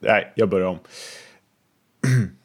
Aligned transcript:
Nej, 0.00 0.32
jag 0.34 0.48
börjar 0.48 0.66
om. 0.66 0.78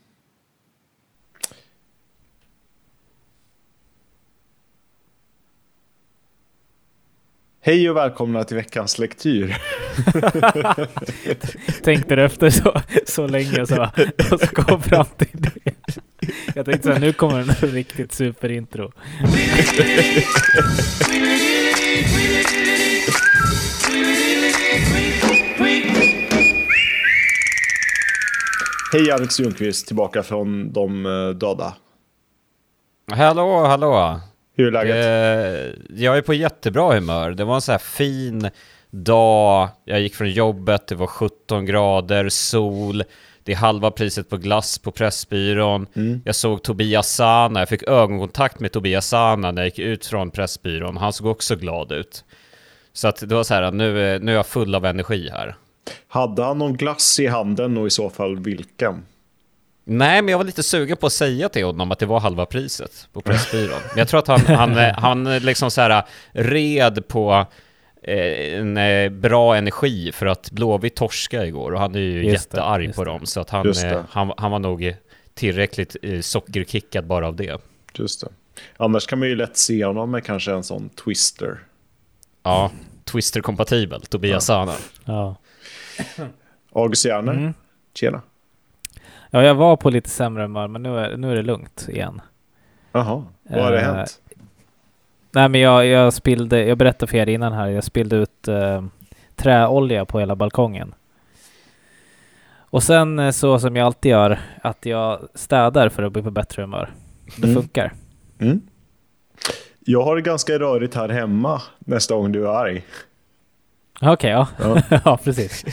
Hej 7.66 7.90
och 7.90 7.98
välkomna 7.98 8.44
till 8.44 8.56
veckans 8.56 9.00
lektyr. 9.00 9.58
Tänkte 11.84 12.16
du 12.16 12.26
efter 12.26 12.50
så, 12.50 12.82
så 13.06 13.28
länge 13.28 13.68
så, 13.68 13.90
och 14.32 14.40
så 14.40 14.48
kom 14.48 14.82
fram 14.82 15.06
till 15.18 15.28
det. 15.34 15.52
Jag 16.56 16.66
tänkte 16.66 16.88
så 16.88 16.94
här, 16.94 17.00
nu 17.00 17.14
kommer 17.14 17.40
en 17.40 17.72
riktigt 17.72 18.14
superintro. 18.14 18.92
Hej 28.94 29.12
Alex 29.12 29.40
Ljungqvist, 29.40 29.88
tillbaka 29.88 30.24
från 30.24 30.74
de 30.74 31.06
eh, 31.06 31.30
döda. 31.30 31.74
Hallå, 33.12 33.64
hallå. 33.66 34.20
Hur 34.56 34.68
är 34.68 34.72
läget? 34.72 34.96
Eh, 34.96 35.80
jag 36.04 36.18
är 36.18 36.22
på 36.22 36.34
jättebra 36.34 36.94
humör. 36.94 37.32
Det 37.32 37.44
var 37.44 37.56
en 37.56 37.62
så 37.62 37.72
här 37.72 37.80
fin 37.80 38.50
dag. 38.92 39.70
Jag 39.86 40.02
gick 40.02 40.16
från 40.16 40.32
jobbet, 40.32 40.88
det 40.88 40.96
var 40.96 41.08
17 41.08 41.66
grader, 41.66 42.30
sol. 42.30 43.04
Det 43.44 43.52
är 43.52 43.56
halva 43.56 43.92
priset 43.92 44.30
på 44.30 44.38
glass 44.38 44.78
på 44.80 44.92
Pressbyrån. 44.92 45.88
Mm. 45.96 46.22
Jag 46.26 46.36
såg 46.36 46.64
Tobias 46.64 47.10
Sana, 47.16 47.60
jag 47.60 47.70
fick 47.70 47.84
ögonkontakt 47.84 48.60
med 48.60 48.72
Tobias 48.72 49.08
Sana 49.08 49.52
när 49.52 49.62
jag 49.62 49.68
gick 49.68 49.80
ut 49.80 50.06
från 50.06 50.32
Pressbyrån. 50.32 50.98
Han 50.98 51.14
såg 51.14 51.28
också 51.28 51.56
glad 51.56 51.92
ut. 51.92 52.24
Så 52.94 53.08
att 53.08 53.30
det 53.30 53.36
var 53.36 53.44
så 53.44 53.54
här, 53.54 53.72
nu, 53.72 54.00
är- 54.16 54.20
nu 54.20 54.32
är 54.32 54.36
jag 54.36 54.48
full 54.48 54.76
av 54.76 54.86
energi 54.86 55.30
här. 55.34 55.56
Hade 56.08 56.44
han 56.44 56.58
någon 56.58 56.74
glass 56.78 57.20
i 57.20 57.28
handen 57.28 57.78
och 57.78 57.88
i 57.88 57.90
så 57.90 58.10
fall 58.10 58.40
vilken? 58.40 59.06
Nej, 59.86 60.22
men 60.22 60.32
jag 60.32 60.38
var 60.38 60.46
lite 60.46 60.64
sugen 60.64 60.98
på 60.98 61.06
att 61.06 61.14
säga 61.14 61.50
till 61.50 61.66
honom 61.66 61.92
att 61.92 62.00
det 62.00 62.06
var 62.06 62.20
halva 62.20 62.46
priset 62.46 63.08
på 63.14 63.22
Pressbyrån. 63.22 63.80
Men 63.90 63.98
jag 63.98 64.08
tror 64.08 64.20
att 64.20 64.28
han, 64.28 64.40
han, 64.40 64.76
han 64.98 65.38
liksom 65.40 65.72
så 65.72 65.82
här 65.82 66.04
red 66.32 67.08
på 67.08 67.46
eh, 68.04 68.60
en 68.60 68.78
eh, 68.78 69.10
bra 69.10 69.56
energi 69.56 70.12
för 70.12 70.26
att 70.26 70.52
Blåvitt 70.52 70.96
torska 70.96 71.46
igår 71.46 71.72
och 71.72 71.80
han 71.80 71.96
är 71.96 72.00
ju 72.00 72.24
Just 72.24 72.52
det, 72.52 72.58
jättearg 72.58 72.86
just 72.86 72.96
på 72.96 73.04
det. 73.04 73.12
dem 73.12 73.26
så 73.26 73.40
att 73.40 73.50
han, 73.50 73.68
eh, 73.68 73.74
det. 73.74 74.06
han, 74.10 74.34
han 74.38 74.52
var 74.52 74.60
nog 74.60 74.96
tillräckligt 75.34 75.96
sockerkickad 76.22 77.08
bara 77.08 77.28
av 77.28 77.36
det. 77.36 77.62
Just 77.94 78.22
det. 78.22 78.28
Annars 78.78 79.08
kan 79.08 79.20
man 79.20 79.28
ju 79.28 79.36
lätt 79.36 79.58
se 79.58 79.86
honom 79.86 80.12
med 80.12 80.26
kanske 80.26 80.52
en 80.52 80.64
sån 80.64 80.90
twister. 80.90 81.60
Ja, 82.44 82.72
Twister-kompatibel, 83.06 84.02
Tobias 84.02 84.46
Sana. 84.46 84.74
Ja. 85.06 85.36
August 86.74 87.06
Mm. 87.06 87.54
tjena. 87.94 88.22
ja, 89.30 89.44
jag 89.44 89.56
var 89.56 89.76
på 89.78 89.90
lite 89.90 90.10
sämre 90.10 90.42
humör, 90.44 90.68
men 90.68 90.84
nu 90.84 90.98
är, 91.00 91.18
nu 91.18 91.32
är 91.32 91.36
det 91.36 91.42
lugnt 91.42 91.88
igen. 91.90 92.22
Jaha, 92.92 93.24
vad 93.44 93.64
har 93.64 93.72
det 93.72 93.82
Eh, 93.82 93.94
hänt? 93.96 94.20
Nej, 95.32 95.50
men 95.50 95.62
jag, 95.62 95.86
jag 95.86 96.14
spillde, 96.14 96.66
jag 96.66 96.78
berättade 96.78 97.10
för 97.10 97.18
er 97.18 97.30
innan 97.30 97.54
här, 97.54 97.68
jag 97.68 97.84
spillde 97.84 98.16
ut 98.16 98.48
eh, 98.48 98.84
träolja 99.36 100.06
på 100.06 100.20
hela 100.20 100.36
balkongen. 100.36 100.94
Och 102.56 102.84
sen 102.84 103.20
eh, 103.20 103.32
så 103.32 103.60
som 103.60 103.76
jag 103.76 103.86
alltid 103.86 104.10
gör, 104.12 104.40
att 104.62 104.86
jag 104.86 105.20
städar 105.34 105.90
för 105.90 106.04
att 106.04 106.12
bli 106.14 106.22
på 106.24 106.32
bättre 106.32 106.62
humör. 106.62 106.90
Det 107.38 107.48
Mm. 107.48 107.62
funkar. 107.62 107.94
Mm. 108.40 108.62
Jag 109.80 110.04
har 110.04 110.16
det 110.16 110.22
ganska 110.22 110.60
rörigt 110.60 110.96
här 110.96 111.10
hemma 111.10 111.62
nästa 111.80 112.16
gång 112.16 112.32
du 112.32 112.44
är 112.48 112.50
arg. 112.50 112.84
Okej, 114.02 114.32
ja. 114.32 114.48
Ja. 114.60 114.82
ja, 115.06 115.20
precis. 115.24 115.66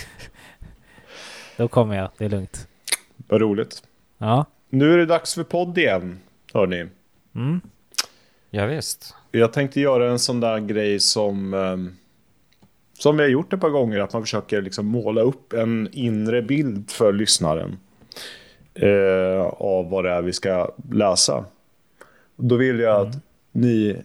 Då 1.57 1.69
kommer 1.69 1.97
jag, 1.97 2.11
det 2.19 2.25
är 2.25 2.29
lugnt. 2.29 2.69
Vad 3.17 3.41
roligt. 3.41 3.83
Ja. 4.19 4.47
Nu 4.71 4.93
är 4.93 4.99
det 4.99 5.07
dags 5.07 5.35
för 5.35 5.45
podd 5.45 5.79
igen, 5.79 6.21
hörni. 6.55 6.87
Mm. 7.35 7.61
Ja, 8.51 8.67
visst. 8.67 9.15
Jag 9.31 9.53
tänkte 9.53 9.81
göra 9.81 10.11
en 10.11 10.19
sån 10.19 10.41
där 10.41 10.59
grej 10.59 11.01
som, 11.01 11.55
ehm, 11.55 11.97
som 12.99 13.17
vi 13.17 13.23
har 13.23 13.31
gjort 13.31 13.53
ett 13.53 13.61
par 13.61 13.71
gånger, 13.71 14.01
att 14.01 14.13
man 14.13 14.23
försöker 14.23 14.63
liksom 14.63 14.87
måla 14.87 15.21
upp 15.21 15.53
en 15.53 15.89
inre 15.93 16.43
bild 16.43 16.91
för 16.91 17.13
lyssnaren 17.13 17.79
eh, 18.75 19.47
av 19.59 19.91
vad 19.91 20.05
det 20.05 20.11
är 20.11 20.23
vi 20.23 20.33
ska 20.33 20.75
läsa. 20.93 21.45
Då 22.37 22.57
vill 22.57 22.81
jag 22.81 23.07
att 23.07 23.17
ni 23.53 23.97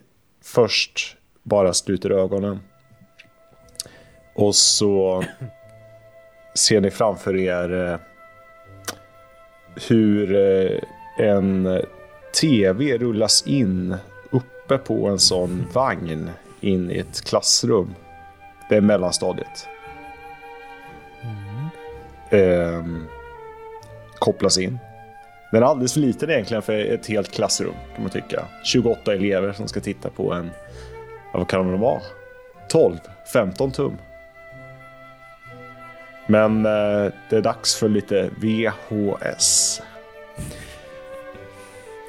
först 0.42 1.16
bara 1.42 1.72
sluter 1.72 2.10
ögonen. 2.10 2.60
Och 4.36 4.54
så 4.54 5.24
ser 6.54 6.80
ni 6.80 6.90
framför 6.90 7.36
er 7.36 7.90
eh, 7.90 7.98
hur 9.88 10.34
eh, 10.34 10.78
en 11.18 11.82
tv 12.40 12.98
rullas 12.98 13.46
in 13.46 13.96
uppe 14.30 14.78
på 14.78 15.08
en 15.08 15.18
sån 15.18 15.66
vagn 15.72 16.30
in 16.60 16.90
i 16.90 16.98
ett 16.98 17.24
klassrum. 17.24 17.94
Det 18.68 18.76
är 18.76 18.80
mellanstadiet. 18.80 19.68
Ehm, 22.30 23.06
kopplas 24.18 24.58
in. 24.58 24.78
Den 25.52 25.62
är 25.62 25.66
alldeles 25.66 25.92
för 25.92 26.00
liten 26.00 26.30
egentligen 26.30 26.62
för 26.62 26.72
ett 26.72 27.06
helt 27.06 27.32
klassrum 27.32 27.74
kan 27.94 28.02
man 28.02 28.10
tycka. 28.10 28.44
28 28.64 29.14
elever 29.14 29.52
som 29.52 29.68
ska 29.68 29.80
titta 29.80 30.10
på 30.10 30.32
en, 30.32 30.50
vad 31.32 31.48
kan 31.48 31.72
det 31.72 31.76
vara? 31.76 32.00
12, 32.68 32.96
15 33.32 33.72
tum. 33.72 33.98
Men 36.26 36.66
eh, 36.66 37.12
det 37.30 37.36
är 37.36 37.42
dags 37.42 37.76
för 37.76 37.88
lite 37.88 38.30
VHS. 38.40 39.80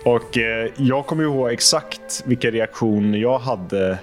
Och 0.05 0.37
eh, 0.37 0.71
jag 0.77 1.05
kommer 1.05 1.23
ihåg 1.23 1.51
exakt 1.51 2.23
vilken 2.25 2.51
reaktion 2.51 3.13
jag 3.13 3.39
hade 3.39 3.97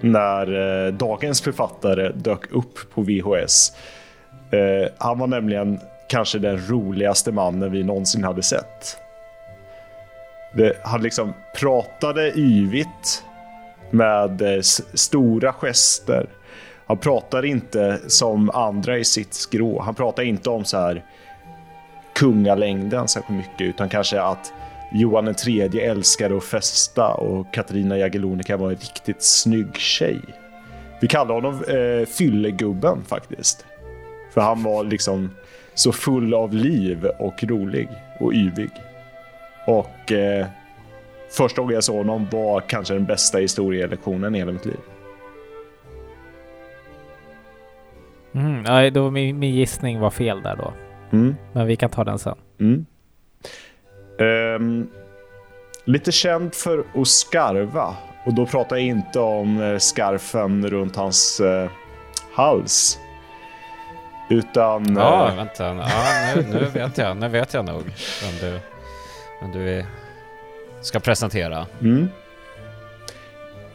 när 0.00 0.86
eh, 0.86 0.92
dagens 0.92 1.40
författare 1.40 2.12
dök 2.14 2.52
upp 2.52 2.94
på 2.94 3.02
VHS. 3.02 3.72
Eh, 4.50 4.92
han 4.98 5.18
var 5.18 5.26
nämligen 5.26 5.80
kanske 6.08 6.38
den 6.38 6.68
roligaste 6.68 7.32
mannen 7.32 7.72
vi 7.72 7.82
någonsin 7.82 8.24
hade 8.24 8.42
sett. 8.42 8.96
Det, 10.54 10.76
han 10.84 11.02
liksom 11.02 11.34
pratade 11.60 12.38
yvigt 12.38 13.24
med 13.90 14.42
eh, 14.42 14.60
stora 14.94 15.52
gester. 15.52 16.26
Han 16.86 16.98
pratar 16.98 17.44
inte 17.44 18.00
som 18.06 18.50
andra 18.50 18.98
i 18.98 19.04
sitt 19.04 19.34
skrå. 19.34 19.80
Han 19.80 19.94
pratar 19.94 20.22
inte 20.22 20.50
om 20.50 20.64
så 20.64 20.76
här 20.76 21.04
kungalängden 22.14 23.08
särskilt 23.08 23.38
mycket 23.38 23.60
utan 23.60 23.88
kanske 23.88 24.20
att 24.20 24.52
Johan 24.92 25.34
III 25.46 25.80
älskade 25.80 26.36
att 26.36 26.44
festa 26.44 27.08
och 27.08 27.54
Katarina 27.54 27.98
Jagellonica 27.98 28.56
var 28.56 28.70
en 28.70 28.76
riktigt 28.76 29.22
snygg 29.22 29.76
tjej. 29.76 30.20
Vi 31.00 31.08
kallar 31.08 31.34
honom 31.34 31.54
eh, 31.54 32.06
Fyllegubben 32.06 33.04
faktiskt. 33.04 33.66
För 34.34 34.40
han 34.40 34.62
var 34.62 34.84
liksom 34.84 35.30
så 35.74 35.92
full 35.92 36.34
av 36.34 36.54
liv 36.54 37.06
och 37.18 37.44
rolig 37.44 37.88
och 38.20 38.32
yvig. 38.32 38.70
Och 39.66 40.12
eh, 40.12 40.46
första 41.30 41.60
gången 41.60 41.74
jag 41.74 41.84
såg 41.84 41.96
honom 41.96 42.28
var 42.32 42.60
kanske 42.60 42.94
den 42.94 43.04
bästa 43.04 43.38
historielektionen 43.38 44.34
i 44.34 44.38
hela 44.38 44.52
mitt 44.52 44.66
liv. 44.66 44.80
Mm. 48.34 48.64
Ja, 48.64 48.90
då 48.90 49.10
min, 49.10 49.38
min 49.38 49.54
gissning 49.54 50.00
var 50.00 50.10
fel 50.10 50.42
där 50.42 50.56
då. 50.56 50.72
Mm. 51.12 51.36
Men 51.52 51.66
vi 51.66 51.76
kan 51.76 51.90
ta 51.90 52.04
den 52.04 52.18
sen. 52.18 52.36
Mm. 52.60 52.86
Ehm, 54.20 54.88
lite 55.84 56.12
känd 56.12 56.54
för 56.54 56.84
att 56.94 57.08
skarva. 57.08 57.96
Och 58.26 58.34
då 58.34 58.46
pratar 58.46 58.76
jag 58.76 58.84
inte 58.86 59.20
om 59.20 59.60
eh, 59.62 59.78
skarfen 59.78 60.70
runt 60.70 60.96
hans 60.96 61.40
eh, 61.40 61.70
hals. 62.34 62.98
Utan... 64.30 64.96
Ja, 64.96 65.28
eh, 65.28 65.36
vänta. 65.36 65.64
Ja, 65.64 65.84
nu, 66.36 66.42
nu 66.42 66.64
vet 66.64 66.98
jag. 66.98 67.16
Nu 67.16 67.28
vet 67.28 67.54
jag 67.54 67.64
nog 67.64 67.82
vem 68.22 68.34
du, 68.40 68.60
vem 69.40 69.52
du 69.52 69.70
är, 69.70 69.86
ska 70.80 71.00
presentera. 71.00 71.66
mm. 71.80 72.08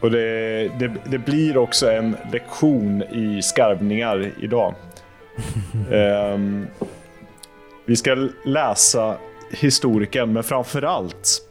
Och 0.00 0.10
det, 0.10 0.68
det, 0.78 0.92
det 1.04 1.18
blir 1.18 1.56
också 1.56 1.90
en 1.90 2.16
lektion 2.32 3.02
i 3.02 3.42
skarvningar 3.42 4.32
idag. 4.40 4.74
Ehm, 5.92 6.66
vi 7.84 7.96
ska 7.96 8.28
läsa 8.44 9.16
historikern, 9.50 10.32
men 10.32 10.42
framförallt 10.42 11.42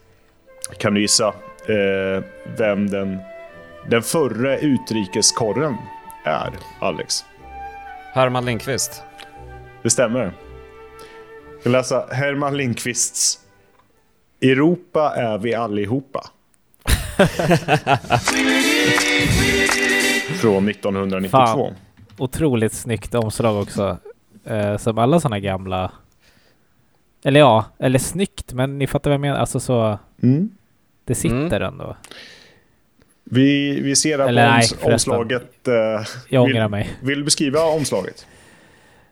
kan 0.77 0.93
du 0.93 1.01
gissa 1.01 1.27
eh, 1.67 2.23
vem 2.57 2.89
den, 2.89 3.17
den 3.89 4.01
förre 4.01 4.59
utrikeskorren 4.59 5.75
är, 6.25 6.51
Alex. 6.79 7.25
Herman 8.13 8.45
Lindqvist. 8.45 9.03
Det 9.83 9.89
stämmer. 9.89 10.31
Jag 11.51 11.61
ska 11.61 11.69
läsa 11.69 12.07
Herman 12.11 12.57
Lindqvists 12.57 13.39
Europa 14.41 15.13
är 15.15 15.37
vi 15.37 15.53
allihopa. 15.55 16.29
Från 20.41 20.69
1992. 20.69 21.29
Fan. 21.37 21.73
Otroligt 22.17 22.73
snyggt 22.73 23.15
omslag 23.15 23.61
också. 23.61 23.97
Eh, 24.45 24.77
som 24.77 24.97
alla 24.97 25.19
sådana 25.19 25.39
gamla... 25.39 25.91
Eller 27.23 27.39
ja, 27.39 27.65
eller 27.79 27.99
snyggt, 27.99 28.53
men 28.53 28.77
ni 28.77 28.87
fattar 28.87 29.09
vad 29.09 29.13
jag 29.13 29.21
menar. 29.21 29.37
Alltså 29.37 29.59
så... 29.59 29.99
Mm. 30.23 30.49
Det 31.05 31.15
sitter 31.15 31.61
Mm. 31.61 31.63
ändå. 31.73 31.95
Vi, 33.23 33.79
vi 33.81 33.95
ser 33.95 34.19
här 34.19 34.27
Eller 34.27 34.51
på 34.81 34.87
nej, 34.87 34.93
omslaget. 34.93 35.67
eh, 35.67 35.73
Jag 36.29 36.45
vill, 36.45 36.55
ångrar 36.55 36.69
mig. 36.69 36.89
Vill 37.01 37.17
du 37.17 37.23
beskriva 37.23 37.59
omslaget? 37.63 38.27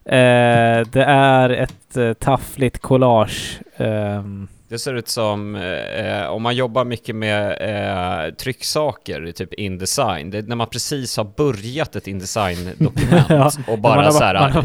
Eh, 0.06 0.88
det 0.92 1.04
är 1.08 1.50
ett 1.50 1.98
eh, 1.98 2.14
taffligt 2.14 2.80
collage. 2.82 3.60
ehm, 3.78 4.48
Det 4.70 4.80
ser 4.80 4.94
ut 4.94 5.08
som 5.08 5.56
eh, 5.56 6.26
om 6.26 6.42
man 6.42 6.56
jobbar 6.56 6.86
mycket 6.86 7.16
med 7.16 7.58
eh, 8.28 8.34
trycksaker, 8.34 9.32
typ 9.32 9.54
Indesign. 9.54 10.30
Det 10.32 10.38
är 10.38 10.42
när 10.44 10.56
man 10.56 10.68
precis 10.68 11.18
har 11.18 11.24
börjat 11.24 11.96
ett 11.96 12.08
Indesign-dokument 12.08 13.26
Ja, 13.30 13.52
och 13.68 13.80
bara 13.80 14.02
har- 14.04 14.12
så 14.12 14.24
här, 14.24 14.34
man 14.40 14.52
har- 14.52 14.64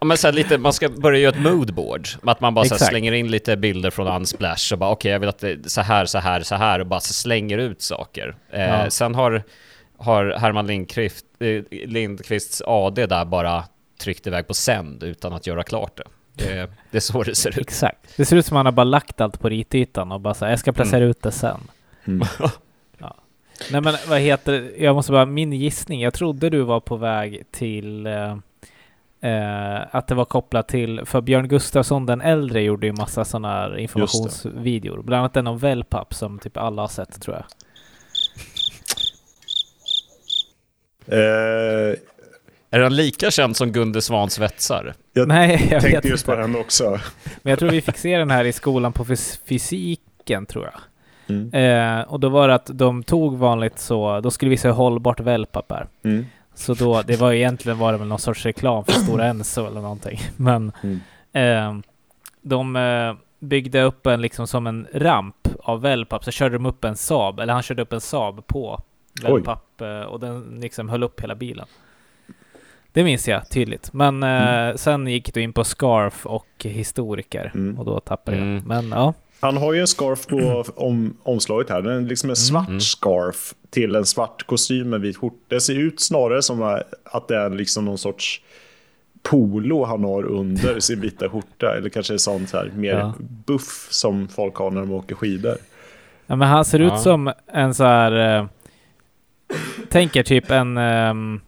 ja, 0.00 0.04
men 0.06 0.16
så 0.16 0.26
här 0.26 0.32
lite, 0.32 0.58
man 0.58 0.72
ska 0.72 0.88
börja 0.88 1.18
göra 1.18 1.34
ett 1.34 1.40
moodboard. 1.42 2.08
Att 2.22 2.40
man 2.40 2.54
bara 2.54 2.64
så 2.64 2.74
slänger 2.90 3.12
in 3.12 3.30
lite 3.30 3.56
bilder 3.56 3.90
från 3.90 4.06
Unsplash 4.16 4.72
och 4.72 4.78
bara 4.78 4.90
okej, 4.90 5.12
jag 5.12 5.20
vill 5.20 5.28
att 5.28 5.38
det 5.38 5.50
är 5.50 5.58
så 5.66 5.80
här, 5.80 6.04
så 6.06 6.18
här, 6.18 6.40
så 6.40 6.54
här 6.54 6.80
och 6.80 6.86
bara 6.86 7.00
slänger 7.00 7.58
ut 7.58 7.82
saker. 7.82 8.36
Eh, 8.52 8.60
Ja. 8.62 8.90
Sen 8.90 9.14
har, 9.14 9.42
har 9.98 10.34
Herman 10.38 10.66
Lindqvist, 10.66 11.24
eh, 11.40 11.62
Lindqvists 11.88 12.62
AD 12.66 13.06
där 13.06 13.24
bara 13.24 13.64
tryckt 14.00 14.26
iväg 14.26 14.46
på 14.46 14.54
sänd 14.54 15.02
utan 15.02 15.32
att 15.32 15.46
göra 15.46 15.62
klart 15.62 15.96
det. 15.96 16.04
Det, 16.38 16.70
det 16.90 16.96
är 16.98 17.00
så 17.00 17.22
det 17.22 17.34
ser 17.34 17.50
ut. 17.50 17.58
Exakt. 17.58 18.16
Det 18.16 18.24
ser 18.24 18.36
ut 18.36 18.46
som 18.46 18.56
att 18.56 18.58
man 18.58 18.66
har 18.66 18.72
bara 18.72 18.84
lagt 18.84 19.20
allt 19.20 19.40
på 19.40 19.48
ritytan 19.48 20.12
och 20.12 20.20
bara 20.20 20.34
så 20.34 20.44
här, 20.44 20.52
jag 20.52 20.58
ska 20.58 20.72
placera 20.72 21.04
ut 21.04 21.22
det 21.22 21.32
sen. 21.32 21.60
Mm. 22.04 22.28
Ja. 22.98 23.14
Nej 23.70 23.80
men 23.80 23.94
vad 24.08 24.20
heter? 24.20 24.72
Jag 24.78 24.94
måste 24.94 25.12
bara, 25.12 25.26
min 25.26 25.52
gissning, 25.52 26.00
jag 26.00 26.14
trodde 26.14 26.50
du 26.50 26.62
var 26.62 26.80
på 26.80 26.96
väg 26.96 27.42
till 27.50 28.06
eh, 28.06 28.36
eh, 29.20 29.80
att 29.90 30.06
det 30.06 30.14
var 30.14 30.24
kopplat 30.24 30.68
till, 30.68 31.04
för 31.04 31.20
Björn 31.20 31.48
Gustafsson 31.48 32.06
den 32.06 32.20
äldre 32.20 32.62
gjorde 32.62 32.86
ju 32.86 32.92
massa 32.92 33.24
sådana 33.24 33.48
här 33.48 33.78
informationsvideor. 33.78 35.02
Bland 35.02 35.18
annat 35.20 35.34
den 35.34 35.46
om 35.46 35.58
wellpapp 35.58 36.14
som 36.14 36.38
typ 36.38 36.56
alla 36.56 36.82
har 36.82 36.88
sett 36.88 37.20
tror 37.20 37.36
jag. 37.36 37.44
Eh, 41.10 41.94
Är 42.70 42.80
han 42.80 42.96
lika 42.96 43.30
känd 43.30 43.56
som 43.56 43.72
Gunde 43.72 44.02
Svan 44.02 44.30
svetsar? 44.30 44.94
jag 45.12 45.28
Nej, 45.28 45.68
jag 45.70 45.80
vet 45.80 45.90
tänkte 45.92 46.08
just 46.08 46.26
på 46.26 46.34
den 46.34 46.56
också. 46.56 46.90
Men 47.42 47.50
jag 47.50 47.58
tror 47.58 47.70
vi 47.70 47.80
fick 47.80 47.96
se 47.98 48.18
den 48.18 48.30
här 48.30 48.44
i 48.44 48.52
skolan 48.52 48.92
på 48.92 49.04
fys- 49.04 49.40
fysiken 49.48 50.46
tror 50.46 50.64
jag. 50.64 50.80
Mm. 51.36 51.54
Eh, 52.00 52.04
och 52.08 52.20
då 52.20 52.28
var 52.28 52.48
det 52.48 52.54
att 52.54 52.70
de 52.72 53.02
tog 53.02 53.38
vanligt 53.38 53.78
så, 53.78 54.20
då 54.20 54.30
skulle 54.30 54.50
vi 54.50 54.56
se 54.56 54.68
hållbart 54.70 55.20
wellpapp 55.20 55.72
är. 55.72 55.86
Mm. 56.04 56.26
Så 56.54 56.74
då, 56.74 57.02
det 57.02 57.16
var 57.20 57.32
egentligen 57.32 57.78
var 57.78 57.92
det 57.92 57.98
väl 57.98 58.08
någon 58.08 58.18
sorts 58.18 58.44
reklam 58.46 58.84
för 58.84 58.92
Stora 58.92 59.24
Enso 59.26 59.66
eller 59.66 59.80
någonting. 59.80 60.20
Men 60.36 60.72
Mm. 60.82 61.00
eh, 61.32 61.82
de 62.42 62.76
eh, 62.76 63.14
byggde 63.40 63.82
upp 63.82 64.06
en 64.06 64.20
liksom 64.20 64.46
som 64.46 64.66
en 64.66 64.86
ramp 64.94 65.48
av 65.62 65.80
wellpapp, 65.80 66.24
så 66.24 66.30
körde 66.30 66.54
de 66.54 66.66
upp 66.66 66.84
en 66.84 66.96
Saab, 66.96 67.40
eller 67.40 67.52
han 67.52 67.62
körde 67.62 67.82
upp 67.82 67.92
en 67.92 68.00
Saab 68.00 68.46
på 68.46 68.80
wellpapp 69.22 69.80
eh, 69.80 70.00
och 70.00 70.20
den 70.20 70.58
liksom 70.60 70.88
höll 70.88 71.02
upp 71.02 71.20
hela 71.20 71.34
bilen. 71.34 71.66
Det 72.98 73.04
minns 73.04 73.28
jag 73.28 73.50
tydligt. 73.50 73.92
Men 73.92 74.22
eh, 74.22 74.74
sen 74.76 75.06
gick 75.06 75.34
du 75.34 75.42
in 75.42 75.52
på 75.52 75.64
Scarf 75.64 76.26
och 76.26 76.46
historiker 76.64 77.50
Mm. 77.54 77.78
och 77.78 77.84
då 77.84 78.00
tappade 78.00 78.36
Mm. 78.36 78.54
jag. 78.54 78.66
Men 78.66 78.88
ja, 78.90 79.14
Han 79.40 79.56
har 79.56 79.72
ju 79.72 79.80
en 79.80 79.86
scarf 79.86 80.26
på 80.26 80.64
om, 80.76 81.16
omslaget 81.22 81.70
här. 81.70 81.82
Den 81.82 82.04
är 82.04 82.08
liksom 82.08 82.30
en 82.30 82.36
svart 82.36 82.68
Mm. 82.68 82.80
scarf 82.80 83.54
till 83.70 83.94
en 83.96 84.06
svart 84.06 84.42
kostym 84.46 84.90
med 84.90 85.00
vit 85.00 85.16
skjorta. 85.16 85.36
Det 85.48 85.60
ser 85.60 85.74
ut 85.78 86.00
snarare 86.00 86.42
som 86.42 86.62
att 87.04 87.28
det 87.28 87.36
är 87.36 87.50
liksom 87.50 87.84
någon 87.84 87.98
sorts 87.98 88.40
polo 89.22 89.84
han 89.84 90.04
har 90.04 90.22
under 90.24 90.80
sin 90.88 91.00
vita 91.00 91.28
skjorta. 91.30 91.76
Eller 91.76 91.88
kanske 91.88 92.18
sånt 92.18 92.52
här 92.52 92.70
mer 92.74 92.92
Ja. 92.92 93.14
buff 93.46 93.88
som 93.90 94.28
folk 94.28 94.54
har 94.54 94.70
när 94.70 94.80
de 94.80 94.92
åker 94.92 95.14
skidor. 95.14 95.56
Ja, 96.26 96.36
men 96.36 96.48
han 96.48 96.64
ser 96.64 96.80
Ja. 96.80 96.94
ut 96.94 97.00
som 97.00 97.32
en 97.52 97.74
så 97.74 97.84
här... 97.84 98.38
Eh, 98.38 98.46
tänker 99.88 100.22
typ 100.22 100.50
en 100.50 100.76
ehm, 100.76 101.40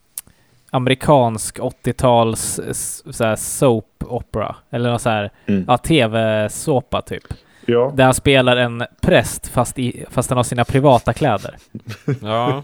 amerikansk 0.71 1.59
80-tals 1.59 2.59
s- 2.59 3.03
så 3.17 3.25
här 3.25 3.37
soap 3.37 4.05
opera. 4.07 4.57
Eller 4.71 4.91
någon 4.91 4.99
så 4.99 5.09
här, 5.11 5.31
Mm. 5.47 5.65
ja, 5.69 5.79
tv-såpa 5.79 7.03
typ. 7.03 7.25
Ja, 7.67 7.93
Där 7.97 8.05
han 8.05 8.15
spelar 8.15 8.57
en 8.57 8.85
präst 9.01 9.47
fast, 9.47 9.79
i, 9.79 10.05
fast 10.11 10.31
han 10.31 10.37
har 10.37 10.45
sina 10.45 10.65
privata 10.65 11.13
kläder. 11.13 11.57
Ja. 12.23 12.63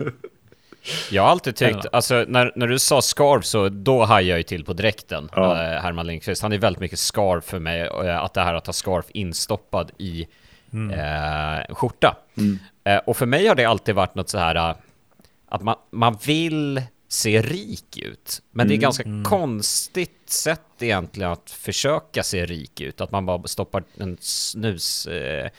Jag 1.11 1.23
har 1.23 1.31
alltid 1.31 1.57
tyckt, 1.57 1.87
alltså 1.93 2.25
när, 2.29 2.53
när 2.57 2.67
du 2.67 2.79
sa 2.79 3.03
scarf 3.03 3.45
så 3.45 3.69
då 3.69 4.05
hajade 4.05 4.31
jag 4.31 4.39
ju 4.39 4.43
till 4.43 4.65
på 4.65 4.73
dräkten, 4.73 5.29
Ja. 5.37 5.53
eh, 5.63 5.81
Herman 5.83 6.07
Lindqvist. 6.07 6.43
Han 6.43 6.53
är 6.53 6.59
väldigt 6.59 6.81
mycket 6.81 6.99
scarf 6.99 7.45
för 7.45 7.59
mig, 7.59 7.81
eh, 7.81 8.23
att 8.23 8.35
det 8.35 8.41
här 8.41 8.55
att 8.55 8.67
ha 8.67 8.73
scarf 8.73 9.05
instoppad 9.09 9.91
i 9.99 10.27
Mm. 10.73 10.91
eh, 10.99 11.75
skjorta. 11.75 12.17
Mm. 12.39 12.59
Eh, 12.85 13.01
och 13.07 13.17
för 13.17 13.27
mig 13.27 13.47
har 13.47 13.55
det 13.55 13.65
alltid 13.65 13.95
varit 13.95 14.15
något 14.15 14.29
så 14.29 14.39
här 14.39 14.55
eh, 14.55 14.75
att 15.49 15.63
man, 15.63 15.77
man 15.91 16.17
vill 16.27 16.83
se 17.09 17.43
rik 17.43 17.99
ut. 17.99 18.43
Men 18.51 18.69
det 18.69 18.73
är 18.73 18.77
Mm. 18.77 18.83
ganska 18.83 19.03
Mm. 19.05 19.25
konstigt 19.25 20.31
sätt 20.31 20.61
egentligen 20.81 21.31
att 21.31 21.51
försöka 21.51 22.23
se 22.23 22.47
rik 22.47 22.81
ut. 22.81 23.01
Att 23.01 23.11
man 23.13 23.27
bara 23.27 23.43
stoppar 23.47 23.83
en 23.99 24.17
snus 24.21 25.07
eh, 25.07 25.51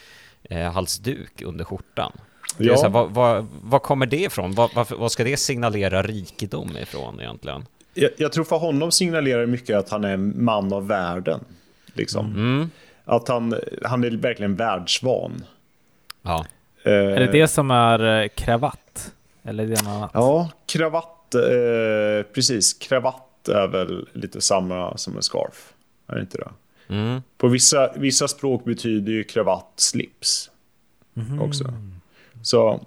eh, 0.44 0.72
halsduk 0.72 1.42
under 1.42 1.66
skjortan. 1.66 2.12
Det 2.58 2.64
är 2.64 2.68
Ja. 2.68 2.76
så 2.78 2.82
här, 2.84 2.90
vad, 2.90 3.12
vad, 3.12 3.48
vad 3.62 3.82
kommer 3.84 4.06
det 4.06 4.18
ifrån? 4.24 4.52
Vad, 4.52 4.74
vad, 4.74 4.92
vad 4.92 5.12
ska 5.12 5.24
det 5.24 5.38
signalera 5.38 6.02
rikedom 6.04 6.78
ifrån 6.78 7.20
egentligen? 7.22 7.66
jag, 7.94 8.12
jag 8.18 8.32
tror 8.32 8.44
för 8.44 8.58
honom 8.58 8.92
signalerar 8.92 9.42
det 9.42 9.48
mycket 9.48 9.78
att 9.78 9.90
han 9.90 10.04
är 10.04 10.14
en 10.14 10.44
man 10.44 10.74
av 10.74 10.88
världen. 10.88 11.40
Liksom. 11.94 12.26
Mm. 12.26 12.70
Att 13.06 13.28
han, 13.28 13.56
han 13.86 14.04
är 14.04 14.10
verkligen 14.12 14.56
världsvan. 14.56 15.44
Ja. 16.22 16.46
Eh, 16.84 16.92
Är 16.92 17.20
det 17.20 17.32
det 17.32 17.48
som 17.48 17.72
är 17.72 18.22
eh, 18.24 18.28
kravatt? 18.28 19.12
Eller 19.44 19.64
är 19.64 19.68
det 19.68 19.82
något 19.84 19.88
annat? 19.94 20.12
Ja, 20.14 20.50
kravatt. 20.66 21.17
Eh, 21.36 22.24
precis, 22.34 22.74
kravatt 22.74 23.48
är 23.50 23.68
väl 23.68 24.08
lite 24.14 24.42
samma 24.42 24.98
som 24.98 25.16
en 25.16 25.24
scarf. 25.24 25.74
Är 26.08 26.16
det 26.16 26.22
inte 26.22 26.38
det? 26.38 26.50
Mm. 26.94 27.22
På 27.38 27.48
vissa, 27.48 27.92
vissa 27.96 28.28
språk 28.28 28.64
betyder 28.66 29.12
ju 29.12 29.24
kravatt 29.24 29.74
slips 29.76 30.50
Mhm. 31.14 31.42
också. 31.42 31.74
Så 32.42 32.86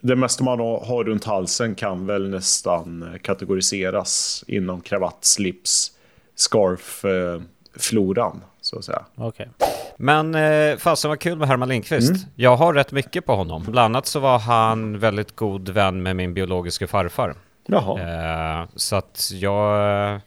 det 0.00 0.16
mesta 0.16 0.44
man 0.44 0.58
har 0.60 1.04
runt 1.04 1.24
halsen 1.24 1.74
kan 1.74 2.06
väl 2.06 2.28
nästan 2.30 3.18
kategoriseras 3.22 4.44
inom 4.46 4.80
kravatt, 4.80 5.24
slips, 5.24 5.92
scarf, 6.34 7.04
eh, 7.04 7.40
floran 7.76 8.40
så 8.60 8.78
att 8.78 8.84
säga. 8.84 9.02
Okej. 9.14 9.48
Men 9.96 10.34
eh, 10.34 10.76
fasen 10.76 11.08
vad 11.08 11.20
kul 11.20 11.38
med 11.38 11.48
Herman 11.48 11.68
Lindqvist. 11.68 12.10
Mm. 12.10 12.22
Jag 12.34 12.56
har 12.56 12.74
rätt 12.74 12.92
mycket 12.92 13.26
på 13.26 13.34
honom. 13.34 13.62
Bland 13.68 13.78
annat 13.96 14.06
så 14.06 14.20
var 14.20 14.38
han 14.38 14.98
väldigt 14.98 15.36
god 15.36 15.68
vän 15.68 16.02
med 16.02 16.16
min 16.16 16.34
biologiska 16.34 16.86
farfar. 16.86 17.34
Jaha. 17.66 18.60
Eh, 18.60 18.68
så 18.76 18.96
att 18.96 19.30
jag 19.34 20.20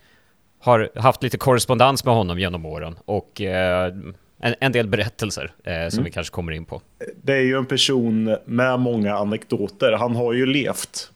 har 0.59 0.99
haft 0.99 1.23
lite 1.23 1.37
korrespondens 1.37 2.05
med 2.05 2.13
honom 2.13 2.39
genom 2.39 2.65
åren 2.65 2.95
och 3.05 3.41
eh, 3.41 3.93
en, 4.39 4.55
en 4.59 4.71
del 4.71 4.87
berättelser 4.87 5.51
eh, 5.63 5.89
som 5.89 6.03
vi 6.03 6.11
kanske 6.11 6.33
kommer 6.33 6.51
in 6.51 6.65
på. 6.65 6.81
Det 7.23 7.33
är 7.33 7.41
ju 7.41 7.57
en 7.57 7.65
person 7.65 8.37
med 8.45 8.79
många 8.79 9.15
anekdoter. 9.15 9.91
Han 9.91 10.15
har 10.15 10.33
ju 10.33 10.45
levt, 10.45 11.11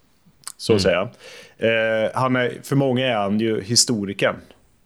så 0.58 0.76
att 0.76 0.82
säga. 0.82 1.10
Eh, 1.58 2.12
han 2.14 2.36
är, 2.36 2.54
för 2.64 2.76
många 2.76 3.08
är 3.08 3.16
han 3.16 3.40
ju 3.40 3.62
historikern. 3.62 4.36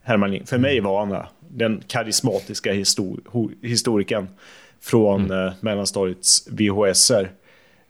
Herman 0.03 0.31
Lind. 0.31 0.49
För 0.49 0.57
mig 0.57 0.79
var 0.79 0.99
han 0.99 1.09
det. 1.09 1.27
Den 1.39 1.83
karismatiska 1.87 2.73
histor 2.73 3.19
historikern 3.61 4.27
från 4.81 5.31
eh, 5.31 5.53
mellanstadiets 5.59 6.47
VHSer. 6.51 7.31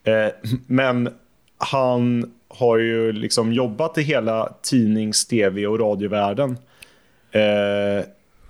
Eh, 0.04 0.28
men 0.68 1.10
han 1.58 2.32
har 2.54 2.78
ju 2.78 3.12
liksom 3.12 3.54
jobbat 3.54 3.98
i 3.98 4.02
hela 4.02 4.54
tidnings-, 4.64 5.28
tv 5.28 5.68
och 5.68 5.80
radiovärlden. 5.80 6.58
Eh, 7.32 7.98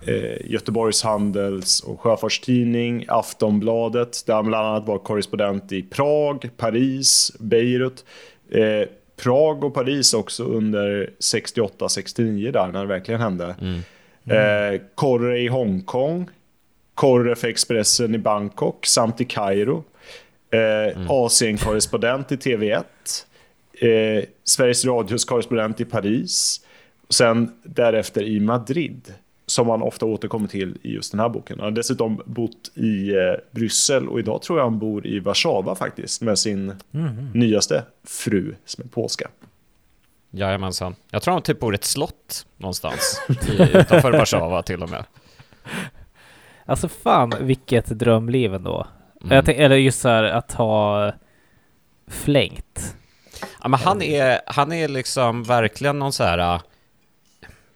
eh, 0.08 0.46
Göteborgs 0.46 1.04
Handels 1.04 1.80
och 1.80 2.02
Sjöfartstidning, 2.02 3.06
Aftonbladet, 3.08 4.24
där 4.26 4.34
han 4.34 4.46
bland 4.46 4.68
annat 4.68 4.88
var 4.88 4.98
korrespondent 4.98 5.72
i 5.72 5.82
Prag, 5.82 6.50
Paris, 6.58 7.32
Beirut. 7.40 8.06
Eh, 8.52 8.88
Prag 9.24 9.64
och 9.64 9.74
Paris 9.74 10.14
också 10.14 10.44
under 10.44 11.10
68-69 11.20 12.52
där, 12.52 12.68
när 12.68 12.82
det 12.82 12.88
verkligen 12.88 13.22
hände. 13.22 13.56
Eh, 14.26 14.82
Korre 14.96 15.40
i 15.40 15.48
Hongkong, 15.48 16.30
Korre 16.94 17.36
för 17.36 17.48
Expressen 17.48 18.16
i 18.16 18.18
Bangkok 18.18 18.86
samt 18.86 19.22
i 19.22 19.26
Kairo. 19.26 19.84
Eh, 20.52 21.12
Asien-korrespondent 21.12 22.32
i 22.32 22.36
TV1. 22.36 22.84
Eh, 23.88 24.24
Sveriges 24.44 24.86
Radios 24.86 25.26
korrespondent 25.26 25.80
i 25.82 25.86
Paris. 25.86 26.62
Och 27.08 27.14
sen 27.14 27.52
därefter 27.64 28.24
i 28.24 28.40
Madrid. 28.40 29.14
Som 29.46 29.70
han 29.70 29.82
ofta 29.82 30.06
återkommer 30.06 30.48
till 30.48 30.78
i 30.82 30.94
just 30.94 31.12
den 31.12 31.20
här 31.20 31.30
boken. 31.30 31.60
Han 31.60 31.64
har 31.66 31.72
dessutom 31.72 32.22
bott 32.26 32.72
i 32.76 33.10
eh, 33.10 33.18
Bryssel 33.52 34.08
och 34.10 34.20
idag 34.20 34.42
tror 34.42 34.60
jag 34.60 34.66
han 34.66 34.80
bor 34.80 35.08
i 35.08 35.20
Warszawa 35.20 35.76
faktiskt. 35.76 36.22
Med 36.22 36.40
sin 36.40 36.74
Mhm. 36.92 37.32
nyaste 37.34 37.84
fru 38.04 38.56
som 38.66 38.84
är 38.84 38.88
polska. 38.88 39.30
Jajamensan. 40.32 40.96
Jag 41.12 41.22
tror 41.22 41.34
han 41.34 41.42
typ 41.42 41.60
bor 41.60 41.74
i 41.74 41.76
ett 41.76 41.84
slott 41.84 42.46
någonstans. 42.58 43.22
i, 43.30 43.62
utanför 43.78 44.12
Warszawa 44.12 44.62
till 44.62 44.84
och 44.84 44.90
med. 44.90 45.04
Alltså 46.66 46.88
fan 46.88 47.34
vilket 47.42 47.86
drömliv 47.86 48.54
ändå. 48.54 48.88
Mm. 49.24 49.36
Jag 49.36 49.46
tänk, 49.46 49.58
eller 49.60 49.76
just 49.76 50.00
så 50.02 50.10
här 50.10 50.24
att 50.24 50.52
ha 50.54 51.12
flängt. 52.08 52.96
Ja, 53.62 53.68
men 53.68 53.80
han 53.80 54.02
är, 54.02 54.40
han 54.48 54.72
är 54.72 54.88
liksom 54.88 55.44
verkligen 55.44 56.00
någon 56.00 56.14
så 56.14 56.24
här 56.24 56.38
äh, 56.38 56.62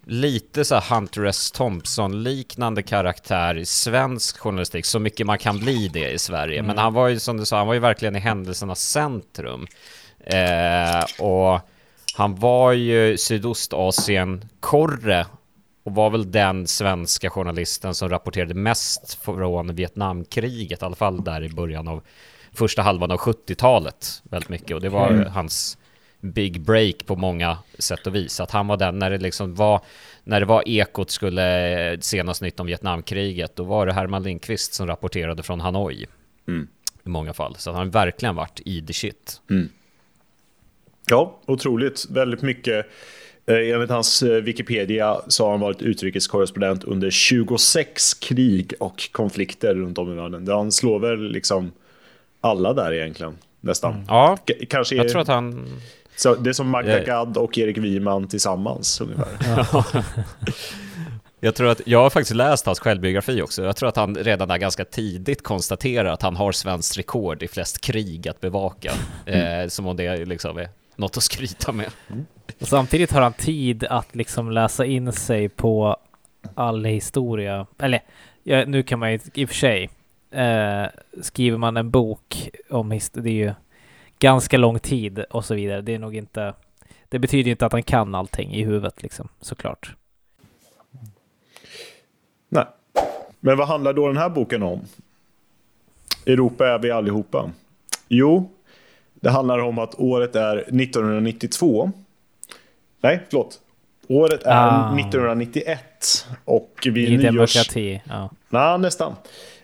lite 0.06 0.66
så 0.66 0.76
här 0.76 0.96
Hunter 0.96 1.26
S. 1.26 1.52
Thompson-liknande 1.52 2.84
karaktär 2.84 3.58
i 3.58 3.66
svensk 3.66 4.38
journalistik, 4.38 4.86
så 4.86 5.00
mycket 5.00 5.26
man 5.26 5.38
kan 5.38 5.60
bli 5.60 5.88
det 5.88 6.12
i 6.12 6.20
Sverige. 6.20 6.62
Men 6.62 6.78
han 6.78 6.94
var 6.94 7.08
ju 7.08 7.20
som 7.20 7.38
du 7.38 7.46
sa, 7.46 7.58
han 7.58 7.68
var 7.68 7.74
ju 7.74 7.80
verkligen 7.80 8.16
i 8.16 8.20
händelsernas 8.20 8.90
centrum. 8.90 9.68
Eh, 10.26 11.04
och 11.20 11.60
han 12.14 12.36
var 12.36 12.72
ju 12.72 13.18
Sydostasien-korre 13.18 15.26
och 15.84 15.96
var 15.96 16.10
väl 16.10 16.32
den 16.32 16.68
svenska 16.68 17.30
journalisten 17.30 17.96
som 17.96 18.10
rapporterade 18.10 18.54
mest 18.54 19.20
från 19.24 19.76
Vietnamkriget, 19.76 20.82
i 20.82 20.86
alla 20.86 20.96
fall 20.96 21.24
där 21.24 21.44
i 21.44 21.50
början 21.50 21.88
av 21.88 22.04
första 22.58 22.82
halvan 22.82 23.12
av 23.12 23.18
70-talet 23.18 24.22
väldigt 24.24 24.50
mycket 24.50 24.72
och 24.76 24.82
det 24.82 24.90
var 24.90 25.10
Mm. 25.10 25.32
hans 25.32 25.78
big 26.22 26.62
break 26.62 27.06
på 27.06 27.16
många 27.16 27.58
sätt 27.80 28.08
och 28.08 28.16
vis. 28.16 28.40
Att 28.40 28.52
han 28.52 28.68
var 28.68 28.78
den 28.78 29.00
när 29.00 29.10
det 29.10 29.18
liksom 29.18 29.56
var 29.56 29.82
när 30.24 30.40
det 30.40 30.46
var 30.46 30.64
Ekot 30.66 31.12
skulle 31.12 31.98
senast 32.02 32.42
nytt 32.42 32.60
om 32.60 32.68
Vietnamkriget, 32.68 33.56
då 33.56 33.64
var 33.64 33.86
det 33.86 33.94
Herman 33.94 34.24
Lindqvist 34.24 34.74
som 34.74 34.88
rapporterade 34.88 35.44
från 35.44 35.60
Hanoi. 35.60 36.06
Mm. 36.48 36.68
I 37.06 37.10
många 37.10 37.34
fall. 37.34 37.56
Så 37.58 37.72
han 37.72 37.78
har 37.80 37.86
verkligen 37.86 38.36
varit 38.36 38.60
i 38.66 38.82
the 38.82 38.94
shit. 38.94 39.42
Ja, 41.10 41.40
otroligt. 41.46 42.06
Väldigt 42.10 42.42
mycket. 42.42 42.86
Eh, 43.46 43.56
Enligt 43.74 43.90
hans 43.90 44.24
eh, 44.24 44.42
Wikipedia 44.42 45.22
så 45.28 45.44
har 45.44 45.52
han 45.52 45.60
varit 45.60 45.82
utrikeskorrespondent 45.82 46.84
under 46.84 47.10
26 47.10 48.14
krig 48.14 48.74
och 48.80 49.10
konflikter 49.12 49.76
runt 49.76 49.98
om 49.98 50.12
i 50.12 50.16
världen. 50.16 50.48
Han 50.48 50.72
slår 50.72 51.00
väl 51.00 51.32
liksom 51.32 51.72
alla 52.48 52.74
där 52.74 52.94
egentligen, 52.94 53.38
nästan. 53.62 54.06
Ja, 54.08 54.38
K- 54.48 54.54
Kanske 54.70 54.96
jag 54.96 55.06
är, 55.06 55.10
tror 55.10 55.22
att 55.22 55.28
han... 55.28 55.68
så 56.16 56.36
det 56.36 56.50
är 56.50 56.54
som 56.54 56.70
Magda 56.70 56.92
Jag- 56.98 57.06
Gad 57.06 57.38
och 57.38 57.58
Erik 57.58 57.78
Wiman 57.78 58.28
tillsammans 58.28 59.02
ungefär. 59.02 59.28
Jag 61.40 61.56
tror 61.56 61.70
att, 61.70 61.82
jag 61.86 62.02
har 62.04 62.10
faktiskt 62.10 62.36
läst 62.36 62.66
hans 62.66 62.80
självbiografi 62.80 63.42
också. 63.42 63.64
Jag 63.64 63.76
tror 63.76 63.90
att 63.90 63.96
han 63.96 64.16
redan 64.16 64.48
där 64.48 64.58
ganska 64.58 64.86
tidigt 64.86 65.44
konstaterar 65.44 66.10
att 66.10 66.22
han 66.22 66.36
har 66.36 66.52
svenskt 66.52 66.98
rekord 66.98 67.44
i 67.44 67.48
flest 67.48 67.82
krig 67.82 68.28
att 68.28 68.42
bevaka. 68.42 68.92
Eh, 69.26 69.68
som 69.68 69.88
om 69.88 69.96
det 69.98 70.26
liksom 70.26 70.58
är 70.58 70.70
något 70.96 71.18
att 71.18 71.24
skryta 71.24 71.72
med. 71.72 71.88
Och 72.62 72.68
samtidigt 72.68 73.12
har 73.12 73.22
han 73.22 73.34
tid 73.34 73.84
att 73.84 74.16
liksom 74.16 74.52
läsa 74.52 74.86
in 74.86 75.12
sig 75.14 75.50
på 75.50 75.98
all 76.56 76.86
historia. 76.86 77.68
Eller 77.80 78.00
ja, 78.44 78.66
nu 78.66 78.84
kan 78.84 79.00
man 79.00 79.12
ju 79.12 79.20
i 79.34 79.46
och 79.46 79.50
för 79.50 79.56
sig. 79.56 79.90
Eh, 80.32 80.86
skriver 81.22 81.58
man 81.58 81.78
en 81.78 81.92
bok 81.92 82.50
om 82.70 82.92
historia, 82.92 83.24
det 83.24 83.30
är 83.30 83.46
ju 83.48 83.54
ganska 84.20 84.58
lång 84.58 84.80
tid 84.80 85.20
och 85.20 85.46
så 85.46 85.56
vidare. 85.56 85.82
Det 85.82 85.94
är 85.94 86.00
nog 86.00 86.16
inte. 86.16 86.54
Det 87.10 87.20
betyder 87.20 87.52
inte 87.52 87.66
att 87.66 87.72
han 87.72 87.84
kan 87.84 88.16
allting 88.16 88.54
i 88.54 88.64
huvudet 88.64 89.04
liksom, 89.04 89.28
såklart. 89.42 89.96
Nej. 92.50 92.66
Men 93.40 93.58
vad 93.58 93.68
handlar 93.68 93.94
då 93.94 94.08
den 94.08 94.18
här 94.18 94.30
boken 94.30 94.64
om? 94.64 94.82
Europa 96.26 96.68
är 96.68 96.80
vi 96.80 96.92
allihopa. 96.92 97.52
Jo, 98.08 98.52
det 99.14 99.30
handlar 99.30 99.60
om 99.60 99.80
att 99.80 99.96
året 100.00 100.36
är 100.36 100.58
1992. 100.58 101.92
Nej, 103.02 103.24
förlåt. 103.30 103.62
Året 104.08 104.44
är 104.44 104.68
Ah. 104.68 105.00
1991 105.00 106.28
och 106.46 106.72
vid 106.86 107.10
nyårs... 107.10 107.24
demokrati. 107.24 108.02
Ja. 108.10 108.30
Nej, 108.50 108.80
nästan. 108.80 109.16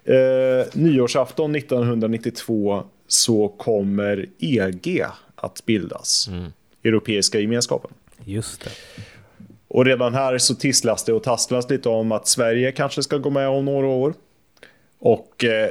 Eh, 0.05 0.67
nyårsafton 0.73 1.55
1992 1.55 2.83
så 3.07 3.47
kommer 3.47 4.25
EG 4.39 5.05
att 5.35 5.65
bildas. 5.65 6.29
Europeiska 6.83 7.39
gemenskapen. 7.39 7.91
Just 8.25 8.63
det. 8.63 8.69
Och 9.67 9.85
redan 9.85 10.13
här 10.13 10.37
så 10.37 10.55
tisslas 10.55 11.03
det 11.03 11.13
och 11.13 11.23
tasslas 11.23 11.69
lite 11.69 11.89
om 11.89 12.11
att 12.11 12.27
Sverige 12.27 12.71
kanske 12.71 13.03
ska 13.03 13.17
gå 13.17 13.29
med 13.29 13.47
om 13.47 13.65
några 13.65 13.87
år. 13.87 14.13
Och 14.99 15.43
eh, 15.43 15.69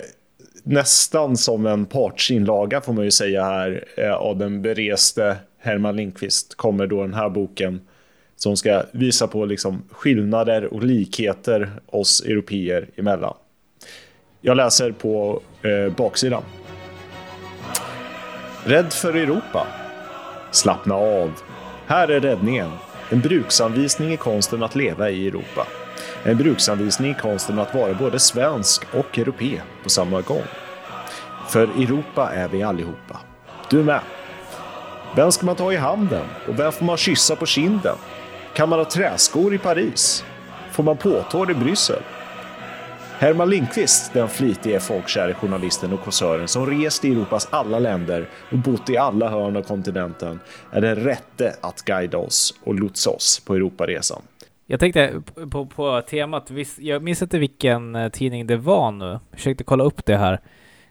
nästan 0.63 1.37
som 1.37 1.67
en 1.67 1.87
partsinlaga 1.87 2.81
får 2.81 2.93
man 2.93 3.05
ju 3.05 3.11
säga 3.11 3.45
här 3.45 3.85
eh, 3.97 4.13
av 4.13 4.37
den 4.39 4.63
bereste 4.63 5.37
Herman 5.59 5.97
Lindqvist 5.97 6.55
kommer 6.55 6.87
då 6.87 7.03
den 7.03 7.15
här 7.15 7.29
boken 7.29 7.81
som 8.37 8.57
ska 8.57 8.83
visa 8.93 9.27
på 9.27 9.45
liksom 9.45 9.83
skillnader 9.91 10.65
och 10.65 10.83
likheter 10.85 11.71
oss 11.87 12.21
europeer 12.21 12.89
emellan. 12.97 13.35
Jag 14.45 14.57
läser 14.57 14.93
på 14.93 15.41
eh, 15.63 15.93
baksidan. 15.97 16.43
Rädd 18.65 18.93
för 18.93 19.15
Europa? 19.15 19.67
Slappna 20.51 20.95
av. 20.95 21.33
Här 21.87 22.09
är 22.09 22.21
räddningen. 22.21 22.71
En 23.11 23.21
bruksanvisning 23.21 24.13
i 24.13 24.17
konsten 24.17 24.63
att 24.63 24.75
leva 24.75 25.11
i 25.11 25.29
Europa. 25.29 25.67
En 26.25 26.37
bruksanvisning 26.37 27.11
i 27.11 27.15
konsten 27.15 27.59
att 27.59 27.75
vara 27.75 27.95
både 27.95 28.19
svensk 28.19 28.83
och 28.95 29.19
europé 29.19 29.61
på 29.83 29.91
samma 29.91 30.21
gång. 30.21 30.45
För 31.49 31.63
Europa 31.63 32.31
är 32.35 32.49
vi 32.49 32.63
allihopa. 32.63 33.21
Du 33.71 33.85
med. 33.85 34.01
Vem 35.17 35.33
ska 35.33 35.47
man 35.47 35.57
ta 35.57 35.73
i 35.73 35.77
handen 35.77 36.27
och 36.49 36.59
vem 36.59 36.73
får 36.73 36.85
man 36.85 36.97
kyssa 36.97 37.37
på 37.37 37.47
kinden? 37.47 37.97
Kan 38.55 38.69
man 38.69 38.79
ha 38.79 38.87
träskor 38.91 39.55
i 39.55 39.59
Paris? 39.59 40.25
Får 40.71 40.83
man 40.83 40.97
påtår 40.97 41.51
i 41.51 41.55
Bryssel? 41.55 42.03
Herman 43.23 43.51
Lindqvist, 43.51 44.13
den 44.13 44.29
flitige 44.29 44.81
folkkäre 44.81 45.35
journalisten 45.35 45.93
och 45.93 46.01
kåsören 46.01 46.49
som 46.49 46.67
rest 46.67 47.05
i 47.05 47.13
Europas 47.13 47.49
alla 47.53 47.79
länder 47.79 48.29
och 48.53 48.59
bott 48.59 48.91
i 48.91 48.97
alla 48.97 49.29
hörn 49.31 49.57
av 49.57 49.63
kontinenten, 49.63 50.41
är 50.71 50.81
den 50.81 50.97
rätte 50.97 51.57
att 51.61 51.83
guida 51.83 52.19
oss 52.19 52.55
och 52.65 52.75
lotsa 52.75 53.11
oss 53.11 53.43
på 53.47 53.55
Europaresan. 53.55 54.23
Jag 54.67 54.81
tänkte 54.81 55.23
på, 55.35 55.51
på, 55.51 55.67
på 55.67 56.03
temat, 56.03 56.51
visst, 56.51 56.79
jag 56.79 57.03
minns 57.03 57.23
inte 57.23 57.39
vilken 57.39 57.95
eh, 57.95 58.09
tidning 58.09 58.47
det 58.47 58.57
var 58.57 58.91
nu. 58.91 59.05
Jag 59.05 59.21
försökte 59.39 59.65
kolla 59.65 59.85
upp 59.85 60.05
det 60.05 60.17
här. 60.17 60.41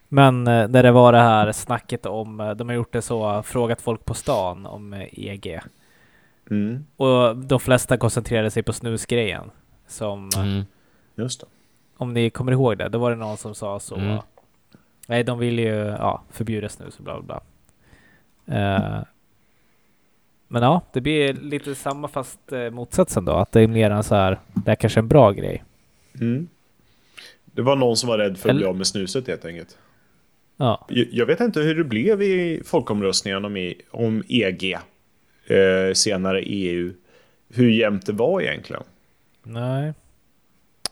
Men 0.07 0.47
eh, 0.47 0.67
när 0.67 0.83
det 0.83 0.91
var 0.91 1.11
det 1.11 1.19
här 1.21 1.51
snacket 1.51 2.05
om, 2.05 2.39
eh, 2.39 2.51
de 2.51 2.69
har 2.69 2.75
gjort 2.75 2.93
det 2.93 3.01
så, 3.01 3.43
frågat 3.43 3.81
folk 3.81 4.05
på 4.05 4.13
stan 4.13 4.65
om 4.65 4.93
EG. 5.11 5.59
Mm, 6.51 6.85
Och 6.97 7.37
de 7.37 7.59
flesta 7.59 7.97
koncentrerade 7.97 8.51
sig 8.51 8.63
på 8.63 8.73
snusgrejen. 8.73 9.51
Som, 9.87 10.29
Mm. 10.37 10.65
just 11.15 11.41
det. 11.41 11.47
Om 12.01 12.13
ni 12.13 12.29
kommer 12.29 12.51
ihåg 12.51 12.77
det, 12.77 12.89
då 12.89 12.97
var 12.99 13.09
det 13.09 13.15
någon 13.17 13.37
som 13.37 13.55
sa 13.55 13.79
så. 13.79 13.95
Mm. 13.95 14.17
Nej, 15.07 15.23
de 15.23 15.39
vill 15.39 15.59
ju 15.59 15.75
ja, 15.75 16.21
förbjuda 16.29 16.69
snus 16.69 16.97
och 16.97 17.03
bla 17.03 17.21
bla 17.21 17.41
bla. 18.45 18.55
Eh, 18.57 19.03
men 20.47 20.63
ja, 20.63 20.81
det 20.93 21.01
blir 21.01 21.33
lite 21.33 21.75
samma 21.75 22.07
fast 22.07 22.51
eh, 22.51 22.69
motsatsen 22.69 23.25
då. 23.25 23.31
Att 23.31 23.51
det 23.51 23.61
är 23.61 23.67
mer 23.67 23.91
en 23.91 24.03
så 24.03 24.15
här, 24.15 24.39
det 24.65 24.71
är 24.71 24.75
kanske 24.75 24.99
en 24.99 25.07
bra 25.07 25.31
grej. 25.31 25.63
Mm. 26.21 26.47
Det 27.45 27.61
var 27.61 27.75
någon 27.75 27.97
som 27.97 28.09
var 28.09 28.17
rädd 28.17 28.37
för 28.37 28.49
att 28.49 28.55
bli 28.55 28.65
av 28.65 28.75
med 28.75 28.87
snuset 28.87 29.27
helt 29.27 29.45
enkelt. 29.45 29.77
Ja. 30.57 30.85
Jag 30.89 31.07
jag 31.11 31.25
vet 31.25 31.39
inte 31.39 31.59
hur 31.61 31.75
det 31.75 31.83
blev 31.83 32.21
i 32.21 32.61
folkomröstningen 32.65 33.45
om, 33.45 33.57
i- 33.57 33.81
om 33.91 34.23
EG, 34.27 34.73
eh, 35.47 35.93
senare 35.93 36.41
EU. 36.43 36.93
Hur 37.49 37.69
jämnt 37.69 38.05
det 38.05 38.13
var 38.13 38.41
egentligen. 38.41 38.83
Nej. 39.43 39.93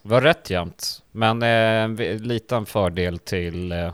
Var 0.02 0.20
rätt 0.20 0.50
jämnt, 0.50 1.02
men 1.12 1.42
eh, 1.42 1.48
en 1.48 1.96
liten 2.22 2.66
fördel 2.66 3.18
till 3.18 3.72
eh, 3.72 3.92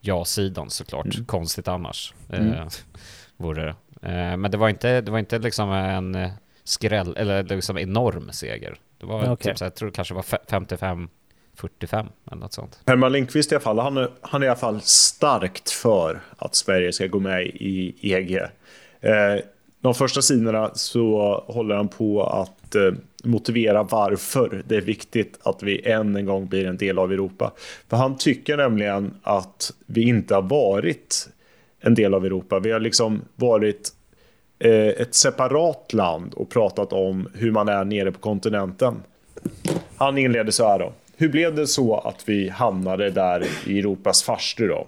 ja-sidan 0.00 0.70
såklart. 0.70 1.26
Konstigt 1.26 1.68
annars. 1.68 2.14
Eh, 2.28 2.40
Mm. 2.40 2.68
vore 3.36 3.62
det. 3.64 4.08
Eh, 4.08 4.36
men 4.36 4.50
det 4.50 4.56
var 4.56 4.68
inte, 4.68 5.00
det 5.00 5.10
var 5.10 5.18
inte 5.18 5.38
liksom 5.38 5.70
en 5.72 6.14
eh, 6.14 6.30
skräll, 6.64 7.14
eller 7.16 7.42
liksom 7.42 7.78
enorm 7.78 8.32
seger. 8.32 8.76
Det 8.98 9.06
var 9.06 9.32
Okej. 9.32 9.52
typ 9.52 9.60
jag 9.60 9.74
tror 9.74 9.88
det 9.88 9.94
kanske 9.94 10.14
var 10.14 10.22
fe- 10.22 10.44
55 10.50 11.08
45 11.54 12.06
eller 12.26 12.40
något 12.40 12.52
sånt. 12.52 12.80
Herman 12.86 13.12
Lindqvist 13.12 13.52
i 13.52 13.54
alla 13.54 13.62
fall, 13.62 13.78
han 13.78 13.96
är, 13.96 14.10
han 14.20 14.42
är 14.42 14.46
i 14.46 14.48
alla 14.48 14.58
fall 14.58 14.80
starkt 14.84 15.70
för 15.70 16.20
att 16.38 16.54
Sverige 16.54 16.92
ska 16.92 17.06
gå 17.06 17.20
med 17.20 17.46
i 17.46 17.94
EG. 18.14 18.36
Eh, 19.00 19.10
de 19.80 19.94
första 19.94 20.22
sidorna 20.22 20.70
så 20.74 21.34
håller 21.48 21.74
han 21.76 21.88
på 21.88 22.24
att 22.24 22.74
eh, 22.74 22.82
motivera 23.24 23.82
varför 23.82 24.62
det 24.66 24.76
är 24.76 24.80
viktigt 24.80 25.38
att 25.42 25.62
vi 25.62 25.90
än 25.90 26.16
en 26.16 26.26
gång 26.26 26.46
blir 26.46 26.66
en 26.66 26.76
del 26.76 26.98
av 26.98 27.12
Europa. 27.12 27.52
För 27.88 27.96
han 27.96 28.18
tycker 28.18 28.56
nämligen 28.56 29.14
att 29.22 29.72
vi 29.86 30.02
inte 30.02 30.34
har 30.34 30.42
varit 30.42 31.28
en 31.80 31.94
del 31.94 32.14
av 32.14 32.26
Europa. 32.26 32.58
Vi 32.58 32.72
har 32.72 32.80
liksom 32.80 33.22
varit 33.36 33.88
eh, 34.58 34.86
ett 34.86 35.14
separat 35.14 35.92
land 35.92 36.34
och 36.34 36.50
pratat 36.50 36.92
om 36.92 37.28
hur 37.34 37.50
man 37.50 37.68
är 37.68 37.84
nere 37.84 38.12
på 38.12 38.18
kontinenten. 38.18 39.02
Han 39.96 40.18
inleder 40.18 40.50
så 40.50 40.68
här 40.68 40.78
då. 40.78 40.92
Hur 41.16 41.28
blev 41.28 41.54
det 41.54 41.66
så 41.66 41.96
att 41.96 42.28
vi 42.28 42.48
hamnade 42.48 43.10
där 43.10 43.46
i 43.66 43.78
Europas 43.78 44.22
farstu 44.22 44.68
då? 44.68 44.86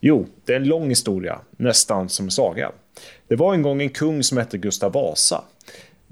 Jo, 0.00 0.26
det 0.44 0.52
är 0.52 0.56
en 0.56 0.68
lång 0.68 0.88
historia, 0.88 1.38
nästan 1.56 2.08
som 2.08 2.30
saga. 2.30 2.72
Det 3.28 3.36
var 3.36 3.54
en 3.54 3.62
gång 3.62 3.82
en 3.82 3.90
kung 3.90 4.22
som 4.22 4.38
hette 4.38 4.58
Gustav 4.58 4.92
Vasa. 4.92 5.44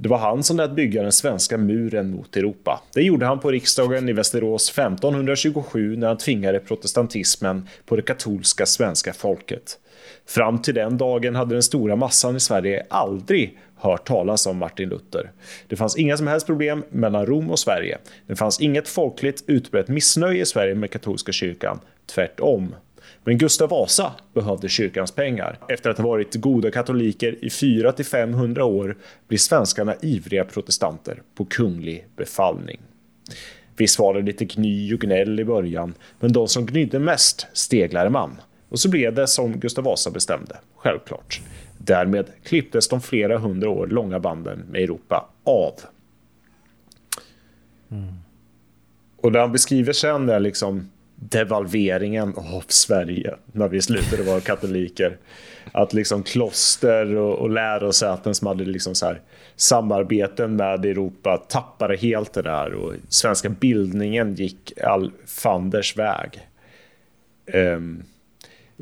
Det 0.02 0.08
var 0.08 0.18
han 0.18 0.42
som 0.42 0.56
lät 0.56 0.72
bygga 0.72 1.02
den 1.02 1.12
svenska 1.12 1.58
muren 1.58 2.10
mot 2.10 2.36
Europa. 2.36 2.82
Det 2.94 3.02
gjorde 3.02 3.26
han 3.26 3.40
på 3.40 3.50
riksdagen 3.50 4.08
i 4.08 4.12
Västerås 4.12 4.70
1527 4.70 5.96
när 5.96 6.06
han 6.06 6.18
tvingade 6.18 6.60
protestantismen 6.60 7.68
på 7.86 7.96
det 7.96 8.02
katolska 8.02 8.66
svenska 8.66 9.12
folket. 9.12 9.78
Fram 10.26 10.62
till 10.62 10.74
den 10.74 10.98
dagen 10.98 11.34
hade 11.34 11.54
den 11.54 11.62
stora 11.62 11.96
massan 11.96 12.36
i 12.36 12.40
Sverige 12.40 12.86
aldrig 12.90 13.58
hört 13.76 14.06
talas 14.06 14.46
om 14.46 14.56
Martin 14.56 14.88
Luther. 14.88 15.32
Det 15.68 15.76
fanns 15.76 15.96
inga 15.96 16.16
som 16.16 16.26
helst 16.26 16.46
problem 16.46 16.84
mellan 16.90 17.26
Rom 17.26 17.50
och 17.50 17.58
Sverige. 17.58 17.98
Det 18.26 18.36
fanns 18.36 18.60
inget 18.60 18.88
folkligt 18.88 19.44
utbrett 19.46 19.88
missnöje 19.88 20.42
i 20.42 20.46
Sverige 20.46 20.74
med 20.74 20.90
katolska 20.90 21.32
kyrkan. 21.32 21.80
Tvärtom. 22.06 22.74
Men 23.24 23.38
Gustav 23.38 23.68
Vasa 23.68 24.12
behövde 24.34 24.68
kyrkans 24.68 25.12
pengar. 25.12 25.58
Efter 25.68 25.90
att 25.90 25.98
ha 25.98 26.06
varit 26.06 26.34
goda 26.34 26.70
katoliker 26.70 27.44
i 27.44 27.48
400-500 27.48 28.60
år 28.60 28.96
blir 29.28 29.38
svenskarna 29.38 29.94
ivriga 30.02 30.44
protestanter 30.44 31.22
på 31.34 31.44
kunglig 31.44 32.06
befallning. 32.16 32.80
Visst 33.76 33.98
var 33.98 34.14
det 34.14 34.22
lite 34.22 34.44
gny 34.44 34.94
och 34.94 35.00
gnäll 35.00 35.40
i 35.40 35.44
början, 35.44 35.94
men 36.20 36.32
de 36.32 36.48
som 36.48 36.66
gnydde 36.66 36.98
mest 36.98 37.46
steglade 37.52 38.10
man. 38.10 38.40
Och 38.68 38.80
så 38.80 38.88
blev 38.88 39.14
det 39.14 39.26
som 39.26 39.60
Gustav 39.60 39.84
Vasa 39.84 40.10
bestämde, 40.10 40.56
självklart. 40.76 41.40
Därmed 41.78 42.26
klipptes 42.44 42.88
de 42.88 43.00
flera 43.00 43.38
hundra 43.38 43.70
år 43.70 43.86
långa 43.86 44.20
banden 44.20 44.64
med 44.70 44.82
Europa 44.82 45.28
av. 45.44 45.72
Mm. 47.90 48.14
Och 49.16 49.32
det 49.32 49.40
han 49.40 49.52
beskriver 49.52 49.92
sen 49.92 50.28
är 50.28 50.40
liksom 50.40 50.90
devalveringen 51.20 52.34
av 52.36 52.64
Sverige 52.68 53.34
när 53.52 53.68
vi 53.68 53.82
slutade 53.82 54.22
vara 54.22 54.40
katoliker. 54.40 55.16
Att 55.72 55.92
liksom 55.92 56.22
kloster 56.22 57.16
och, 57.16 57.38
och 57.38 57.50
lärosäten 57.50 58.34
som 58.34 58.46
hade 58.46 58.64
liksom 58.64 58.94
så 58.94 59.06
här 59.06 59.20
samarbeten 59.56 60.56
med 60.56 60.84
Europa 60.84 61.36
tappade 61.36 61.96
helt 61.96 62.32
det 62.32 62.42
där 62.42 62.74
och 62.74 62.94
svenska 63.08 63.48
bildningen 63.48 64.34
gick 64.34 64.72
all 64.82 65.12
fanders 65.26 65.96
väg. 65.96 66.48
Um, 67.54 68.02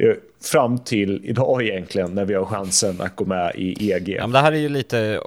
Eh, 0.00 0.14
fram 0.40 0.78
till 0.78 1.20
idag 1.24 1.62
egentligen 1.62 2.14
när 2.14 2.24
vi 2.24 2.34
har 2.34 2.44
chansen 2.44 3.00
att 3.00 3.16
gå 3.16 3.24
med 3.24 3.52
i 3.54 3.92
EG. 3.92 4.08
Ja, 4.08 4.20
men 4.20 4.32
det 4.32 4.38
här 4.38 4.52
är 4.52 4.56
ju 4.56 4.68
lite 4.68 5.20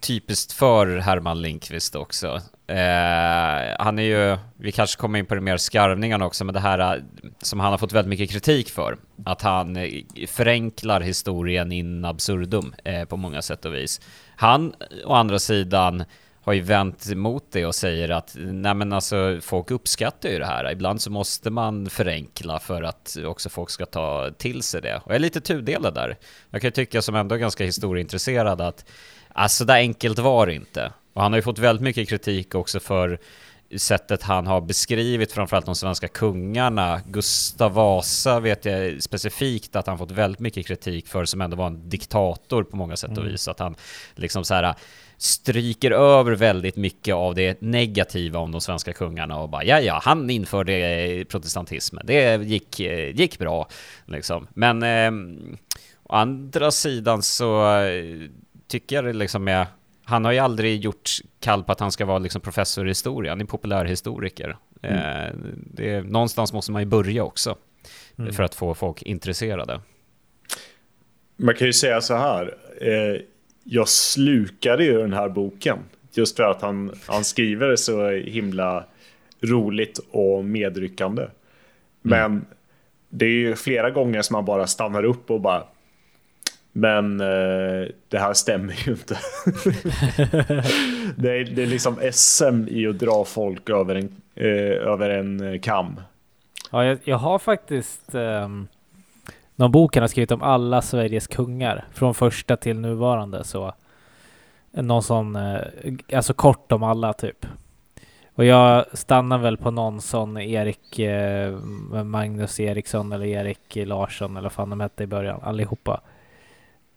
typiskt 0.00 0.52
för 0.52 0.96
Herman 0.96 1.42
Linkvist 1.42 1.96
också. 1.96 2.40
Eh, 2.66 3.76
han 3.78 3.98
är 3.98 4.02
ju, 4.02 4.36
vi 4.56 4.72
kanske 4.72 5.00
kommer 5.00 5.18
in 5.18 5.26
på 5.26 5.34
det 5.34 5.40
mer 5.40 5.56
skarvningarna 5.56 6.26
också, 6.26 6.44
men 6.44 6.54
det 6.54 6.60
här 6.60 6.96
eh, 6.96 7.02
som 7.42 7.60
han 7.60 7.70
har 7.70 7.78
fått 7.78 7.92
väldigt 7.92 8.08
mycket 8.08 8.30
kritik 8.30 8.70
för. 8.70 8.96
Att 9.24 9.42
han 9.42 9.76
eh, 9.76 9.90
förenklar 10.26 11.00
historien 11.00 11.72
in 11.72 12.04
absurdum 12.04 12.74
eh, 12.84 13.04
på 13.04 13.16
många 13.16 13.42
sätt 13.42 13.64
och 13.64 13.74
vis. 13.74 14.00
Han, 14.36 14.74
å 15.04 15.12
andra 15.12 15.38
sidan, 15.38 16.04
har 16.48 16.52
ju 16.54 16.60
vänt 16.60 17.10
emot 17.12 17.44
det 17.50 17.66
och 17.66 17.74
säger 17.74 18.08
att 18.08 18.36
nej 18.38 18.74
men 18.74 18.92
alltså 18.92 19.38
folk 19.42 19.70
uppskattar 19.70 20.28
ju 20.28 20.38
det 20.38 20.46
här. 20.46 20.72
Ibland 20.72 21.02
så 21.02 21.10
måste 21.10 21.50
man 21.50 21.90
förenkla 21.90 22.58
för 22.58 22.82
att 22.82 23.16
också 23.26 23.48
folk 23.48 23.70
ska 23.70 23.86
ta 23.86 24.30
till 24.38 24.62
sig 24.62 24.82
det. 24.82 24.96
Och 24.96 25.10
jag 25.10 25.14
är 25.14 25.18
lite 25.18 25.40
tudelad 25.40 25.94
där. 25.94 26.16
Jag 26.50 26.62
kan 26.62 26.72
tycka 26.72 27.02
som 27.02 27.14
ändå 27.14 27.34
är 27.34 27.38
ganska 27.38 27.64
historieintresserad 27.64 28.60
att 28.60 28.84
alltså 29.32 29.64
där 29.64 29.74
enkelt 29.74 30.18
var 30.18 30.46
det 30.46 30.54
inte. 30.54 30.92
Och 31.12 31.22
han 31.22 31.32
har 31.32 31.38
ju 31.38 31.42
fått 31.42 31.58
väldigt 31.58 31.82
mycket 31.82 32.08
kritik 32.08 32.54
också 32.54 32.80
för 32.80 33.18
sättet 33.76 34.22
han 34.22 34.46
har 34.46 34.60
beskrivit 34.60 35.32
framförallt 35.32 35.66
de 35.66 35.74
svenska 35.74 36.08
kungarna. 36.08 37.00
Gustav 37.06 37.72
Vasa 37.72 38.40
vet 38.40 38.64
jag 38.64 39.02
specifikt 39.02 39.76
att 39.76 39.86
han 39.86 39.98
fått 39.98 40.10
väldigt 40.10 40.40
mycket 40.40 40.66
kritik 40.66 41.06
för 41.06 41.24
som 41.24 41.40
ändå 41.40 41.56
var 41.56 41.66
en 41.66 41.88
diktator 41.88 42.62
på 42.62 42.76
många 42.76 42.96
sätt 42.96 43.10
och 43.10 43.18
mm. 43.18 43.32
vis. 43.32 43.48
Att 43.48 43.58
han 43.58 43.76
liksom 44.14 44.44
så 44.44 44.54
här 44.54 44.74
stryker 45.18 45.90
över 45.90 46.32
väldigt 46.32 46.76
mycket 46.76 47.14
av 47.14 47.34
det 47.34 47.60
negativa 47.60 48.38
om 48.38 48.52
de 48.52 48.60
svenska 48.60 48.92
kungarna 48.92 49.40
och 49.40 49.48
bara 49.48 49.64
ja, 49.64 49.80
ja, 49.80 50.00
han 50.02 50.30
införde 50.30 51.24
protestantismen. 51.28 52.06
Det 52.06 52.42
gick, 52.42 52.80
gick 53.14 53.38
bra 53.38 53.68
liksom. 54.06 54.46
Men 54.54 54.82
eh, 54.82 55.10
å 56.02 56.14
andra 56.14 56.70
sidan 56.70 57.22
så 57.22 57.64
tycker 58.68 58.96
jag 58.96 59.04
det 59.04 59.12
liksom 59.12 59.48
är 59.48 59.66
han 60.08 60.24
har 60.24 60.32
ju 60.32 60.38
aldrig 60.38 60.80
gjort 60.80 61.10
kall 61.40 61.64
på 61.64 61.72
att 61.72 61.80
han 61.80 61.92
ska 61.92 62.04
vara 62.04 62.18
liksom 62.18 62.40
professor 62.40 62.86
i 62.86 62.90
historia, 62.90 63.32
han 63.32 63.40
är 63.40 63.44
populärhistoriker. 63.44 64.56
Mm. 64.82 64.98
Eh, 64.98 65.34
det, 65.54 66.02
någonstans 66.02 66.52
måste 66.52 66.72
man 66.72 66.82
ju 66.82 66.86
börja 66.86 67.24
också 67.24 67.56
mm. 68.18 68.32
för 68.32 68.42
att 68.42 68.54
få 68.54 68.74
folk 68.74 69.02
intresserade. 69.02 69.80
Man 71.36 71.54
kan 71.54 71.66
ju 71.66 71.72
säga 71.72 72.00
så 72.00 72.14
här, 72.14 72.56
eh, 72.80 73.20
jag 73.70 73.88
slukade 73.88 74.84
ju 74.84 74.98
den 74.98 75.12
här 75.12 75.28
boken 75.28 75.78
just 76.12 76.36
för 76.36 76.42
att 76.42 76.62
han, 76.62 76.92
han 77.06 77.24
skriver 77.24 77.76
så 77.76 78.08
himla 78.10 78.84
roligt 79.40 80.00
och 80.10 80.44
medryckande. 80.44 81.22
Mm. 81.22 81.32
Men 82.02 82.24
mm. 82.24 82.44
det 83.08 83.26
är 83.26 83.30
ju 83.30 83.56
flera 83.56 83.90
gånger 83.90 84.22
som 84.22 84.34
man 84.34 84.44
bara 84.44 84.66
stannar 84.66 85.04
upp 85.04 85.30
och 85.30 85.40
bara 85.40 85.62
men 86.72 87.20
eh, 87.20 87.88
det 88.08 88.18
här 88.18 88.34
stämmer 88.34 88.74
ju 88.86 88.92
inte. 88.92 89.14
det, 91.16 91.30
är, 91.30 91.54
det 91.54 91.62
är 91.62 91.66
liksom 91.66 91.98
SM 92.12 92.68
i 92.68 92.86
att 92.86 92.98
dra 92.98 93.24
folk 93.24 93.70
över 93.70 93.94
en, 93.94 94.22
eh, 94.34 94.88
över 94.92 95.10
en 95.10 95.60
kam. 95.60 96.00
Ja, 96.70 96.84
jag, 96.84 96.98
jag 97.04 97.16
har 97.16 97.38
faktiskt 97.38 98.14
eh, 98.14 98.48
någon 99.58 99.72
bok 99.72 99.96
han 99.96 100.02
har 100.02 100.08
skrivit 100.08 100.30
om 100.30 100.42
alla 100.42 100.82
Sveriges 100.82 101.26
kungar 101.26 101.84
från 101.92 102.14
första 102.14 102.56
till 102.56 102.80
nuvarande. 102.80 103.44
Så 103.44 103.74
någon 104.70 105.02
sån, 105.02 105.36
eh, 105.36 105.60
alltså 106.12 106.34
kort 106.34 106.72
om 106.72 106.82
alla 106.82 107.12
typ. 107.12 107.46
Och 108.34 108.44
jag 108.44 108.84
stannar 108.98 109.38
väl 109.38 109.56
på 109.56 109.70
någon 109.70 110.00
sån 110.00 110.38
Erik 110.38 110.98
eh, 110.98 111.52
Magnus 112.04 112.60
Eriksson 112.60 113.12
eller 113.12 113.26
Erik 113.26 113.76
Larsson 113.76 114.30
eller 114.30 114.42
vad 114.42 114.52
fan 114.52 114.70
de 114.70 114.80
hette 114.80 115.02
i 115.02 115.06
början, 115.06 115.40
allihopa. 115.42 116.00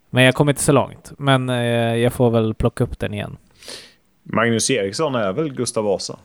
Men 0.09 0.23
jag 0.23 0.35
kommer 0.35 0.51
inte 0.51 0.63
så 0.63 0.71
långt. 0.71 1.11
Men 1.17 1.49
eh, 1.49 1.95
jag 1.95 2.13
får 2.13 2.29
väl 2.29 2.53
plocka 2.53 2.83
upp 2.83 2.99
den 2.99 3.13
igen. 3.13 3.37
Magnus 4.23 4.69
Eriksson 4.69 5.15
är 5.15 5.33
väl 5.33 5.53
Gustav 5.53 5.83
Vasa? 5.83 6.19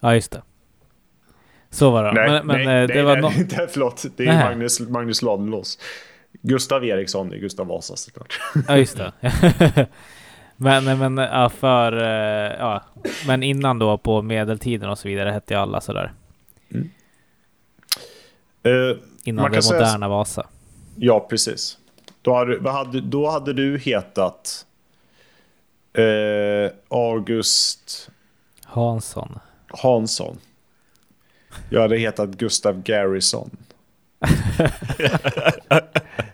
Ja, 0.00 0.14
just 0.14 0.32
det. 0.32 0.42
Så 1.72 1.90
var 1.90 2.04
det. 2.04 2.12
Nej, 2.12 2.30
men, 2.30 2.46
men 2.46 2.64
nej, 2.64 2.86
det 2.86 2.94
nej, 2.94 3.02
var 3.02 3.16
nej, 3.16 3.46
no 3.50 3.66
förlåt. 3.70 4.04
Det 4.16 4.26
är. 4.26 4.44
Magnus, 4.44 4.80
Magnus 4.80 5.22
Ladulås. 5.22 5.78
Gustav 6.42 6.84
Eriksson 6.84 7.32
är 7.32 7.36
Gustav 7.36 7.66
Vasa 7.66 7.96
såklart. 7.96 8.40
Ja, 8.68 8.76
just 8.76 8.96
det. 8.96 9.12
men, 10.56 10.98
men, 10.98 11.16
ja, 11.16 11.48
för, 11.48 11.92
eh, 11.92 12.58
ja, 12.58 12.82
men 13.26 13.42
innan 13.42 13.78
då 13.78 13.98
på 13.98 14.22
medeltiden 14.22 14.88
och 14.88 14.98
så 14.98 15.08
vidare 15.08 15.30
hette 15.30 15.54
ju 15.54 15.60
alla 15.60 15.80
sådär. 15.80 16.12
Mm. 16.70 16.90
Uh, 18.66 18.96
innan 19.24 19.52
det 19.52 19.72
moderna 19.72 19.98
säga... 19.98 20.08
Vasa. 20.08 20.46
Ja, 20.96 21.26
precis. 21.30 21.78
Då 22.22 22.34
hade, 22.34 22.70
hade, 22.70 23.00
då 23.00 23.30
hade 23.30 23.52
du 23.52 23.78
hetat 23.78 24.66
eh, 25.92 26.72
August 26.88 28.10
Hansson. 28.64 29.38
Hansson. 29.68 30.38
Jag 31.70 31.80
hade 31.80 31.96
hetat 31.96 32.30
Gustav 32.30 32.82
Garrison. 32.82 33.50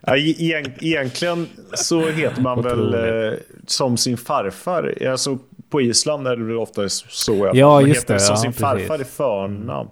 ja, 0.00 0.16
egentligen 0.16 1.48
så 1.74 2.09
heter 2.09 2.42
man 2.42 2.62
väl 2.62 2.94
eh, 2.94 3.38
som 3.66 3.96
sin 3.96 4.16
farfar. 4.16 4.94
Alltså, 5.11 5.38
på 5.70 5.81
Island 5.81 6.26
är 6.26 6.37
det 6.37 6.44
väl 6.44 6.57
ofta 6.57 6.88
så 6.88 7.44
att 7.44 7.57
ja, 7.57 7.70
man 7.70 7.88
just 7.88 8.00
heter 8.00 8.14
det, 8.14 8.20
som 8.20 8.33
ja, 8.33 8.37
sin 8.37 8.52
precis. 8.52 8.61
farfar 8.61 9.00
i 9.00 9.04
förnamn. 9.04 9.90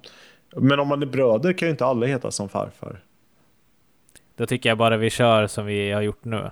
Men 0.56 0.80
om 0.80 0.88
man 0.88 1.02
är 1.02 1.06
bröder 1.06 1.52
kan 1.52 1.68
ju 1.68 1.70
inte 1.70 1.86
alla 1.86 2.06
heta 2.06 2.30
som 2.30 2.48
farfar. 2.48 3.00
Då 4.36 4.46
tycker 4.46 4.68
jag 4.68 4.78
bara 4.78 4.96
vi 4.96 5.10
kör 5.10 5.46
som 5.46 5.66
vi 5.66 5.90
har 5.92 6.02
gjort 6.02 6.24
nu. 6.24 6.50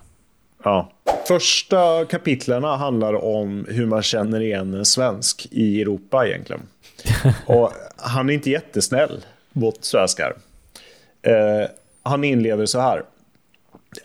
Ja. 0.64 0.90
Första 1.28 2.04
kapitlerna 2.04 2.76
handlar 2.76 3.24
om 3.24 3.66
hur 3.68 3.86
man 3.86 4.02
känner 4.02 4.40
igen 4.40 4.74
en 4.74 4.84
svensk 4.84 5.46
i 5.50 5.82
Europa 5.82 6.26
egentligen. 6.26 6.62
Och 7.46 7.72
han 7.96 8.30
är 8.30 8.34
inte 8.34 8.50
jättesnäll 8.50 9.24
mot 9.52 9.84
svenskar. 9.84 10.36
Eh, 11.22 11.68
han 12.02 12.24
inleder 12.24 12.66
så 12.66 12.80
här. 12.80 13.02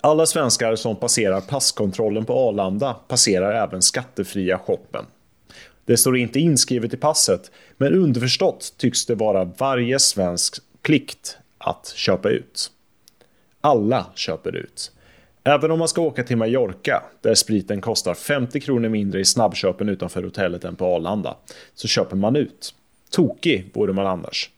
Alla 0.01 0.25
svenskar 0.25 0.75
som 0.75 0.95
passerar 0.95 1.41
passkontrollen 1.41 2.25
på 2.25 2.33
Arlanda 2.33 2.93
passerar 2.93 3.67
även 3.67 3.81
skattefria 3.81 4.59
shoppen. 4.59 5.05
Det 5.85 5.97
står 5.97 6.17
inte 6.17 6.39
inskrivet 6.39 6.93
i 6.93 6.97
passet, 6.97 7.51
men 7.77 7.93
underförstått 7.93 8.73
tycks 8.77 9.05
det 9.05 9.15
vara 9.15 9.43
varje 9.43 9.99
svensk 9.99 10.55
plikt 10.81 11.37
att 11.57 11.93
köpa 11.95 12.29
ut. 12.29 12.71
Alla 13.61 14.05
köper 14.15 14.55
ut. 14.55 14.91
Även 15.43 15.71
om 15.71 15.79
man 15.79 15.87
ska 15.87 16.01
åka 16.01 16.23
till 16.23 16.37
Mallorca, 16.37 17.03
där 17.21 17.35
spriten 17.35 17.81
kostar 17.81 18.13
50 18.13 18.59
kronor 18.59 18.89
mindre 18.89 19.19
i 19.19 19.25
snabbköpen 19.25 19.89
utanför 19.89 20.23
hotellet 20.23 20.63
än 20.63 20.75
på 20.75 20.85
Arlanda, 20.85 21.35
så 21.73 21.87
köper 21.87 22.15
man 22.15 22.35
ut. 22.35 22.73
Tokig 23.11 23.71
vore 23.73 23.93
man 23.93 24.07
annars. 24.07 24.49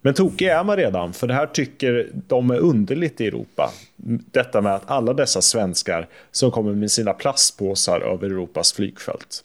Men 0.00 0.14
tokig 0.14 0.46
är 0.46 0.64
man 0.64 0.76
redan, 0.76 1.12
för 1.12 1.26
det 1.26 1.34
här 1.34 1.46
tycker 1.46 2.10
de 2.12 2.50
är 2.50 2.58
underligt 2.58 3.20
i 3.20 3.26
Europa. 3.26 3.70
Detta 4.32 4.60
med 4.60 4.74
att 4.74 4.90
alla 4.90 5.12
dessa 5.12 5.42
svenskar 5.42 6.08
som 6.30 6.50
kommer 6.50 6.74
med 6.74 6.90
sina 6.90 7.12
plastpåsar 7.12 8.00
över 8.00 8.26
Europas 8.26 8.72
flygfält. 8.72 9.44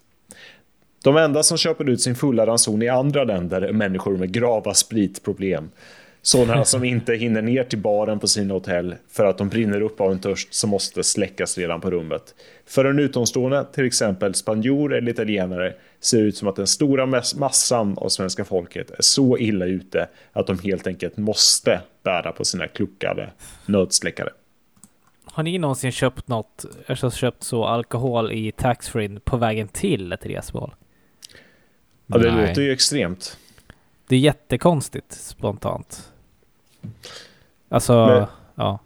De 1.03 1.17
enda 1.17 1.43
som 1.43 1.57
köper 1.57 1.89
ut 1.89 2.01
sin 2.01 2.15
fulla 2.15 2.45
ranson 2.45 2.81
i 2.81 2.87
andra 2.87 3.23
länder 3.23 3.61
är 3.61 3.73
människor 3.73 4.17
med 4.17 4.31
grava 4.31 4.73
spritproblem. 4.73 5.69
Sådana 6.25 6.65
som 6.65 6.83
inte 6.83 7.13
hinner 7.13 7.41
ner 7.41 7.63
till 7.63 7.79
baren 7.79 8.19
på 8.19 8.27
sina 8.27 8.53
hotell 8.53 8.95
för 9.09 9.25
att 9.25 9.37
de 9.37 9.49
brinner 9.49 9.81
upp 9.81 10.01
av 10.01 10.11
en 10.11 10.19
törst 10.19 10.53
som 10.53 10.69
måste 10.69 11.03
släckas 11.03 11.57
redan 11.57 11.81
på 11.81 11.91
rummet. 11.91 12.35
För 12.65 12.85
en 12.85 12.99
utomstående, 12.99 13.65
till 13.73 13.85
exempel 13.85 14.33
spanjor 14.33 14.93
eller 14.93 15.11
italienare, 15.11 15.73
ser 15.99 16.17
det 16.17 16.23
ut 16.23 16.37
som 16.37 16.47
att 16.47 16.55
den 16.55 16.67
stora 16.67 17.05
massan 17.35 17.97
av 17.97 18.09
svenska 18.09 18.45
folket 18.45 18.91
är 18.91 19.01
så 19.01 19.37
illa 19.37 19.65
ute 19.65 20.07
att 20.33 20.47
de 20.47 20.59
helt 20.59 20.87
enkelt 20.87 21.17
måste 21.17 21.81
bära 22.03 22.31
på 22.31 22.45
sina 22.45 22.67
kluckade 22.67 23.29
nödsläckare. 23.65 24.29
Har 25.25 25.43
ni 25.43 25.57
någonsin 25.57 25.91
köpt 25.91 26.27
något, 26.27 26.65
alltså 26.87 27.11
köpt 27.11 27.43
så 27.43 27.65
alkohol 27.65 28.31
i 28.31 28.51
taxfree 28.51 29.19
på 29.23 29.37
vägen 29.37 29.67
till 29.67 30.13
ett 30.13 30.25
resmål? 30.25 30.75
Ja, 32.07 32.17
det 32.17 32.31
Nej. 32.31 32.47
låter 32.47 32.61
ju 32.61 32.71
extremt. 32.71 33.37
Det 34.07 34.15
är 34.15 34.19
jättekonstigt 34.19 35.11
spontant. 35.11 36.12
Alltså, 37.69 38.05
men, 38.05 38.25
ja. 38.55 38.79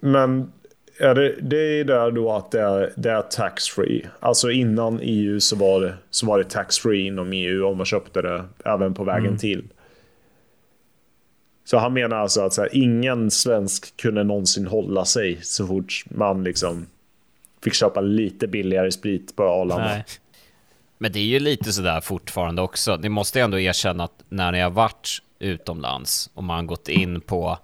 Men 0.00 0.52
är 0.98 1.14
det, 1.14 1.36
det 1.40 1.80
är 1.80 1.84
där 1.84 2.10
då 2.10 2.32
att 2.32 2.50
det 2.50 2.60
är, 2.60 2.92
det 2.96 3.10
är 3.10 3.22
tax-free. 3.22 4.06
Alltså 4.20 4.50
innan 4.50 5.00
EU 5.02 5.40
så 5.40 5.56
var 5.56 5.80
det, 5.80 5.94
så 6.10 6.26
var 6.26 6.38
det 6.38 6.44
tax-free 6.44 7.06
inom 7.06 7.32
EU 7.32 7.66
om 7.66 7.76
man 7.76 7.86
köpte 7.86 8.22
det 8.22 8.44
även 8.64 8.94
på 8.94 9.04
vägen 9.04 9.26
mm. 9.26 9.38
till. 9.38 9.64
Så 11.64 11.78
han 11.78 11.92
menar 11.92 12.16
alltså 12.16 12.40
att 12.40 12.52
så 12.52 12.60
här, 12.60 12.76
ingen 12.76 13.30
svensk 13.30 13.96
kunde 13.96 14.24
någonsin 14.24 14.66
hålla 14.66 15.04
sig 15.04 15.38
så 15.42 15.66
fort 15.66 16.04
man 16.10 16.44
liksom 16.44 16.86
fick 17.64 17.74
köpa 17.74 18.00
lite 18.00 18.46
billigare 18.46 18.92
sprit 18.92 19.36
på 19.36 19.42
Arlanda. 19.42 19.84
Nej. 19.84 20.04
Men 20.98 21.12
det 21.12 21.18
är 21.18 21.24
ju 21.24 21.40
lite 21.40 21.72
sådär 21.72 22.00
fortfarande 22.00 22.62
också. 22.62 22.96
Ni 22.96 23.08
måste 23.08 23.40
ändå 23.40 23.58
erkänna 23.58 24.04
att 24.04 24.24
när 24.28 24.52
ni 24.52 24.60
har 24.60 24.70
varit 24.70 25.18
utomlands 25.40 26.30
och 26.34 26.44
man 26.44 26.66
gått 26.66 26.88
in 26.88 27.20
på 27.20 27.58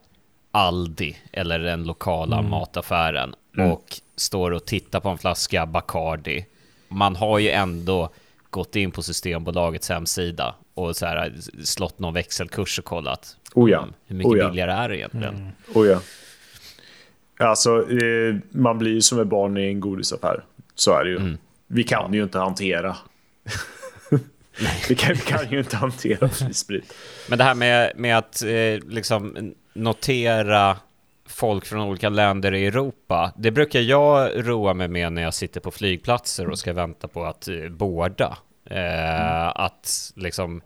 Aldi 0.51 1.17
eller 1.33 1.59
den 1.59 1.85
lokala 1.85 2.39
mm. 2.39 2.51
mataffären 2.51 3.35
mm. 3.57 3.71
och 3.71 4.01
står 4.17 4.51
och 4.51 4.65
tittar 4.65 5.01
på 5.01 5.09
en 5.09 5.19
flaska 5.19 5.67
Bacardi. 5.67 6.47
Man 6.89 7.17
har 7.17 7.39
ju 7.39 7.51
ändå 7.51 8.11
gått 8.51 8.77
in 8.77 8.91
på 8.91 9.03
Systembolagets 9.03 9.89
hemsida 9.89 10.55
och 10.75 10.97
så 10.97 11.07
här, 11.07 11.35
slått 11.65 11.99
någon 11.99 12.15
växelkurs 12.15 12.79
och 12.79 12.85
kollat. 12.85 13.37
Oh 13.55 13.71
ja. 13.71 13.87
Hur 14.07 14.17
mycket 14.17 14.33
oh 14.33 14.39
ja. 14.39 14.49
billigare 14.49 14.73
är 14.73 14.89
det 14.89 14.99
egentligen? 14.99 15.35
Mm. 15.35 15.53
Oh 15.75 15.87
ja. 15.87 16.01
Alltså, 17.39 17.91
eh, 17.91 18.37
man 18.51 18.79
blir 18.79 18.93
ju 18.93 19.01
som 19.01 19.21
ett 19.21 19.27
barn 19.27 19.57
i 19.57 19.67
en 19.67 19.81
godisaffär. 19.81 20.45
Så 20.75 20.99
är 20.99 21.05
det 21.05 21.11
ju. 21.11 21.17
Mm. 21.17 21.39
Vi 21.67 21.85
kan 21.85 22.15
ju 22.15 22.23
inte 22.23 22.39
hantera 22.39 22.97
vi, 24.89 24.95
kan, 24.95 25.15
vi 25.15 25.21
kan 25.21 25.51
ju 25.51 25.59
inte 25.59 25.77
hantera 25.77 26.29
fri 26.29 26.55
sprit. 26.55 26.95
Men 27.29 27.39
det 27.39 27.45
här 27.45 27.55
med, 27.55 27.93
med 27.97 28.19
att 28.19 28.43
eh, 28.43 28.89
liksom 28.89 29.55
notera 29.75 30.77
folk 31.27 31.67
från 31.67 31.81
olika 31.81 32.09
länder 32.09 32.55
i 32.55 32.67
Europa. 32.67 33.33
Det 33.37 33.51
brukar 33.51 33.81
jag 33.81 34.49
roa 34.49 34.75
mig 34.75 34.89
med 34.89 35.13
när 35.13 35.23
jag 35.23 35.35
sitter 35.35 35.61
på 35.61 35.71
flygplatser 35.71 36.51
och 36.51 36.59
ska 36.59 36.73
vänta 36.73 37.09
på 37.09 37.25
att 37.25 37.49
eh, 37.49 37.69
båda. 37.71 38.39
Eh, 38.71 39.21
mm. 39.21 39.53
Att 39.55 40.13
liksom 40.17 40.61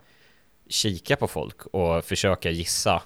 kika 0.68 1.16
på 1.16 1.28
folk 1.28 1.66
och 1.66 2.04
försöka 2.04 2.50
gissa 2.50 3.02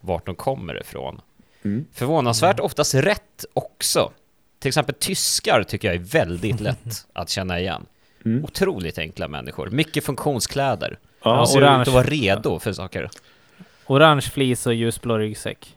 vart 0.00 0.26
de 0.26 0.34
kommer 0.34 0.80
ifrån. 0.80 1.20
Mm. 1.62 1.86
Förvånansvärt 1.92 2.58
mm. 2.58 2.64
oftast 2.64 2.94
rätt 2.94 3.44
också. 3.52 4.12
Till 4.58 4.68
exempel 4.68 4.94
tyskar 4.94 5.62
tycker 5.62 5.88
jag 5.88 5.94
är 5.94 6.00
väldigt 6.00 6.60
lätt 6.60 7.06
att 7.12 7.30
känna 7.30 7.60
igen. 7.60 7.86
Mm. 8.24 8.44
Otroligt 8.44 8.98
enkla 8.98 9.28
människor. 9.28 9.70
Mycket 9.70 10.04
funktionskläder. 10.04 10.98
Ja, 11.24 11.36
de 11.36 11.46
ser 11.46 11.60
orange. 11.60 11.82
ut 11.82 11.88
att 11.88 11.94
vara 11.94 12.04
redo 12.04 12.58
för 12.58 12.72
saker. 12.72 13.10
Orange 13.86 14.22
flis 14.22 14.66
och 14.66 14.74
ljusblå 14.74 15.18
ryggsäck. 15.18 15.76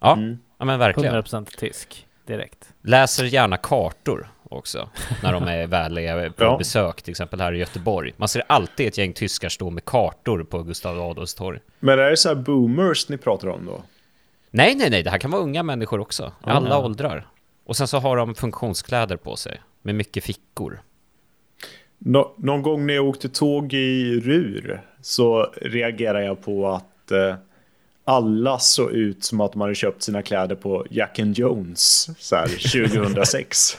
Ja, 0.00 0.12
mm. 0.12 0.38
ja 0.58 0.64
men 0.64 0.78
verkligen. 0.78 1.14
100% 1.14 1.56
tysk, 1.58 2.06
direkt. 2.26 2.68
Läser 2.82 3.24
gärna 3.24 3.56
kartor 3.56 4.28
också, 4.44 4.88
när 5.22 5.32
de 5.32 5.42
är 5.42 5.66
väl 5.96 6.32
på 6.32 6.44
ja. 6.44 6.58
besök, 6.58 7.02
till 7.02 7.10
exempel 7.10 7.40
här 7.40 7.52
i 7.52 7.58
Göteborg. 7.58 8.12
Man 8.16 8.28
ser 8.28 8.42
alltid 8.46 8.88
ett 8.88 8.98
gäng 8.98 9.12
tyskar 9.12 9.48
stå 9.48 9.70
med 9.70 9.84
kartor 9.84 10.44
på 10.44 10.62
Gustav 10.62 11.00
Adolfs 11.00 11.34
torg. 11.34 11.58
Men 11.80 11.98
är 11.98 12.10
det 12.10 12.16
så 12.16 12.28
här 12.28 12.36
boomers 12.36 13.08
ni 13.08 13.16
pratar 13.16 13.48
om 13.48 13.66
då? 13.66 13.82
Nej, 14.50 14.74
nej, 14.74 14.90
nej, 14.90 15.02
det 15.02 15.10
här 15.10 15.18
kan 15.18 15.30
vara 15.30 15.42
unga 15.42 15.62
människor 15.62 16.00
också. 16.00 16.32
Alla 16.40 16.78
åldrar. 16.78 17.26
Och 17.66 17.76
sen 17.76 17.88
så 17.88 17.98
har 17.98 18.16
de 18.16 18.34
funktionskläder 18.34 19.16
på 19.16 19.36
sig, 19.36 19.60
med 19.82 19.94
mycket 19.94 20.24
fickor. 20.24 20.80
Nå 22.04 22.34
någon 22.36 22.62
gång 22.62 22.86
när 22.86 22.94
jag 22.94 23.06
åkte 23.06 23.28
tåg 23.28 23.74
i 23.74 24.20
Rur 24.20 24.80
så 25.00 25.52
reagerade 25.60 26.24
jag 26.24 26.44
på 26.44 26.68
att 26.68 27.10
eh, 27.10 27.34
alla 28.04 28.58
såg 28.58 28.92
ut 28.92 29.24
som 29.24 29.40
att 29.40 29.54
man 29.54 29.64
hade 29.66 29.74
köpt 29.74 30.02
sina 30.02 30.22
kläder 30.22 30.54
på 30.54 30.86
Jack 30.90 31.18
and 31.18 31.38
Jones 31.38 32.10
så 32.18 32.36
här, 32.36 32.46
2006. 32.46 33.78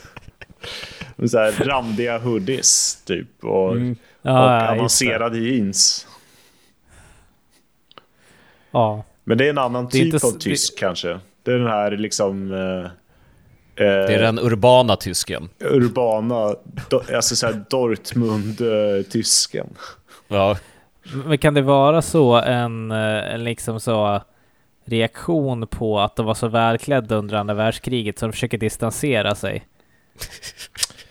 så 1.28 1.38
här, 1.38 1.52
randiga 1.52 2.18
hoodies 2.18 3.04
typ 3.06 3.44
och, 3.44 3.72
mm. 3.72 3.96
ja, 4.22 4.66
och 4.68 4.72
avancerade 4.72 5.40
jeans. 5.40 6.08
Ja. 8.72 9.04
Men 9.24 9.38
det 9.38 9.46
är 9.46 9.50
en 9.50 9.58
annan 9.58 9.90
typ 9.90 10.24
av 10.24 10.32
tysk 10.32 10.80
kanske. 10.80 11.20
Det 11.44 11.52
är 11.52 11.58
den 11.58 11.68
här 11.68 11.92
liksom... 11.92 12.54
Eh, 12.54 12.92
det 13.76 14.14
är 14.14 14.22
den 14.22 14.40
urbana 14.40 14.96
tysken. 14.96 15.50
Urbana, 15.60 16.56
alltså 17.16 17.36
såhär 17.36 17.66
Dortmund-tysken. 17.70 19.68
Ja. 20.28 20.58
Men 21.26 21.38
kan 21.38 21.54
det 21.54 21.62
vara 21.62 22.02
så 22.02 22.36
en, 22.36 22.92
eh, 22.92 23.34
en 23.34 23.44
liksom 23.44 23.80
så 23.80 24.22
reaktion 24.86 25.68
på 25.68 26.00
att 26.00 26.16
de 26.16 26.26
var 26.26 26.34
så 26.34 26.48
välklädda 26.48 27.16
under 27.16 27.36
andra 27.36 27.54
världskriget 27.54 28.20
så 28.20 28.26
de 28.26 28.32
försöker 28.32 28.58
distansera 28.58 29.36
sig? 29.36 29.66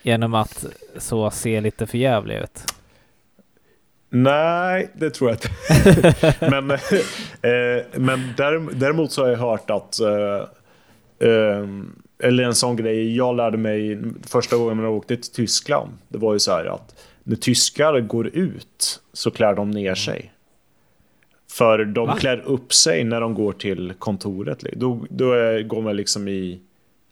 Genom 0.01 0.33
att 0.33 0.65
så 0.97 1.31
se 1.31 1.61
lite 1.61 1.87
förjävliga 1.87 2.43
ut? 2.43 2.63
Nej, 4.09 4.91
det 4.93 5.09
tror 5.09 5.29
jag 5.29 5.37
inte. 5.37 5.49
men 6.49 6.71
eh, 6.71 7.85
men 7.93 8.33
däremot 8.73 9.11
så 9.11 9.21
har 9.21 9.29
jag 9.29 9.37
hört 9.37 9.69
att 9.69 9.99
eh, 9.99 10.47
eh, 11.29 11.67
eller 12.23 12.43
en 12.43 12.55
sån 12.55 12.75
grej 12.75 13.15
jag 13.15 13.35
lärde 13.35 13.57
mig 13.57 13.99
första 14.21 14.57
gången 14.57 14.79
jag 14.79 14.93
åkte 14.93 15.17
till 15.17 15.31
Tyskland. 15.31 15.91
Det 16.07 16.17
var 16.17 16.33
ju 16.33 16.39
så 16.39 16.51
här 16.51 16.65
att 16.65 16.95
när 17.23 17.35
tyskar 17.35 17.99
går 17.99 18.27
ut 18.27 19.01
så 19.13 19.31
klär 19.31 19.55
de 19.55 19.71
ner 19.71 19.95
sig. 19.95 20.33
För 21.51 21.85
de 21.85 22.07
Va? 22.07 22.15
klär 22.19 22.43
upp 22.45 22.73
sig 22.73 23.03
när 23.03 23.21
de 23.21 23.33
går 23.33 23.53
till 23.53 23.93
kontoret. 23.99 24.63
Då, 24.75 25.05
då 25.09 25.31
är, 25.31 25.63
går 25.63 25.81
man 25.81 25.95
liksom 25.95 26.27
i, 26.27 26.59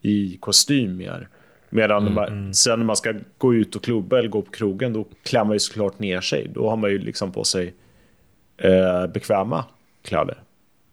i 0.01 0.37
kostym 0.39 0.97
mer. 0.97 1.27
Medan 1.69 2.01
mm, 2.01 2.13
man, 2.13 2.27
mm. 2.27 2.53
sen 2.53 2.79
när 2.79 2.85
man 2.85 2.95
ska 2.95 3.13
gå 3.37 3.53
ut 3.53 3.75
och 3.75 3.83
klubba 3.83 4.19
eller 4.19 4.29
gå 4.29 4.41
på 4.41 4.51
krogen, 4.51 4.93
då 4.93 5.05
klär 5.23 5.43
man 5.43 5.53
ju 5.53 5.59
såklart 5.59 5.99
ner 5.99 6.21
sig. 6.21 6.47
Då 6.53 6.69
har 6.69 6.77
man 6.77 6.89
ju 6.89 6.99
liksom 6.99 7.31
på 7.31 7.43
sig 7.43 7.73
eh, 8.57 9.07
bekväma 9.07 9.65
kläder. 10.03 10.37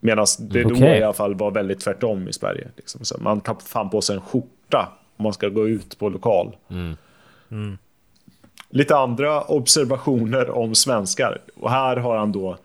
Medan 0.00 0.26
det 0.38 0.64
okay. 0.64 0.80
då 0.80 0.86
i 0.86 1.02
alla 1.02 1.12
fall 1.12 1.34
var 1.34 1.50
väldigt 1.50 1.80
tvärtom 1.80 2.28
i 2.28 2.32
Sverige. 2.32 2.68
Liksom. 2.76 3.04
Så 3.04 3.18
man 3.20 3.40
tar 3.40 3.56
fan 3.64 3.90
på 3.90 4.00
sig 4.00 4.16
en 4.16 4.22
skjorta 4.22 4.92
om 5.16 5.22
man 5.22 5.32
ska 5.32 5.48
gå 5.48 5.68
ut 5.68 5.98
på 5.98 6.08
lokal. 6.08 6.56
Mm. 6.70 6.96
Mm. 7.50 7.78
Lite 8.70 8.96
andra 8.96 9.42
observationer 9.42 10.50
om 10.50 10.74
svenskar. 10.74 11.40
Och 11.60 11.70
här 11.70 11.96
har 11.96 12.16
han 12.16 12.32
då 12.32 12.56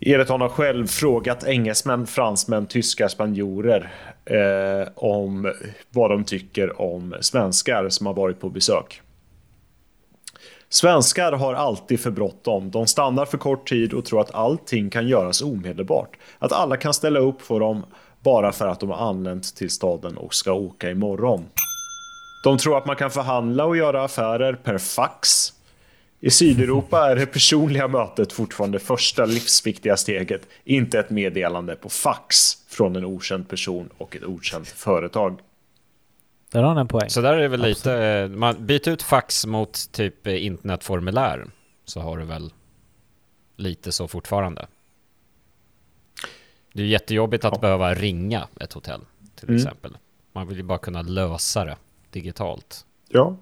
enligt 0.00 0.28
honom 0.28 0.48
själv 0.48 0.86
frågat 0.86 1.44
engelsmän, 1.44 2.06
fransmän, 2.06 2.66
tyskar, 2.66 3.08
spanjorer 3.08 3.92
eh, 4.24 4.88
om 4.94 5.52
vad 5.90 6.10
de 6.10 6.24
tycker 6.24 6.80
om 6.80 7.14
svenskar 7.20 7.88
som 7.88 8.06
har 8.06 8.14
varit 8.14 8.40
på 8.40 8.48
besök. 8.48 9.02
Svenskar 10.72 11.32
har 11.32 11.54
alltid 11.54 12.00
för 12.00 12.10
bråttom. 12.10 12.70
De 12.70 12.86
stannar 12.86 13.24
för 13.24 13.38
kort 13.38 13.68
tid 13.68 13.92
och 13.92 14.04
tror 14.04 14.20
att 14.20 14.34
allting 14.34 14.90
kan 14.90 15.08
göras 15.08 15.42
omedelbart. 15.42 16.16
Att 16.38 16.52
alla 16.52 16.76
kan 16.76 16.94
ställa 16.94 17.20
upp 17.20 17.42
för 17.42 17.60
dem 17.60 17.84
bara 18.20 18.52
för 18.52 18.66
att 18.66 18.80
de 18.80 18.90
har 18.90 19.08
anlänt 19.08 19.56
till 19.56 19.70
staden 19.70 20.16
och 20.16 20.34
ska 20.34 20.52
åka 20.52 20.90
imorgon. 20.90 21.44
De 22.44 22.58
tror 22.58 22.78
att 22.78 22.86
man 22.86 22.96
kan 22.96 23.10
förhandla 23.10 23.64
och 23.64 23.76
göra 23.76 24.04
affärer 24.04 24.52
per 24.54 24.78
fax. 24.78 25.52
I 26.20 26.30
Sydeuropa 26.30 27.10
är 27.10 27.16
det 27.16 27.26
personliga 27.26 27.88
mötet 27.88 28.32
fortfarande 28.32 28.78
första 28.78 29.24
livsviktiga 29.24 29.96
steget, 29.96 30.42
inte 30.64 30.98
ett 30.98 31.10
meddelande 31.10 31.74
på 31.74 31.88
fax 31.88 32.36
från 32.68 32.96
en 32.96 33.04
okänd 33.04 33.48
person 33.48 33.88
och 33.98 34.16
ett 34.16 34.24
okänt 34.24 34.68
företag. 34.68 35.38
Där 36.52 36.60
har 36.62 36.68
han 36.68 36.78
en 36.78 36.88
poäng. 36.88 37.10
Så 37.10 37.20
där 37.20 37.32
är 37.32 37.40
det 37.40 37.48
väl 37.48 37.60
Absolut. 37.60 37.76
lite, 37.76 38.28
man 38.36 38.66
byter 38.66 38.88
ut 38.88 39.02
fax 39.02 39.46
mot 39.46 39.92
typ 39.92 40.26
internetformulär 40.26 41.46
så 41.84 42.00
har 42.00 42.18
du 42.18 42.24
väl 42.24 42.52
lite 43.56 43.92
så 43.92 44.08
fortfarande. 44.08 44.66
Det 46.72 46.82
är 46.82 46.86
jättejobbigt 46.86 47.44
att 47.44 47.60
behöva 47.60 47.94
ringa 47.94 48.48
ett 48.60 48.72
hotell 48.72 49.00
till 49.34 49.48
Mm. 49.48 49.56
exempel. 49.56 49.96
Man 50.32 50.48
vill 50.48 50.56
ju 50.56 50.62
bara 50.62 50.78
kunna 50.78 51.02
lösa 51.02 51.64
det 51.64 51.76
digitalt. 52.10 52.86
Ja. 53.08 53.36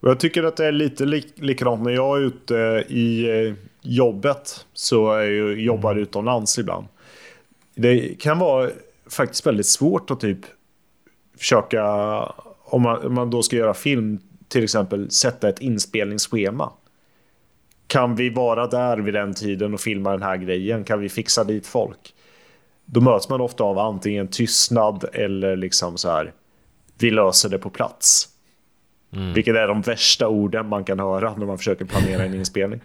Och 0.00 0.08
jag 0.10 0.20
tycker 0.20 0.42
att 0.44 0.56
det 0.56 0.66
är 0.66 0.72
lite 0.72 1.04
lik 1.04 1.26
likadant 1.36 1.82
när 1.82 1.90
jag 1.90 2.16
är 2.16 2.20
ute 2.22 2.84
i 2.88 3.24
eh, 3.48 3.54
jobbet 3.80 4.66
så 4.72 5.12
är 5.12 5.22
jag, 5.30 5.60
jobbar 5.60 5.90
Mm. 5.92 6.02
utomlands 6.02 6.58
ibland. 6.58 6.86
Det 7.74 8.20
kan 8.20 8.38
vara 8.38 8.70
faktiskt 9.10 9.46
väldigt 9.46 9.66
svårt 9.66 10.10
att 10.10 10.20
typ 10.20 10.38
försöka, 11.44 11.84
om 12.64 12.82
man, 12.82 13.06
om 13.06 13.14
man 13.14 13.30
då 13.30 13.42
ska 13.42 13.56
göra 13.56 13.74
film, 13.74 14.18
till 14.48 14.64
exempel 14.64 15.10
sätta 15.10 15.48
ett 15.48 15.60
inspelningsschema. 15.60 16.72
Kan 17.86 18.16
vi 18.16 18.30
vara 18.30 18.66
där 18.66 18.98
vid 18.98 19.14
den 19.14 19.34
tiden 19.34 19.74
och 19.74 19.80
filma 19.80 20.10
den 20.10 20.22
här 20.22 20.36
grejen? 20.36 20.84
Kan 20.84 21.00
vi 21.00 21.08
fixa 21.08 21.44
dit 21.44 21.66
folk? 21.66 22.14
Då 22.84 23.00
möts 23.00 23.28
man 23.28 23.40
ofta 23.40 23.64
av 23.64 23.78
antingen 23.78 24.28
tystnad 24.28 25.04
eller 25.12 25.56
liksom 25.56 25.96
så 25.96 26.10
här. 26.10 26.32
Vi 26.98 27.10
löser 27.10 27.48
det 27.48 27.58
på 27.58 27.70
plats. 27.70 28.28
Vilket 29.34 29.56
är 29.56 29.68
de 29.68 29.80
värsta 29.82 30.28
orden 30.28 30.68
man 30.68 30.84
kan 30.84 31.00
höra 31.00 31.34
när 31.36 31.46
man 31.46 31.58
försöker 31.58 31.84
planera 31.84 32.24
en 32.24 32.34
inspelning. 32.40 32.80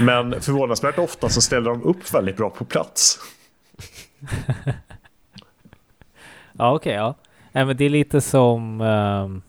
Men 0.00 0.40
förvånansvärt 0.40 0.98
ofta 0.98 1.28
så 1.28 1.40
ställer 1.40 1.70
de 1.70 1.82
upp 1.82 2.14
väldigt 2.14 2.36
bra 2.36 2.50
på 2.50 2.64
plats. 2.64 3.18
Ja, 6.58 6.74
okej, 6.74 6.92
ja. 6.92 7.14
Nej, 7.52 7.64
men 7.64 7.76
det 7.76 7.84
är 7.84 7.90
lite 7.90 8.20
som 8.20 8.80
ehm, 8.80 9.42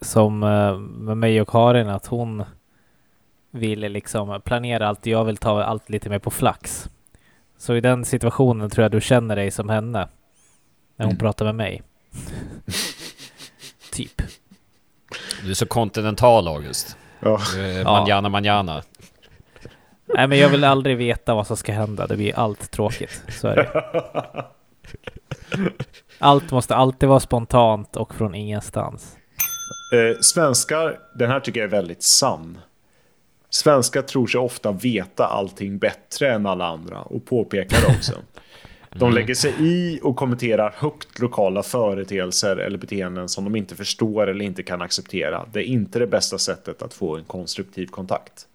som 0.00 0.42
eh, 0.42 0.78
med 0.78 1.16
mig 1.16 1.40
och 1.40 1.48
Karin 1.48 1.88
att 1.88 2.06
hon 2.06 2.44
ville 3.50 3.88
liksom 3.88 4.40
planera 4.44 4.88
allt. 4.88 5.06
Jag 5.06 5.24
vill 5.24 5.36
ta 5.36 5.62
allt 5.62 5.88
lite 5.90 6.10
mer 6.10 6.18
på 6.18 6.30
flax. 6.30 6.88
Så 7.58 7.74
i 7.74 7.80
den 7.80 8.04
situationen 8.04 8.70
tror 8.70 8.82
jag 8.82 8.92
du 8.92 9.00
känner 9.00 9.36
dig 9.36 9.50
som 9.50 9.68
henne 9.68 10.08
när 10.96 11.04
hon 11.06 11.12
Mm. 11.12 11.18
pratar 11.18 11.44
med 11.44 11.54
mig. 11.54 11.82
typ. 13.92 14.22
Du 15.44 15.50
är 15.50 15.54
så 15.54 15.66
kontinental 15.66 16.48
August. 16.48 16.96
Ja. 17.20 17.38
manjana 17.84 18.28
manjana. 18.28 18.82
Nej, 20.06 20.28
men 20.28 20.38
jag 20.38 20.48
vill 20.48 20.64
aldrig 20.64 20.96
veta 20.96 21.34
vad 21.34 21.46
som 21.46 21.56
ska 21.56 21.72
hända. 21.72 22.06
Det 22.06 22.16
blir 22.16 22.38
allt 22.38 22.70
tråkigt. 22.70 23.22
Så 23.28 23.48
är 23.48 23.56
det. 23.56 24.44
Allt 26.18 26.50
måste 26.50 26.74
alltid 26.74 27.08
vara 27.08 27.20
spontant 27.20 27.96
och 27.96 28.14
från 28.14 28.34
ingenstans. 28.34 29.16
Eh, 29.94 30.20
svenskar, 30.20 30.98
den 31.14 31.30
här 31.30 31.40
tycker 31.40 31.60
jag 31.60 31.66
är 31.66 31.70
väldigt 31.70 32.02
sann. 32.02 32.58
Svenskar 33.50 34.02
tror 34.02 34.26
sig 34.26 34.40
ofta 34.40 34.72
veta 34.72 35.26
allting 35.26 35.78
bättre 35.78 36.32
än 36.32 36.46
alla 36.46 36.66
andra 36.66 37.02
och 37.02 37.26
påpekar 37.26 37.80
det 37.80 37.96
också. 37.96 38.12
De 38.94 39.12
lägger 39.12 39.34
sig 39.34 39.54
i 39.58 40.00
och 40.02 40.16
kommenterar 40.16 40.74
högt 40.76 41.18
lokala 41.18 41.62
företeelser 41.62 42.56
eller 42.56 42.78
beteenden 42.78 43.28
som 43.28 43.44
de 43.44 43.56
inte 43.56 43.76
förstår 43.76 44.26
eller 44.26 44.44
inte 44.44 44.62
kan 44.62 44.82
acceptera. 44.82 45.46
Det 45.52 45.60
är 45.60 45.64
inte 45.64 45.98
det 45.98 46.06
bästa 46.06 46.38
sättet 46.38 46.82
att 46.82 46.94
få 46.94 47.16
en 47.16 47.24
konstruktiv 47.24 47.86
kontakt. 47.86 48.46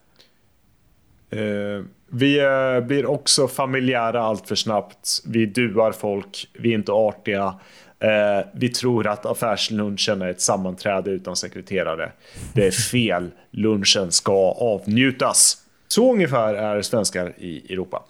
Eh, 1.30 1.84
vi 2.10 2.40
eh, 2.40 2.80
blir 2.88 3.06
också 3.06 3.48
familjära 3.48 4.22
allt 4.24 4.48
för 4.48 4.56
snabbt. 4.56 5.22
Vi 5.26 5.46
duar 5.46 5.92
folk, 5.92 6.48
vi 6.54 6.70
är 6.72 6.76
inte 6.76 6.92
artiga. 6.92 7.56
Eh, 8.00 8.46
vi 8.54 8.70
tror 8.70 9.08
att 9.08 9.26
affärslunchen 9.26 10.22
är 10.22 10.28
ett 10.28 10.42
sammanträde 10.42 11.10
utan 11.12 11.36
sekreterare. 11.36 12.12
Det 12.54 12.68
är 12.68 12.72
fel. 12.72 13.32
Lunchen 13.52 14.12
ska 14.12 14.52
avnjutas. 14.52 15.58
Så 15.88 16.14
ungefär 16.14 16.54
är 16.54 16.82
svenskar 16.82 17.34
i 17.38 17.74
Europa. 17.74 18.04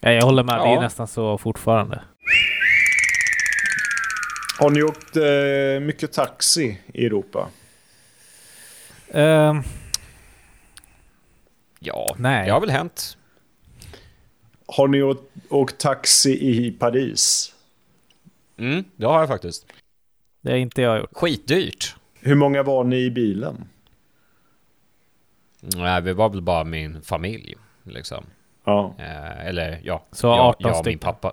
Ja, 0.00 0.10
jag 0.12 0.22
håller 0.24 0.42
med. 0.42 0.58
Det 0.58 0.62
är 0.68 0.74
Ja. 0.74 0.80
nästan 0.80 1.08
så 1.08 1.38
fortfarande. 1.38 2.02
Har 4.58 4.70
ni 4.70 4.82
åkt 4.82 5.16
eh, 5.16 5.86
mycket 5.86 6.12
taxi 6.12 6.78
i 6.94 7.06
Europa? 7.06 7.48
Ehm, 9.12 9.62
Ja, 11.84 12.14
Nej. 12.18 12.46
det 12.46 12.52
har 12.52 12.60
väl 12.60 12.70
hänt. 12.70 13.16
Har 14.76 14.88
ni 14.88 15.02
åkt, 15.02 15.22
åkt 15.48 15.78
taxi 15.78 16.30
i 16.30 16.70
Paris? 16.70 17.52
Mm, 18.56 18.84
det 18.96 19.06
har 19.06 19.20
jag 19.20 19.28
faktiskt. 19.28 19.66
det 20.40 20.50
har 20.50 20.58
inte 20.58 20.82
jag 20.82 20.98
gjort. 20.98 21.10
Skitdyrt. 21.12 21.96
Hur 22.20 22.34
många 22.34 22.62
var 22.62 22.84
ni 22.84 22.96
i 22.96 23.10
bilen? 23.10 23.64
Nej, 25.60 26.02
vi 26.02 26.12
var 26.12 26.28
väl 26.28 26.42
bara 26.42 26.64
min 26.64 27.02
familj, 27.02 27.54
liksom. 27.82 28.24
Ja. 28.64 28.94
Eh, 28.98 29.46
eller 29.46 29.80
ja, 29.84 30.04
Så 30.12 30.26
jag, 30.26 30.38
18 30.38 30.70
jag 30.70 30.78
och 30.78 30.86
min 30.86 30.98
pappa. 30.98 31.32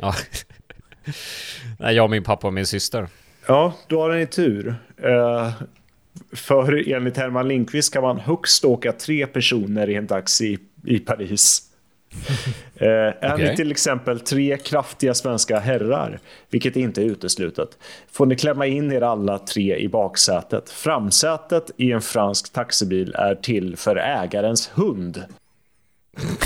Ja. 0.00 0.14
Nej, 1.78 1.94
jag, 1.94 2.10
min 2.10 2.22
pappa 2.22 2.46
och 2.46 2.54
min 2.54 2.66
syster. 2.66 3.08
Ja, 3.46 3.74
då 3.88 4.00
har 4.02 4.14
ni 4.14 4.26
tur. 4.26 4.74
Eh, 4.96 5.52
för 6.32 6.88
enligt 6.92 7.16
Herman 7.16 7.48
Lindqvist 7.48 7.92
kan 7.92 8.02
man 8.02 8.20
högst 8.20 8.64
åka 8.64 8.92
tre 8.92 9.26
personer 9.26 9.90
i 9.90 9.94
en 9.94 10.06
taxi 10.06 10.58
i 10.84 10.98
Paris. 10.98 11.70
Eh, 12.76 12.88
är 12.88 13.34
Okej. 13.34 13.50
ni 13.50 13.56
till 13.56 13.70
exempel 13.70 14.20
tre 14.20 14.58
kraftiga 14.58 15.14
svenska 15.14 15.58
herrar, 15.58 16.18
vilket 16.50 16.76
inte 16.76 17.02
är 17.02 17.04
uteslutet, 17.04 17.78
får 18.12 18.26
ni 18.26 18.36
klämma 18.36 18.66
in 18.66 18.92
er 18.92 19.00
alla 19.00 19.38
tre 19.38 19.76
i 19.76 19.88
baksätet. 19.88 20.70
Framsätet 20.70 21.70
i 21.76 21.92
en 21.92 22.02
fransk 22.02 22.52
taxibil 22.52 23.14
är 23.14 23.34
till 23.34 23.76
för 23.76 23.96
ägarens 23.96 24.70
hund. 24.74 25.24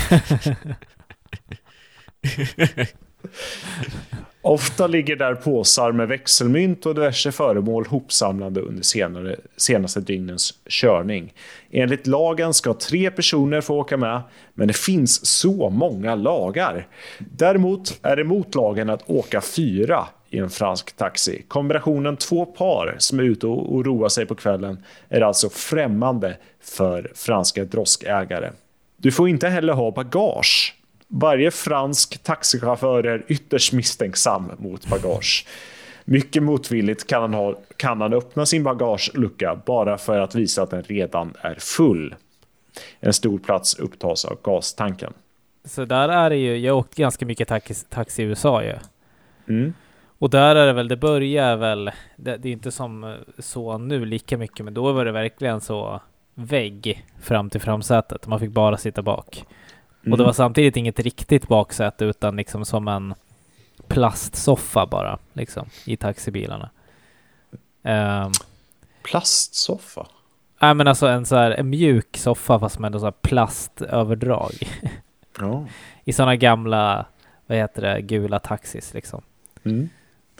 Ofta 4.41 4.87
ligger 4.87 5.15
där 5.15 5.35
påsar 5.35 5.91
med 5.91 6.07
växelmynt 6.07 6.85
och 6.85 6.95
diverse 6.95 7.31
föremål 7.31 7.85
hopsamlade 7.85 8.61
under 8.61 8.83
senare, 8.83 9.35
senaste 9.57 10.01
dygnens 10.01 10.53
körning. 10.69 11.33
Enligt 11.71 12.07
lagen 12.07 12.53
ska 12.53 12.73
tre 12.73 13.11
personer 13.11 13.61
få 13.61 13.75
åka 13.75 13.97
med, 13.97 14.21
men 14.53 14.67
det 14.67 14.77
finns 14.77 15.25
så 15.25 15.69
många 15.69 16.15
lagar. 16.15 16.87
Däremot 17.19 17.99
är 18.01 18.15
det 18.15 18.23
mot 18.23 18.55
lagen 18.55 18.89
att 18.89 19.09
åka 19.09 19.41
fyra 19.41 20.07
i 20.29 20.37
en 20.37 20.49
fransk 20.49 20.97
taxi. 20.97 21.43
Kombinationen 21.47 22.17
två 22.17 22.45
par 22.45 22.95
som 22.97 23.19
är 23.19 23.23
ute 23.23 23.47
och 23.47 23.75
och 23.75 23.85
roar 23.85 24.09
sig 24.09 24.25
på 24.25 24.35
kvällen 24.35 24.83
är 25.09 25.21
alltså 25.21 25.49
främmande 25.49 26.37
för 26.61 27.11
franska 27.15 27.65
droskägare. 27.65 28.51
Du 28.97 29.11
får 29.11 29.29
inte 29.29 29.47
heller 29.47 29.73
ha 29.73 29.91
bagage. 29.91 30.78
Varje 31.11 31.51
fransk 31.51 32.23
taxichaufför 32.23 33.03
är 33.03 33.25
ytterst 33.27 33.73
misstänksam 33.73 34.51
mot 34.57 34.87
bagage. 34.87 35.45
Mycket 36.05 36.43
motvilligt 36.43 37.07
kan 37.07 37.21
han, 37.21 37.33
ha, 37.33 37.55
kan 37.77 38.01
han 38.01 38.13
öppna 38.13 38.45
sin 38.45 38.63
bagagelucka 38.63 39.61
bara 39.65 39.97
för 39.97 40.19
att 40.19 40.35
visa 40.35 40.63
att 40.63 40.69
den 40.69 40.83
redan 40.83 41.33
är 41.41 41.55
full. 41.59 42.15
En 42.99 43.13
stor 43.13 43.39
plats 43.39 43.79
upptas 43.79 44.25
av 44.25 44.37
gastanken. 44.43 45.13
Så 45.63 45.85
där 45.85 46.09
är 46.09 46.29
det 46.29 46.37
ju. 46.37 46.57
Jag 46.57 46.73
har 46.73 46.79
åkt 46.79 46.95
ganska 46.95 47.25
mycket 47.25 47.47
taxi, 47.47 47.73
taxi 47.89 48.23
i 48.23 48.25
USA 48.25 48.63
ju. 48.63 48.75
Mm. 49.47 49.73
Och 50.19 50.29
där 50.29 50.55
är 50.55 50.67
det 50.67 50.73
väl, 50.73 50.87
det 50.87 50.97
börjar 50.97 51.57
väl, 51.57 51.91
det, 52.15 52.37
det 52.37 52.49
är 52.49 52.53
inte 52.53 52.71
som 52.71 53.03
eh, 53.03 53.13
så 53.39 53.77
nu 53.77 54.05
lika 54.05 54.37
mycket, 54.37 54.65
men 54.65 54.73
då 54.73 54.91
var 54.91 55.05
det 55.05 55.11
verkligen 55.11 55.61
så 55.61 56.01
vägg 56.33 57.05
fram 57.21 57.49
till 57.49 57.61
framsätet. 57.61 58.27
Man 58.27 58.39
fick 58.39 58.51
bara 58.51 58.77
sitta 58.77 59.01
bak. 59.01 59.45
Och 60.11 60.17
det 60.17 60.23
var 60.23 60.33
samtidigt 60.33 60.77
inget 60.77 60.99
riktigt 60.99 61.47
baksäte 61.47 62.05
utan 62.05 62.35
liksom 62.35 62.65
som 62.65 62.87
en 62.87 63.13
plastsoffa 63.87 64.85
bara, 64.85 65.19
liksom, 65.33 65.69
i 65.85 65.97
taxibilarna. 65.97 66.69
Um, 67.83 68.31
Plastsoffa? 69.03 70.07
Nej 70.61 70.73
men 70.73 70.87
alltså 70.87 71.07
en 71.07 71.25
så 71.25 71.35
här 71.35 71.51
en 71.51 71.69
mjuk 71.69 72.17
soffa 72.17 72.59
fast 72.59 72.79
med 72.79 72.87
ändå 72.87 72.99
så 72.99 73.05
här 73.05 73.11
plastöverdrag. 73.11 74.53
Ja. 75.39 75.65
I 76.03 76.13
sådana 76.13 76.35
gamla, 76.35 77.05
vad 77.47 77.57
heter 77.57 77.81
det, 77.81 78.01
gula 78.01 78.39
taxis 78.39 78.93
liksom. 78.93 79.21
Mm. 79.63 79.89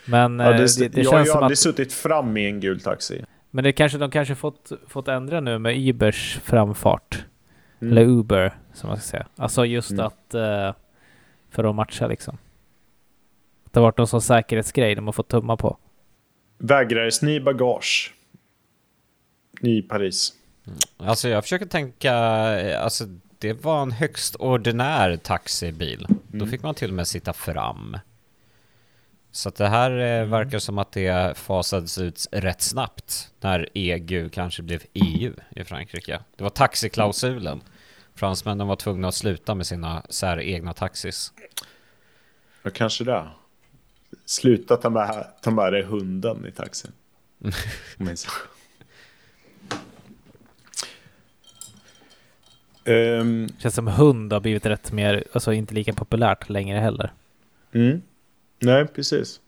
Men 0.06 0.40
Ja, 0.40 0.52
eh, 0.52 0.58
det, 0.58 0.78
det, 0.78 0.88
det 0.88 1.02
jag 1.02 1.12
har 1.12 1.18
känns 1.18 1.28
ju 1.28 1.34
aldrig 1.34 1.52
att, 1.52 1.60
suttit 1.60 1.94
fram 1.94 2.38
i 2.38 2.46
en 2.46 2.60
gul 2.60 2.82
taxi. 2.82 3.26
men 3.52 3.64
det 3.64 3.72
kanske, 3.72 3.98
de 3.98 4.12
kanske 4.12 4.36
fått, 4.36 4.72
fått 4.88 5.08
ändra 5.08 5.40
nu 5.40 5.60
med 5.60 5.90
Ubers 5.90 6.40
framfart. 6.44 7.26
Mm. 7.82 7.92
Eller 7.92 8.06
Uber, 8.08 8.54
som 8.74 8.88
man 8.90 8.98
ska 8.98 9.06
säga. 9.08 9.28
Alltså 9.36 9.66
just 9.66 9.92
Mm. 9.92 10.06
att, 10.06 10.34
eh, 10.34 10.74
för 11.50 11.64
att 11.64 11.76
matcha 11.76 12.08
liksom. 12.08 12.38
Det 13.72 13.80
har 13.80 13.82
varit 13.88 13.98
någon 13.98 14.08
sån 14.08 14.22
säkerhetsgrej 14.22 14.96
de 14.96 15.06
har 15.06 15.12
fått 15.14 15.28
tumma 15.28 15.58
på. 15.58 15.78
Vägrades 16.58 17.22
ni 17.22 17.40
bagage? 17.40 18.14
I 19.62 19.82
Paris? 19.82 20.34
Alltså 20.98 21.30
jag 21.30 21.44
försöker 21.44 21.66
tänka, 21.66 22.14
eh, 22.60 22.84
alltså 22.84 23.04
det 23.40 23.54
var 23.54 23.82
en 23.82 23.92
högst 23.92 24.36
ordinär 24.36 25.18
taxibil. 25.18 26.06
Då 26.28 26.36
Mm. 26.38 26.50
fick 26.50 26.64
man 26.64 26.76
till 26.76 26.90
och 26.90 26.96
med 26.96 27.08
sitta 27.08 27.34
fram. 27.34 27.98
Så 29.32 29.50
att 29.50 29.56
det 29.56 29.68
här 29.68 29.92
eh, 29.92 30.26
verkar 30.26 30.60
som 30.60 30.78
att 30.78 30.92
det 30.92 31.38
fasades 31.38 31.98
ut 31.98 32.28
rätt 32.32 32.62
snabbt 32.62 33.32
när 33.40 33.70
EG 33.74 34.30
kanske 34.32 34.62
blev 34.62 34.84
EU 34.94 35.34
i 35.56 35.64
Frankrike. 35.64 36.20
Det 36.36 36.44
var 36.44 36.50
taxiklausulen. 36.50 37.62
Fransmännen 38.16 38.68
var 38.68 38.76
tvungna 38.76 39.08
att 39.08 39.16
sluta 39.16 39.56
med 39.56 39.68
sina 39.68 40.04
säregna 40.10 40.74
taxis. 40.74 41.34
Ja, 42.64 42.70
kanske 42.70 43.04
det. 43.04 43.28
Sluta 44.26 44.78
ta 44.78 44.90
med, 44.90 45.28
ta 45.42 45.52
med 45.52 45.74
dig 45.74 45.84
hunden 45.84 46.46
i 46.46 46.52
taxin. 46.52 46.92
Um, 52.86 53.50
Känns 53.60 53.76
som 53.76 53.88
hund 53.88 54.34
har 54.34 54.40
blivit 54.40 54.66
rätt 54.66 54.92
mer, 54.92 55.24
alltså 55.34 55.54
inte 55.54 55.74
lika 55.74 55.94
populärt 55.94 56.50
längre 56.50 56.80
heller. 56.80 57.14
mm. 57.72 58.02
Nej, 58.60 58.88
precis. 58.88 59.42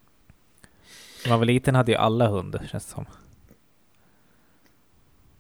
När 1.24 1.30
man 1.32 1.40
var 1.40 1.46
liten 1.46 1.76
hade 1.76 1.92
ju 1.92 1.98
alla 1.98 2.28
hund, 2.28 2.60
känns 2.72 2.86
det 2.86 2.92
som. 2.92 3.06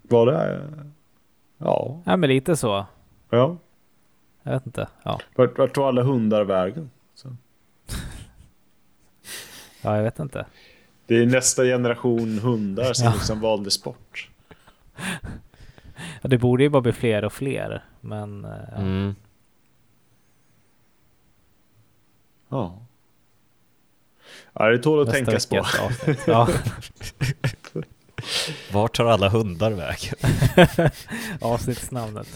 Var 0.01 0.25
det? 0.25 0.69
Ja. 1.57 2.01
Ja 2.05 2.17
men 2.17 2.29
lite 2.29 2.55
så. 2.55 2.85
ja. 3.29 3.57
Jag 4.43 4.51
vet 4.51 4.65
inte. 4.65 4.87
Ja, 5.03 5.19
Vart, 5.35 5.57
vart 5.57 5.73
tog 5.73 5.83
alla 5.83 6.03
hundar 6.03 6.43
vägen? 6.43 6.89
Så. 7.15 7.27
ja 9.81 9.95
jag 9.95 10.03
vet 10.03 10.19
inte. 10.19 10.45
Det 11.05 11.15
är 11.15 11.25
nästa 11.25 11.63
generation 11.63 12.39
hundar 12.39 12.93
som 12.93 13.05
Ja. 13.05 13.13
liksom 13.13 13.39
valde 13.39 13.71
sport. 13.71 14.29
Ja, 16.21 16.29
det 16.29 16.37
borde 16.37 16.63
ju 16.63 16.69
bara 16.69 16.81
bli 16.81 16.91
fler 16.91 17.25
och 17.25 17.33
fler. 17.33 17.83
Men 18.01 18.45
eh, 18.45 18.51
ja. 18.71 18.77
Mm. 18.77 19.15
Ja. 22.49 22.79
Ja, 24.53 24.69
det 24.69 24.79
tål 24.79 25.01
att 25.01 25.07
nästa 25.07 25.25
tänkas 25.25 25.45
på. 25.45 25.65
Ja, 26.31 26.47
Vart 28.71 28.95
tar 28.97 29.05
alla 29.05 29.29
hundar 29.29 29.71
vägen? 29.71 30.15
avsnittsnamnet. 31.41 32.27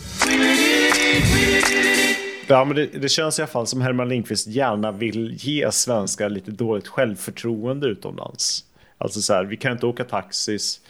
Ja, 2.47 2.65
men 2.65 2.75
det, 2.75 2.85
det 2.85 3.09
känns 3.09 3.39
i 3.39 3.41
alla 3.41 3.47
fall 3.47 3.67
som 3.67 3.81
Herman 3.81 4.09
Lindqvist 4.09 4.47
gärna 4.47 4.91
vill 4.91 5.37
ge 5.39 5.71
svenskar 5.71 6.29
lite 6.29 6.51
dåligt 6.51 6.87
självförtroende 6.87 7.87
utomlands. 7.87 8.63
Alltså 8.97 9.21
så 9.21 9.33
här, 9.33 9.43
vi 9.45 9.57
kan 9.57 9.71
inte 9.71 9.85
åka 9.85 10.03
taxis. 10.03 10.81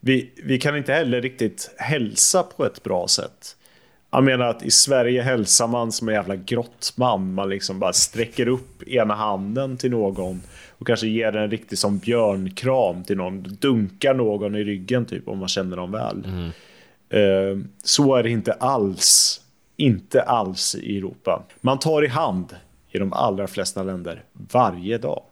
Vi, 0.00 0.32
vi 0.44 0.58
kan 0.58 0.76
inte 0.76 0.92
heller 0.92 1.22
riktigt 1.22 1.74
hälsa 1.78 2.42
på 2.42 2.66
ett 2.66 2.82
bra 2.82 3.08
sätt. 3.08 3.56
Jag 4.14 4.24
menar 4.24 4.46
att 4.46 4.62
i 4.62 4.70
Sverige 4.70 5.22
hälsar 5.22 5.66
man 5.66 5.92
som 5.92 6.08
en 6.08 6.14
jävla 6.14 6.36
grottman. 6.36 7.34
Man 7.34 7.48
liksom 7.48 7.78
bara 7.78 7.92
sträcker 7.92 8.48
upp 8.48 8.82
ena 8.82 9.14
handen 9.14 9.76
till 9.76 9.90
någon 9.90 10.42
och 10.78 10.86
kanske 10.86 11.06
ger 11.06 11.36
en 11.36 11.50
riktig 11.50 11.78
som 11.78 11.98
björnkram 11.98 13.04
till 13.04 13.16
någon. 13.16 13.42
Dunkar 13.42 14.14
någon 14.14 14.54
i 14.54 14.64
ryggen 14.64 15.04
typ 15.04 15.28
om 15.28 15.38
man 15.38 15.48
känner 15.48 15.76
dem 15.76 15.92
väl. 15.92 16.26
Eh, 17.08 17.58
Så 17.82 18.14
är 18.14 18.22
det 18.22 18.30
inte 18.30 18.52
alls. 18.52 19.40
Inte 19.76 20.22
alls 20.22 20.74
i 20.74 20.98
Europa. 20.98 21.42
Man 21.60 21.78
tar 21.78 22.04
i 22.04 22.08
hand 22.08 22.56
i 22.90 22.98
de 22.98 23.12
allra 23.12 23.46
flesta 23.46 23.82
länder 23.82 24.22
varje 24.32 24.98
dag. 24.98 25.22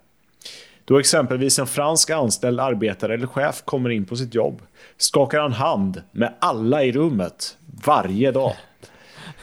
Då 0.85 0.99
exempelvis 0.99 1.59
en 1.59 1.67
fransk 1.67 2.11
anställd 2.11 2.61
arbetare 2.61 3.15
eller 3.15 3.27
chef 3.27 3.63
kommer 3.65 3.91
in 3.91 4.05
på 4.05 4.17
sitt 4.17 4.35
jobb 4.35 4.63
skakar 4.97 5.41
han 5.41 5.53
hand 5.53 6.03
med 6.13 6.35
alla 6.39 6.85
i 6.85 6.93
rummet 6.93 7.57
varje 7.85 8.33
dag. 8.33 8.57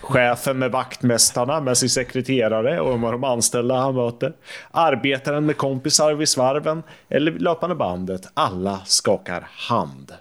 Chefen 0.02 0.60
med 0.60 0.72
vaktmästarna, 0.72 1.62
med 1.62 1.78
sin 1.78 1.90
sekreterare 1.90 2.80
och 2.80 3.00
med 3.00 3.12
de 3.12 3.24
anställda 3.24 3.76
han 3.76 3.96
möter. 3.96 4.34
Arbetaren 4.72 5.46
med 5.46 5.58
kompisar 5.58 6.14
vid 6.14 6.30
svarven 6.30 6.84
eller 7.10 7.32
löpande 7.32 7.76
bandet. 7.76 8.22
Alla 8.34 8.80
skakar 8.86 9.48
hand. 9.52 10.12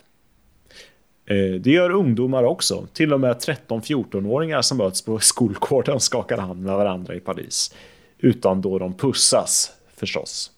Eh, 1.26 1.60
Det 1.60 1.70
gör 1.70 1.90
ungdomar 1.90 2.42
också. 2.44 2.86
Till 2.92 3.12
och 3.12 3.20
med 3.20 3.36
13-14-åringar 3.36 4.62
som 4.62 4.78
möts 4.78 5.04
på 5.04 5.18
skolgården 5.18 6.00
skakar 6.00 6.38
hand 6.38 6.62
med 6.62 6.74
varandra 6.76 7.14
i 7.14 7.20
Paris. 7.20 7.74
Utan 8.18 8.60
då 8.60 8.78
de 8.78 8.94
pussas, 8.94 9.72
förstås. 9.96 10.50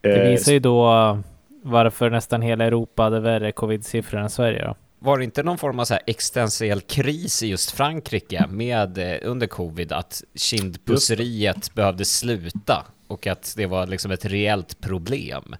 Det 0.00 0.22
Eh, 0.24 0.30
visar 0.30 0.52
ju 0.52 0.58
då 0.58 1.18
varför 1.62 2.10
nästan 2.10 2.42
hela 2.42 2.64
Europa 2.64 3.02
hade 3.02 3.20
värre 3.20 3.52
covid-siffror 3.52 4.18
än 4.20 4.30
Sverige 4.30 4.64
då. 4.64 4.74
Var 4.98 5.18
det 5.18 5.24
inte 5.24 5.42
någon 5.42 5.58
form 5.58 5.78
av 5.78 5.84
så 5.84 5.94
här 5.94 6.02
existentiell 6.06 6.80
kris 6.80 7.42
i 7.42 7.46
just 7.46 7.70
Frankrike 7.70 8.46
med 8.50 8.98
eh, 8.98 9.18
under 9.22 9.46
covid 9.46 9.92
att 9.92 10.22
kindpusseriet 10.34 11.74
behövde 11.74 12.04
sluta 12.04 12.86
och 13.06 13.26
att 13.26 13.54
det 13.56 13.66
var 13.66 13.86
liksom 13.86 14.10
ett 14.10 14.24
reellt 14.24 14.80
problem? 14.80 15.56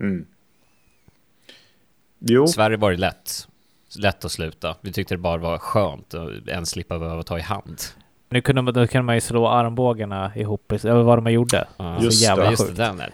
Mm. 0.00 0.26
Jo, 2.18 2.46
Sverige 2.46 2.76
var 2.76 2.90
det 2.90 2.96
lätt. 2.96 3.48
Lätt 3.98 4.24
att 4.24 4.32
sluta. 4.32 4.76
Vi 4.80 4.92
tyckte 4.92 5.14
det 5.14 5.18
bara 5.18 5.36
var 5.36 5.58
skönt 5.58 6.14
att 6.14 6.48
ens 6.48 6.70
slippa 6.70 6.98
behöva 6.98 7.22
ta 7.22 7.38
i 7.38 7.42
hand. 7.42 7.80
Nu 8.28 8.40
kunde 8.40 8.62
man, 8.62 8.74
då 8.74 8.86
kunde 8.86 9.02
man 9.02 9.14
ju 9.14 9.20
slå 9.20 9.48
armbågarna 9.48 10.32
ihop, 10.36 10.72
eller 10.72 11.02
vad 11.02 11.18
de 11.24 11.32
gjorde. 11.32 11.68
Ja, 11.76 12.02
Just 12.02 12.18
så 12.18 12.24
jävla 12.24 12.44
det, 12.44 12.50
just 12.50 12.62
sjukt. 12.62 12.76
det, 12.76 12.82
den 12.82 12.96
där. 12.96 13.12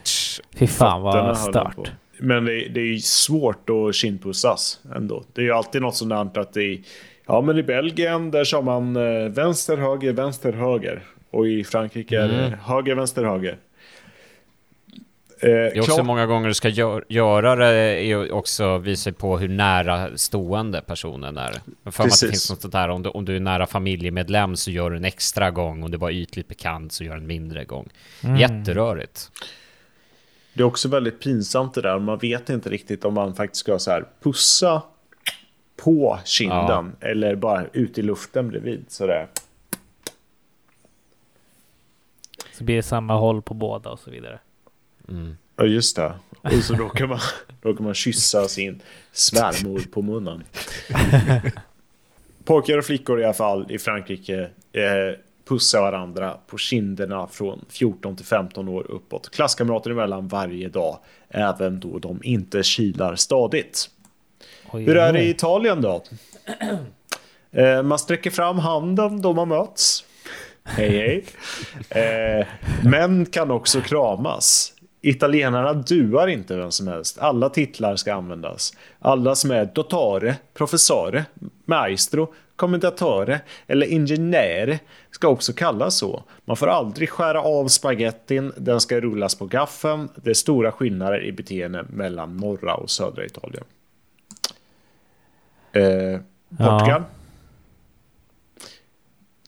Fy 0.55 0.67
fan 0.67 1.03
vad 1.03 1.39
stört. 1.39 1.93
Men 2.19 2.45
det, 2.45 2.69
det 2.69 2.81
är 2.81 2.85
ju 2.93 2.99
svårt 2.99 3.71
att 3.71 3.95
kindpussas 3.95 4.81
ändå. 4.97 5.25
Det 5.33 5.41
är 5.41 5.45
ju 5.45 5.53
alltid 5.53 5.83
något 5.83 5.97
sånt 5.97 6.35
där 6.35 6.41
att 6.41 6.53
är, 6.57 6.79
Ja, 7.27 7.41
men 7.41 7.59
i 7.59 7.63
Belgien 7.63 8.31
där 8.31 8.45
kör 8.45 8.63
man 8.63 8.97
eh, 8.97 9.29
vänster, 9.29 9.77
höger, 9.77 10.13
vänster, 10.13 10.53
höger. 10.53 11.03
Och 11.31 11.47
i 11.49 11.65
Frankrike 11.65 12.19
är 12.21 12.29
det 12.29 12.47
Mm. 12.47 12.59
höger, 12.59 12.95
vänster, 12.95 13.25
höger. 13.25 13.57
Eh, 15.41 15.49
Det 15.49 15.51
är 15.77 15.79
också 15.81 15.95
klart- 15.95 16.07
många 16.07 16.27
gånger 16.27 16.49
du 16.49 16.55
ska 16.55 16.69
gör, 16.69 17.05
göra 17.09 17.55
det 17.57 18.05
är 18.05 18.33
också 18.33 18.79
visa 18.79 19.13
på 19.13 19.39
hur 19.39 19.49
nära 19.49 20.17
stående 20.17 20.81
personen 20.81 21.37
är. 21.39 21.53
För 21.91 22.05
att 22.05 22.21
det 22.21 22.27
finns 22.29 22.51
något 22.51 22.73
där, 22.73 22.89
om 22.89 23.03
du, 23.03 23.09
om 23.11 23.25
du 23.25 23.37
är 23.37 23.41
nära 23.41 23.67
familjemedlem 23.67 24.57
så 24.57 24.71
gör 24.71 24.91
du 24.91 24.97
en 24.97 25.05
extra 25.05 25.51
gång, 25.51 25.83
om 25.83 25.91
du 25.91 25.99
var 25.99 26.11
ytligt 26.11 26.49
bekant 26.49 26.93
så 26.93 27.05
gör 27.05 27.15
du 27.15 27.21
en 27.21 27.27
mindre 27.27 27.65
gång. 27.65 27.89
Mm. 28.25 28.37
Jätterörigt. 28.37 29.31
Det 30.55 30.63
är 30.63 30.65
också 30.65 30.89
väldigt 30.89 31.21
pinsamt 31.21 31.75
det 31.75 31.81
där. 31.81 31.99
Man 31.99 32.19
vet 32.19 32.51
inte 32.51 32.71
riktigt 32.71 33.05
om 33.05 33.15
man 33.15 33.35
faktiskt 33.35 33.61
ska 33.61 33.79
så 33.79 33.91
här 33.91 34.05
pussa 34.23 34.83
på 35.77 36.19
kinden 36.25 36.97
eller 37.01 37.37
bara 37.37 37.67
ut 37.73 37.99
i 37.99 38.03
luften 38.03 38.49
bredvid. 38.49 38.85
Sådär. 38.89 39.29
Så 42.53 42.65
blir 42.65 42.77
det 42.77 42.83
samma 42.83 43.17
håll 43.17 43.43
på 43.43 43.55
båda 43.55 43.91
och 43.91 43.99
så 43.99 44.11
vidare. 44.11 44.39
Mm. 45.09 45.37
Ja, 45.57 45.65
just 45.65 45.97
det. 45.97 46.15
Och 46.41 46.53
så 46.53 46.75
råkar 46.75 47.07
man, 47.07 47.19
råkar 47.63 47.85
man 47.85 47.95
kyssa 47.95 48.49
sin 48.49 48.83
svärmor 49.13 49.81
på 49.93 50.03
munnen. 50.03 50.45
Pojkar 52.45 52.79
och 52.79 52.85
flickor 52.85 53.21
i 53.21 53.25
alla 53.25 53.35
fall 53.35 53.67
i 53.71 53.79
Frankrike 53.79 54.51
eh, 54.73 55.19
pussar 55.45 55.81
varandra 55.81 56.37
på 56.47 56.59
kinderna 56.59 57.27
från 57.27 57.65
14 57.69 58.17
till 58.17 58.27
15 58.27 58.69
år 58.69 58.91
uppåt. 58.91 59.31
Klasskamrater 59.31 59.91
emellan 59.91 60.29
varje 60.29 60.69
dag, 60.69 60.99
även 61.29 61.81
då 61.81 61.99
de 61.99 62.21
inte 62.23 62.63
kilar 62.63 63.17
stadigt. 63.17 63.91
Oj, 64.71 64.85
Hur 64.85 64.97
är 64.97 65.13
det 65.13 65.23
i 65.23 65.31
Italien 65.31 65.83
då? 65.83 66.03
Eh, 67.57 67.83
man 67.83 67.99
sträcker 67.99 68.31
fram 68.31 68.59
handen 68.59 69.23
då 69.23 69.33
man 69.33 69.49
möts. 69.49 70.05
Hej 70.65 70.89
hej. 70.89 71.25
Eh, 72.03 72.47
män 72.85 73.27
kan 73.27 73.51
också 73.51 73.81
kramas. 73.81 74.73
Italienarna 75.01 75.73
duar 75.73 76.29
inte 76.29 76.57
vem 76.57 76.71
som 76.71 76.89
helst. 76.89 77.19
Alla 77.19 77.49
titlar 77.49 77.97
ska 77.97 78.15
användas. 78.15 78.73
Alla 78.99 79.35
som 79.35 79.51
är 79.51 79.65
dottore, 79.65 80.37
professore, 80.55 81.25
maestro, 81.65 82.35
commendatore 82.57 83.41
eller 83.67 83.87
ingenjere 83.87 84.79
ska 85.25 85.29
också 85.33 85.53
kallas 85.53 85.97
så. 85.97 86.23
Man 86.45 86.57
får 86.57 86.67
aldrig 86.67 87.11
skära 87.11 87.43
av 87.43 87.69
spagettin, 87.69 88.53
den 88.57 88.81
ska 88.81 89.01
rullas 89.01 89.35
på 89.35 89.47
gaffeln. 89.47 90.09
Det 90.17 90.31
är 90.31 90.35
stora 90.35 90.73
skillnader 90.73 91.25
i 91.25 91.33
beteende 91.33 91.85
mellan 91.91 92.37
norra 92.37 92.75
och 92.75 92.91
södra 92.91 93.25
Italien. 93.25 93.65
Eh, 95.73 96.21
Portugal. 96.49 97.03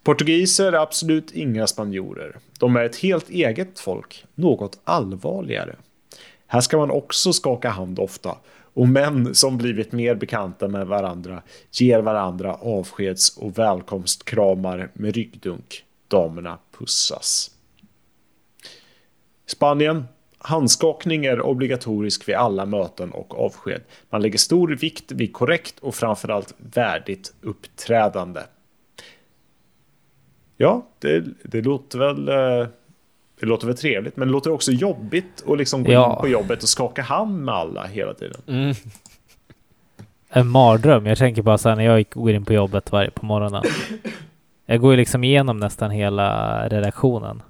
Portugiser 0.02 0.72
är 0.72 0.82
absolut 0.82 1.30
inga 1.30 1.66
spanjorer. 1.66 2.36
De 2.58 2.76
är 2.76 2.84
ett 2.84 2.96
helt 2.96 3.30
eget 3.30 3.78
folk, 3.78 4.24
något 4.34 4.80
allvarligare. 4.84 5.76
Här 6.46 6.60
ska 6.60 6.78
man 6.78 6.90
också 6.90 7.32
skaka 7.32 7.68
hand 7.68 7.98
ofta 7.98 8.36
och 8.76 8.88
män 8.88 9.34
som 9.34 9.58
blivit 9.58 9.92
mer 9.92 10.14
bekanta 10.14 10.68
med 10.68 10.86
varandra 10.86 11.42
ger 11.70 12.00
varandra 12.00 12.54
avskeds 12.54 13.36
och 13.36 13.58
välkomstkramar 13.58 14.90
med 14.92 15.14
ryggdunk. 15.14 15.84
Damerna 16.08 16.58
pussas. 16.78 17.50
Spanien. 19.46 20.04
Handskakning 20.38 21.24
är 21.24 21.40
obligatorisk 21.40 22.28
vid 22.28 22.34
alla 22.34 22.66
möten 22.66 23.10
och 23.10 23.44
avsked. 23.44 23.80
Man 24.10 24.22
lägger 24.22 24.38
stor 24.38 24.68
vikt 24.68 25.12
vid 25.12 25.32
korrekt 25.32 25.78
och 25.78 25.94
framförallt 25.94 26.54
värdigt 26.58 27.34
uppträdande. 27.40 28.40
Ja, 30.56 30.86
det, 30.98 31.24
det 31.42 31.62
låter 31.62 31.98
väl... 31.98 32.28
Eh, 32.28 32.68
det 33.40 33.46
låter 33.46 33.66
väl 33.66 33.76
trevligt, 33.76 34.16
men 34.16 34.28
det 34.28 34.32
låter 34.32 34.50
också 34.52 34.72
jobbigt 34.72 35.44
att 35.48 35.58
liksom 35.58 35.84
gå 35.84 35.92
Ja. 35.92 36.12
in 36.14 36.20
på 36.20 36.28
jobbet 36.28 36.62
och 36.62 36.68
skaka 36.68 37.02
hand 37.02 37.44
med 37.44 37.54
alla 37.54 37.84
hela 37.86 38.14
tiden. 38.14 38.40
Mm. 38.46 38.74
en 40.28 40.48
mardröm. 40.48 41.06
Jag 41.06 41.18
tänker 41.18 41.42
bara 41.42 41.58
så 41.58 41.68
här 41.68 41.76
när 41.76 41.84
jag 41.84 42.04
går 42.10 42.30
in 42.32 42.44
på 42.44 42.52
jobbet 42.52 42.92
varje 42.92 43.10
på 43.10 43.26
morgonen. 43.26 43.62
Jag 44.68 44.80
går 44.80 44.90
ju 44.92 44.96
liksom 44.96 45.24
igenom 45.24 45.56
nästan 45.60 45.90
hela 45.90 46.68
redaktionen. 46.68 47.42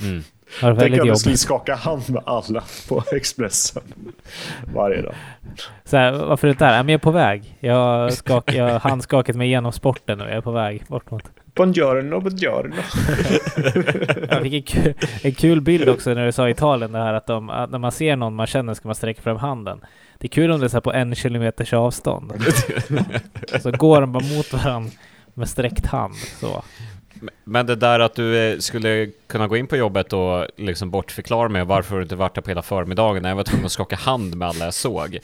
Mm. 0.00 0.22
Tänk 0.60 1.00
om 1.02 1.08
du 1.08 1.16
skulle 1.16 1.36
skaka 1.36 1.74
hand 1.74 2.10
med 2.10 2.22
alla 2.26 2.62
på 2.88 3.04
Expressen 3.12 3.82
varje 4.74 5.02
dag. 5.02 5.14
Så 5.84 5.96
här, 5.96 6.12
varför 6.12 6.48
det 6.48 6.58
där? 6.58 6.76
Jag 6.76 6.90
är 6.90 6.98
på 6.98 7.10
väg. 7.10 7.56
Jag, 7.60 8.12
skak, 8.22 8.54
jag 8.54 8.78
handskakat 8.78 9.36
mig 9.36 9.46
igenom 9.46 9.72
sporten 9.72 10.18
nu. 10.18 10.24
Jag 10.24 10.32
är 10.32 10.40
på 10.40 10.52
väg 10.52 10.84
bort 10.88 11.10
mot... 11.10 11.22
Buongiorno, 11.54 12.20
buongiorno. 12.20 12.74
Jag 14.30 14.42
fick 14.42 14.54
en 14.54 14.62
kul, 14.62 14.94
en 15.22 15.34
kul 15.34 15.60
bild 15.60 15.88
också 15.88 16.14
när 16.14 16.26
du 16.26 16.32
sa 16.32 16.48
i 16.48 16.50
Italien 16.50 16.92
det 16.92 16.98
här 16.98 17.14
att, 17.14 17.26
de, 17.26 17.50
att 17.50 17.70
när 17.70 17.78
man 17.78 17.92
ser 17.92 18.16
någon 18.16 18.34
man 18.34 18.46
känner 18.46 18.74
ska 18.74 18.88
man 18.88 18.94
sträcka 18.94 19.22
fram 19.22 19.36
handen. 19.36 19.80
Det 20.18 20.26
är 20.26 20.28
kul 20.28 20.50
om 20.50 20.60
det 20.60 20.66
är 20.66 20.68
så 20.68 20.76
här 20.76 20.80
på 20.80 20.92
en 20.92 21.14
kilometers 21.14 21.72
avstånd. 21.72 22.32
så 23.60 23.70
går 23.70 24.00
de 24.00 24.12
bara 24.12 24.24
mot 24.24 24.52
varandra 24.52 24.90
med 25.34 25.48
sträckt 25.48 25.86
hand. 25.86 26.14
Så. 26.14 26.62
Men 27.44 27.66
det 27.66 27.76
där 27.76 28.00
att 28.00 28.14
du 28.14 28.38
eh, 28.38 28.58
skulle 28.58 29.10
kunna 29.26 29.48
gå 29.48 29.56
in 29.56 29.66
på 29.66 29.76
jobbet 29.76 30.12
och 30.12 30.46
liksom 30.56 30.90
bortförklara 30.90 31.48
mig 31.48 31.64
varför 31.64 31.96
du 31.96 32.02
inte 32.02 32.16
varit 32.16 32.34
där 32.34 32.42
på 32.42 32.50
hela 32.50 32.62
förmiddagen 32.62 33.22
när 33.22 33.28
jag 33.28 33.36
var 33.36 33.44
tvungen 33.44 33.66
att 33.66 33.72
skaka 33.72 33.96
hand 33.96 34.36
med 34.36 34.48
alla 34.48 34.64
jag 34.64 34.74
såg. 34.74 35.18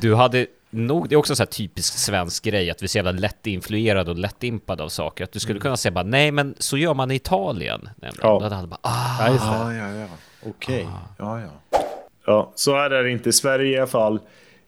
Du 0.00 0.14
hade 0.14 0.46
nog, 0.70 1.08
det 1.08 1.14
är 1.14 1.16
också 1.16 1.32
en 1.32 1.36
sån 1.36 1.44
här 1.44 1.52
typisk 1.52 1.98
svensk 1.98 2.44
grej 2.44 2.70
att 2.70 2.82
vi 2.82 2.84
är 2.84 2.88
så 2.88 2.98
jävla 2.98 3.12
lätt 3.12 3.46
influerade 3.46 4.10
och 4.10 4.18
lätt 4.18 4.42
impade 4.42 4.82
av 4.82 4.88
saker. 4.88 5.24
Att 5.24 5.32
du 5.32 5.40
skulle 5.40 5.60
kunna 5.60 5.76
säga 5.76 5.92
bara 5.92 6.04
nej 6.04 6.30
men 6.30 6.54
så 6.58 6.76
gör 6.76 6.94
man 6.94 7.10
i 7.10 7.14
Italien. 7.14 7.88
Nämligen. 7.96 8.20
Ja. 8.22 8.38
Då 8.48 8.54
hade 8.54 8.68
bara 8.68 8.78
ah. 8.82 9.26
Ja, 9.26 9.32
just 9.32 9.44
det. 9.44 9.50
Ja, 9.50 9.74
ja, 9.74 9.94
ja. 9.94 10.06
Okej. 10.46 10.88
Ja, 11.18 11.40
ja. 11.40 11.80
Ja, 12.26 12.52
så 12.54 12.76
är 12.76 12.90
det 12.90 13.10
inte 13.10 13.28
i 13.28 13.32
Sverige 13.32 13.76
i 13.76 13.78
alla 13.78 13.86
fall. 13.86 14.20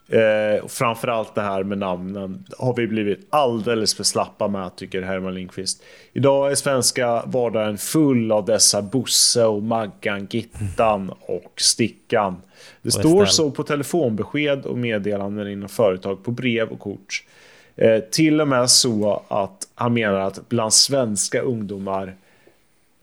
Eh, 0.09 0.67
framförallt 0.67 1.35
det 1.35 1.43
här 1.43 1.63
med 1.63 1.79
namnen 1.79 2.45
har 2.59 2.75
vi 2.75 2.87
blivit 2.87 3.27
alldeles 3.31 3.95
för 3.95 4.05
slappa 4.05 4.49
med, 4.49 4.77
tycker 4.77 5.03
Herman 5.03 5.35
Lindqvist. 5.35 5.83
Idag 6.13 6.51
är 6.51 6.55
svenska 6.55 7.23
vardagen 7.27 7.79
full 7.79 8.33
av 8.33 8.45
dessa 8.45 8.83
Bosse 8.83 9.45
och 9.45 9.63
Maggan, 9.63 10.27
Gittan 10.31 11.13
och 11.21 11.53
Stickan. 11.57 12.37
Det 12.83 12.91
står 12.91 13.25
så 13.25 13.51
på 13.51 13.63
telefonbesked 13.63 14.67
och 14.67 14.79
meddelanden 14.79 15.49
inom 15.49 15.69
företag 15.69 16.25
på 16.25 16.31
brev 16.31 16.69
och 16.69 16.81
kort. 16.81 17.25
Eh, 17.77 17.99
till 17.99 18.41
och 18.41 18.49
med 18.49 18.71
så 18.71 19.23
att 19.29 19.69
han 19.75 19.95
menar 19.95 20.21
att 20.21 20.49
bland 20.49 20.73
svenska 20.73 21.41
ungdomar 21.41 22.15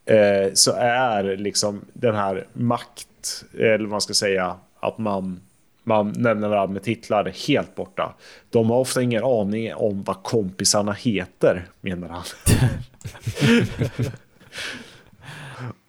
eh, 0.05 0.53
så 0.53 0.71
är 0.77 1.37
liksom 1.37 1.81
den 1.93 2.15
här 2.15 2.47
makt, 2.53 3.43
eller 3.59 3.79
vad 3.79 3.89
man 3.89 4.01
ska 4.01 4.13
säga, 4.13 4.55
att 4.79 4.97
man, 4.97 5.41
man 5.83 6.13
nämner 6.17 6.47
varandra 6.47 6.73
med 6.73 6.83
titlar 6.83 7.47
helt 7.47 7.75
borta. 7.75 8.15
De 8.49 8.69
har 8.69 8.77
ofta 8.77 9.01
ingen 9.01 9.23
aning 9.23 9.73
om 9.73 10.03
vad 10.03 10.23
kompisarna 10.23 10.93
heter, 10.93 11.67
menar 11.81 12.09
han. 12.09 12.23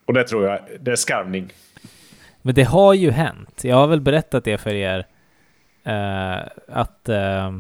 Och 0.07 0.15
det 0.15 0.25
tror 0.25 0.47
jag, 0.47 0.61
det 0.81 0.91
är 0.91 0.97
skarvning. 0.97 1.53
Men 2.43 2.55
det 2.55 2.63
har 2.63 2.95
ju 2.95 3.11
hänt. 3.11 3.61
Jag 3.65 3.77
har 3.77 3.87
väl 3.87 4.01
berättat 4.01 4.45
det 4.45 4.59
för 4.59 4.75
er. 4.75 5.07
eh, 5.85 6.39
att 6.69 7.09
eh, 7.09 7.53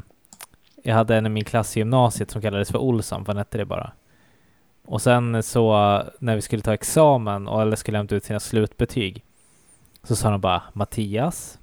jag 0.83 0.95
hade 0.95 1.17
en 1.17 1.27
i 1.27 1.29
min 1.29 1.45
klass 1.45 1.77
i 1.77 1.81
gymnasiet 1.81 2.31
som 2.31 2.43
kallades 2.43 2.71
för 2.71 2.79
Olsson, 2.79 3.25
vad 3.25 3.37
hette 3.37 3.59
det 3.59 3.65
bara? 3.65 3.93
Och 4.87 5.03
sen 5.03 5.43
så 5.43 5.73
när 6.19 6.35
vi 6.35 6.43
skulle 6.43 6.63
ta 6.63 6.75
examen 6.75 7.49
och 7.49 7.63
eller 7.63 7.77
skulle 7.77 7.97
hämta 7.97 8.15
ut 8.15 8.25
sina 8.25 8.41
slutbetyg 8.41 9.25
så 10.03 10.17
sa 10.17 10.31
de 10.31 10.41
bara 10.41 10.63
Mattias. 10.73 11.59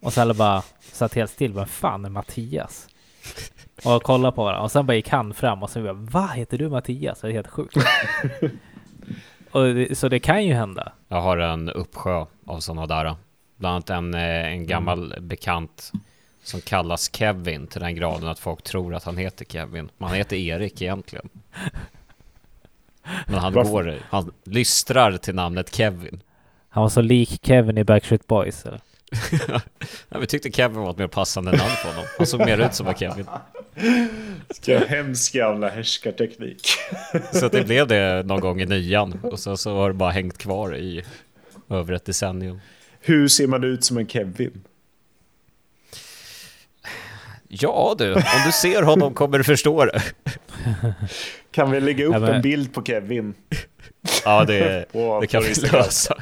Och 0.00 0.12
så 0.12 0.20
alla 0.20 0.34
bara 0.34 0.62
satt 0.80 1.14
helt 1.14 1.30
still. 1.30 1.52
Vad 1.52 1.68
fan 1.68 2.04
är 2.04 2.10
Mattias? 2.10 2.88
Och 3.84 4.02
kollade 4.02 4.36
på 4.36 4.44
varandra. 4.44 4.62
Och 4.62 4.72
sen 4.72 4.86
bara 4.86 4.94
gick 4.94 5.08
han 5.08 5.34
fram 5.34 5.62
och 5.62 5.70
så 5.70 5.82
bara 5.82 5.92
Vad 5.92 6.30
heter 6.30 6.58
du 6.58 6.68
Mattias? 6.68 7.20
Det 7.20 7.28
är 7.28 7.32
helt 7.32 7.48
sjukt. 7.48 7.76
och 9.50 9.74
det, 9.74 9.98
så 9.98 10.08
det 10.08 10.18
kan 10.20 10.44
ju 10.44 10.54
hända. 10.54 10.92
Jag 11.08 11.20
har 11.20 11.38
en 11.38 11.70
uppsjö 11.70 12.24
av 12.46 12.60
sådana 12.60 12.86
där. 12.86 13.14
Bland 13.56 13.74
annat 13.74 13.90
en, 13.90 14.14
eh, 14.14 14.46
en 14.46 14.66
gammal 14.66 15.14
bekant 15.20 15.92
som 16.42 16.60
kallas 16.60 17.10
Kevin 17.16 17.66
till 17.66 17.80
den 17.80 17.94
graden 17.94 18.28
att 18.28 18.38
folk 18.38 18.62
tror 18.62 18.94
att 18.94 19.04
han 19.04 19.16
heter 19.16 19.44
Kevin. 19.44 19.90
Men 19.98 20.08
han 20.08 20.16
heter 20.16 20.36
Erik 20.36 20.82
egentligen. 20.82 21.28
Men 23.26 23.38
han 23.38 23.52
Varför? 23.52 23.70
går, 23.70 23.94
han 24.10 24.32
lystrar 24.44 25.16
till 25.16 25.34
namnet 25.34 25.74
Kevin. 25.74 26.22
Han 26.68 26.82
var 26.82 26.88
så 26.88 27.00
lik 27.00 27.40
Kevin 27.46 27.78
i 27.78 27.84
Backstreet 27.84 28.26
Boys. 28.26 28.66
Eller? 28.66 28.80
Ja, 30.08 30.18
vi 30.18 30.26
tyckte 30.26 30.50
Kevin 30.52 30.76
var 30.80 30.90
ett 30.90 30.98
mer 30.98 31.06
passande 31.06 31.50
namn 31.50 31.70
på 31.82 31.88
honom. 31.88 32.04
Han 32.18 32.26
såg 32.26 32.40
mer 32.40 32.58
ut 32.66 32.74
som 32.74 32.86
en 32.86 32.94
Kevin. 32.94 33.26
Ska 34.50 34.78
hemsk 34.78 35.34
jävla 35.34 35.68
härskarteknik. 35.68 36.66
Så 37.32 37.46
att 37.46 37.52
det 37.52 37.64
blev 37.64 37.86
det 37.86 38.22
någon 38.26 38.40
gång 38.40 38.60
i 38.60 38.66
nian. 38.66 39.20
Och 39.22 39.40
så, 39.40 39.56
så 39.56 39.76
har 39.76 39.88
det 39.88 39.94
bara 39.94 40.10
hängt 40.10 40.38
kvar 40.38 40.76
i 40.76 41.04
över 41.70 41.92
ett 41.94 42.04
decennium. 42.04 42.60
Hur 43.00 43.28
ser 43.28 43.46
man 43.46 43.64
ut 43.64 43.84
som 43.84 43.98
en 43.98 44.08
Kevin? 44.08 44.62
Ja 47.48 47.94
du, 47.98 48.14
om 48.14 48.22
du 48.46 48.52
ser 48.52 48.82
honom 48.82 49.14
kommer 49.14 49.38
du 49.38 49.44
förstå 49.44 49.84
det. 49.84 50.02
Kan 51.52 51.70
vi 51.70 51.80
lägga 51.80 52.04
upp 52.04 52.12
Ja, 52.12 52.18
men- 52.18 52.34
en 52.34 52.42
bild 52.42 52.74
på 52.74 52.82
Kevin? 52.82 53.34
Ja, 54.24 54.44
det, 54.44 54.84
det 55.20 55.26
kan 55.26 55.42
vi 55.42 55.54
lösa. 55.72 56.16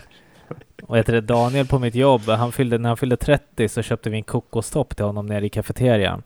Och 0.89 0.99
heter 0.99 1.13
det 1.13 1.21
Daniel 1.21 1.67
på 1.67 1.79
mitt 1.79 1.95
jobb, 1.95 2.23
han 2.29 2.53
fyllde, 2.53 2.79
när 2.79 2.89
han 2.89 2.97
fyllde 2.97 3.17
30 3.17 3.69
så 3.69 3.83
köpte 3.83 4.11
vi 4.11 4.17
en 4.17 4.23
kokostopp 4.23 4.97
till 4.97 5.05
honom 5.05 5.27
nere 5.27 5.47
i 5.47 5.49
kafeterian. 5.49 6.23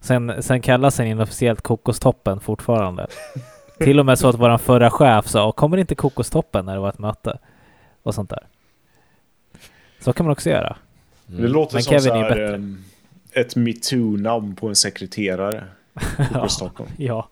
Sen, 0.00 0.42
sen 0.42 0.60
kallas 0.60 0.98
han 0.98 1.06
inofficiellt 1.06 1.60
kokostoppen 1.60 2.40
fortfarande. 2.40 3.06
till 3.78 4.00
och 4.00 4.06
med 4.06 4.18
så 4.18 4.28
att 4.28 4.34
våran 4.38 4.58
förra 4.58 4.90
chef 4.90 5.26
sa 5.28 5.52
kommer 5.52 5.76
inte 5.76 5.94
kokostoppen 5.94 6.66
när 6.66 6.74
det 6.74 6.80
var 6.80 6.88
ett 6.88 6.98
möte? 6.98 7.38
Och 8.02 8.14
sånt 8.14 8.30
där. 8.30 8.46
Så 10.00 10.12
kan 10.12 10.26
man 10.26 10.32
också 10.32 10.50
göra. 10.50 10.76
Det 11.26 11.38
Mm. 11.38 11.52
låter 11.52 11.74
Men 11.74 11.82
som 11.82 11.90
Kevin 11.90 12.02
så 12.02 12.14
är 12.14 12.22
här, 12.22 12.28
bättre. 12.28 12.54
ehm, 12.54 12.84
ett 13.32 13.56
metoo-namn 13.56 14.54
på 14.56 14.68
en 14.68 14.76
sekreterare 14.76 15.64
Stockholm. 16.48 16.90
Ja. 16.96 17.28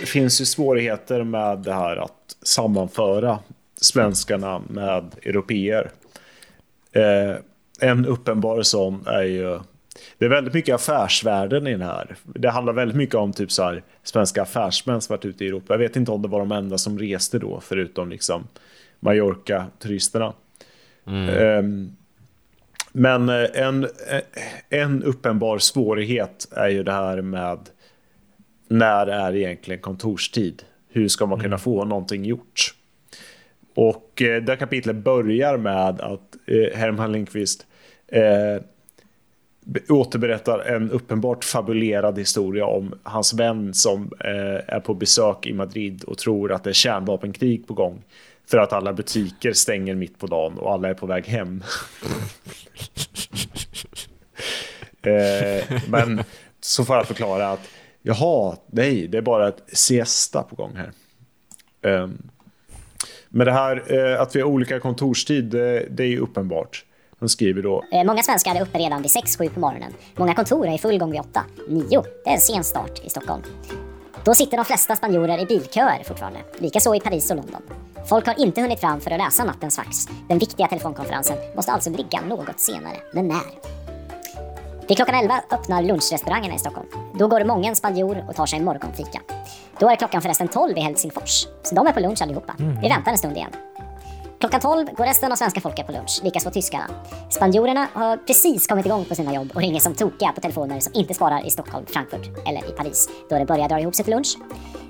Det 0.00 0.06
finns 0.06 0.40
ju 0.40 0.44
svårigheter 0.44 1.22
med 1.24 1.58
det 1.58 1.72
här 1.74 1.96
att 1.96 2.36
sammanföra 2.42 3.38
svenskarna 3.80 4.62
med 4.68 5.04
europeer. 5.22 5.90
Eh, 6.92 7.36
en 7.80 8.06
uppenbar 8.06 8.62
sån 8.62 9.06
är 9.06 9.22
ju... 9.22 9.58
Det 10.18 10.24
är 10.24 10.28
väldigt 10.28 10.54
mycket 10.54 10.74
affärsvärlden 10.74 11.66
i 11.66 11.76
det 11.76 11.84
här. 11.84 12.16
Det 12.22 12.50
handlar 12.50 12.72
väldigt 12.72 12.96
mycket 12.96 13.14
om 13.14 13.32
typ 13.32 13.52
så 13.52 13.62
här, 13.62 13.82
svenska 14.02 14.42
affärsmän 14.42 15.00
som 15.00 15.14
varit 15.14 15.24
ute 15.24 15.44
i 15.44 15.48
Europa. 15.48 15.74
Jag 15.74 15.78
vet 15.78 15.96
inte 15.96 16.10
om 16.10 16.22
det 16.22 16.28
var 16.28 16.38
de 16.38 16.52
enda 16.52 16.78
som 16.78 16.98
reste 16.98 17.38
då, 17.38 17.60
förutom 17.60 18.08
liksom 18.10 18.48
Mallorca-turisterna. 19.00 20.32
Ehm, 21.06 21.96
men 22.92 23.28
eh, 23.28 23.46
en, 23.54 23.84
eh, 23.84 24.20
en 24.68 25.02
uppenbar 25.02 25.58
svårighet 25.58 26.48
är 26.50 26.68
ju 26.68 26.82
det 26.82 26.92
här 26.92 27.20
med 27.20 27.58
när 28.68 29.06
är 29.06 29.36
egentligen 29.36 29.80
kontorstid? 29.80 30.62
Hur 30.88 31.08
ska 31.08 31.26
man 31.26 31.40
kunna 31.40 31.58
få 31.58 31.84
någonting 31.84 32.24
gjort? 32.24 32.74
Och 33.76 34.22
eh, 34.22 34.42
det 34.42 34.56
kapitlet 34.56 34.96
börjar 34.96 35.56
med 35.56 36.00
att 36.00 36.36
eh, 36.46 36.78
Herman 36.78 37.12
Lindqvist 37.12 37.66
eh, 38.08 38.62
återberättar 39.88 40.58
en 40.58 40.90
uppenbart 40.90 41.44
fabulerad 41.44 42.18
historia 42.18 42.66
om 42.66 42.94
hans 43.02 43.34
vän 43.34 43.74
som 43.74 44.12
eh, 44.20 44.74
är 44.74 44.80
på 44.80 44.94
besök 44.94 45.46
i 45.46 45.52
Madrid 45.52 46.04
och 46.04 46.18
tror 46.18 46.52
att 46.52 46.64
det 46.64 46.70
är 46.70 46.74
kärnvapenkrig 46.74 47.66
på 47.66 47.74
gång. 47.74 48.02
För 48.50 48.58
att 48.58 48.72
alla 48.72 48.92
butiker 48.92 49.52
stänger 49.52 49.94
mitt 49.94 50.18
på 50.18 50.26
dagen 50.26 50.58
och 50.58 50.72
alla 50.72 50.88
är 50.88 50.94
på 50.94 51.06
väg 51.06 51.26
hem. 51.26 51.62
eh, 55.02 55.64
men 55.88 56.22
så 56.60 56.84
får 56.84 56.96
jag 56.96 57.06
förklara 57.06 57.48
att 57.48 57.68
jaha, 58.02 58.56
nej, 58.66 59.08
det 59.08 59.18
är 59.18 59.22
bara 59.22 59.48
ett 59.48 59.62
siesta 59.66 60.42
på 60.42 60.56
gång 60.56 60.76
här. 60.76 60.92
Um, 61.82 62.30
men 63.28 63.46
det 63.46 63.52
här 63.52 63.82
eh, 64.14 64.20
att 64.20 64.36
vi 64.36 64.40
har 64.40 64.48
olika 64.48 64.80
kontorstid, 64.80 65.44
det, 65.44 65.86
det 65.90 66.02
är 66.02 66.08
ju 66.08 66.18
uppenbart. 66.18 66.84
Han 67.20 67.28
skriver 67.28 67.62
då, 67.62 67.84
eh, 67.92 68.04
Många 68.04 68.22
svenskar 68.22 68.54
är 68.54 68.62
uppe 68.62 68.78
redan 68.78 69.02
vid 69.02 69.10
6-7 69.10 69.48
på 69.48 69.60
morgonen. 69.60 69.92
Många 70.16 70.34
kontor 70.34 70.68
är 70.68 70.74
i 70.74 70.78
full 70.78 70.98
gång 70.98 71.10
vid 71.10 71.20
8. 71.20 71.44
9, 71.68 72.02
det 72.24 72.30
är 72.30 72.34
en 72.34 72.40
sen 72.40 72.64
start 72.64 73.00
i 73.04 73.10
Stockholm. 73.10 73.42
Då 74.24 74.34
sitter 74.34 74.56
de 74.56 74.64
flesta 74.64 74.96
spanjorer 74.96 75.38
i 75.38 75.46
bilköer 75.46 76.02
fortfarande. 76.04 76.38
Likaså 76.58 76.94
i 76.94 77.00
Paris 77.00 77.30
och 77.30 77.36
London. 77.36 77.62
Folk 78.08 78.26
har 78.26 78.40
inte 78.40 78.60
hunnit 78.60 78.80
fram 78.80 79.00
för 79.00 79.10
att 79.10 79.18
läsa 79.18 79.44
nattens 79.44 79.76
fax. 79.76 80.06
Den 80.28 80.38
viktiga 80.38 80.66
telefonkonferensen 80.66 81.36
måste 81.56 81.72
alltså 81.72 81.90
ligga 81.90 82.20
något 82.20 82.60
senare. 82.60 82.96
Men 83.12 83.28
när? 83.28 83.76
Vid 84.88 84.96
klockan 84.96 85.14
11 85.14 85.40
öppnar 85.50 85.82
lunchrestaurangerna 85.82 86.54
i 86.54 86.58
Stockholm. 86.58 86.88
Då 87.18 87.28
går 87.28 87.44
många 87.44 87.74
spanjor 87.74 88.24
och 88.28 88.34
tar 88.34 88.46
sig 88.46 88.58
en 88.58 88.64
morgonfika. 88.64 89.20
Då 89.80 89.88
är 89.90 89.96
klockan 89.96 90.22
förresten 90.22 90.48
12 90.48 90.78
i 90.78 90.80
Helsingfors. 90.80 91.46
Så 91.62 91.74
de 91.74 91.86
är 91.86 91.92
på 91.92 92.00
lunch 92.00 92.22
allihopa. 92.22 92.54
Vi 92.82 92.88
väntar 92.88 93.12
en 93.12 93.18
stund 93.18 93.36
igen. 93.36 93.50
Klockan 94.40 94.60
12 94.60 94.86
går 94.94 95.04
resten 95.04 95.32
av 95.32 95.36
svenska 95.36 95.60
folket 95.60 95.86
på 95.86 95.92
lunch, 95.92 96.20
likaså 96.22 96.50
tyskarna. 96.50 96.84
Spanjorerna 97.30 97.88
har 97.92 98.16
precis 98.16 98.66
kommit 98.66 98.86
igång 98.86 99.04
på 99.04 99.14
sina 99.14 99.34
jobb 99.34 99.50
och 99.54 99.60
ringer 99.60 99.80
som 99.80 99.94
tokiga 99.94 100.32
på 100.32 100.40
telefoner 100.40 100.80
som 100.80 100.94
inte 100.94 101.14
svarar 101.14 101.46
i 101.46 101.50
Stockholm, 101.50 101.86
Frankfurt 101.86 102.48
eller 102.48 102.70
i 102.70 102.72
Paris, 102.72 103.08
då 103.30 103.38
det 103.38 103.44
börjar 103.44 103.68
dra 103.68 103.80
ihop 103.80 103.94
sig 103.94 104.04
till 104.04 104.14
lunch. 104.14 104.36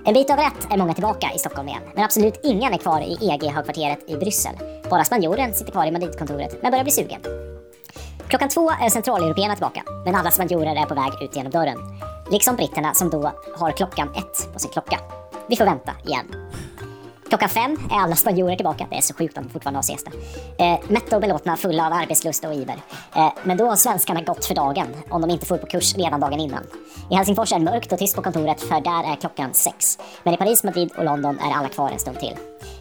En 0.04 0.14
bit 0.14 0.30
över 0.30 0.42
ett 0.42 0.72
är 0.72 0.76
många 0.76 0.94
tillbaka 0.94 1.30
i 1.34 1.38
Stockholm 1.38 1.68
igen, 1.68 1.82
men 1.94 2.04
absolut 2.04 2.40
ingen 2.42 2.72
är 2.72 2.78
kvar 2.78 3.00
i 3.00 3.30
EG-högkvarteret 3.30 4.10
i 4.10 4.16
Bryssel. 4.16 4.54
Bara 4.90 5.04
spanjoren 5.04 5.54
sitter 5.54 5.72
kvar 5.72 5.86
i 5.86 5.90
Madridkontoret, 5.90 6.62
men 6.62 6.70
börjar 6.70 6.84
bli 6.84 6.92
sugen. 6.92 7.20
Klockan 8.28 8.48
två 8.48 8.70
är 8.70 8.88
centraleuropeerna 8.88 9.54
tillbaka, 9.54 9.82
men 10.04 10.14
alla 10.14 10.30
spanjorer 10.30 10.76
är 10.76 10.86
på 10.86 10.94
väg 10.94 11.12
ut 11.22 11.36
genom 11.36 11.52
dörren. 11.52 11.78
Liksom 12.30 12.56
britterna 12.56 12.94
som 12.94 13.10
då 13.10 13.32
har 13.56 13.72
klockan 13.72 14.14
ett 14.14 14.52
på 14.52 14.58
sin 14.58 14.70
klocka. 14.70 15.00
Vi 15.48 15.56
får 15.56 15.64
vänta 15.64 15.92
igen. 16.04 16.26
Klockan 17.28 17.48
fem 17.48 17.76
är 17.90 17.96
alla 17.96 18.16
spanjorer 18.16 18.56
tillbaka. 18.56 18.86
Det 18.90 18.96
är 18.96 19.00
så 19.00 19.14
sjukt 19.14 19.38
att 19.38 19.44
de 19.44 19.50
fortfarande 19.50 19.78
har 19.78 19.82
siesta. 19.82 20.10
Eh, 20.58 20.78
mätta 20.88 21.16
och 21.16 21.22
belåtna, 21.22 21.56
fulla 21.56 21.86
av 21.86 21.92
arbetslust 21.92 22.44
och 22.44 22.54
iver. 22.54 22.76
Eh, 23.16 23.32
men 23.44 23.56
då 23.56 23.66
har 23.68 23.76
svenskarna 23.76 24.22
gått 24.22 24.44
för 24.44 24.54
dagen, 24.54 24.86
om 25.10 25.20
de 25.20 25.30
inte 25.30 25.46
får 25.46 25.58
på 25.58 25.66
kurs 25.66 25.96
redan 25.96 26.20
dagen 26.20 26.40
innan. 26.40 26.62
I 27.10 27.14
Helsingfors 27.14 27.52
är 27.52 27.58
det 27.58 27.64
mörkt 27.64 27.92
och 27.92 27.98
tyst 27.98 28.16
på 28.16 28.22
kontoret, 28.22 28.60
för 28.60 28.80
där 28.80 29.12
är 29.12 29.16
klockan 29.16 29.54
sex. 29.54 29.98
Men 30.22 30.34
i 30.34 30.36
Paris, 30.36 30.64
Madrid 30.64 30.90
och 30.98 31.04
London 31.04 31.38
är 31.38 31.52
alla 31.54 31.68
kvar 31.68 31.90
en 31.90 31.98
stund 31.98 32.20
till. 32.20 32.36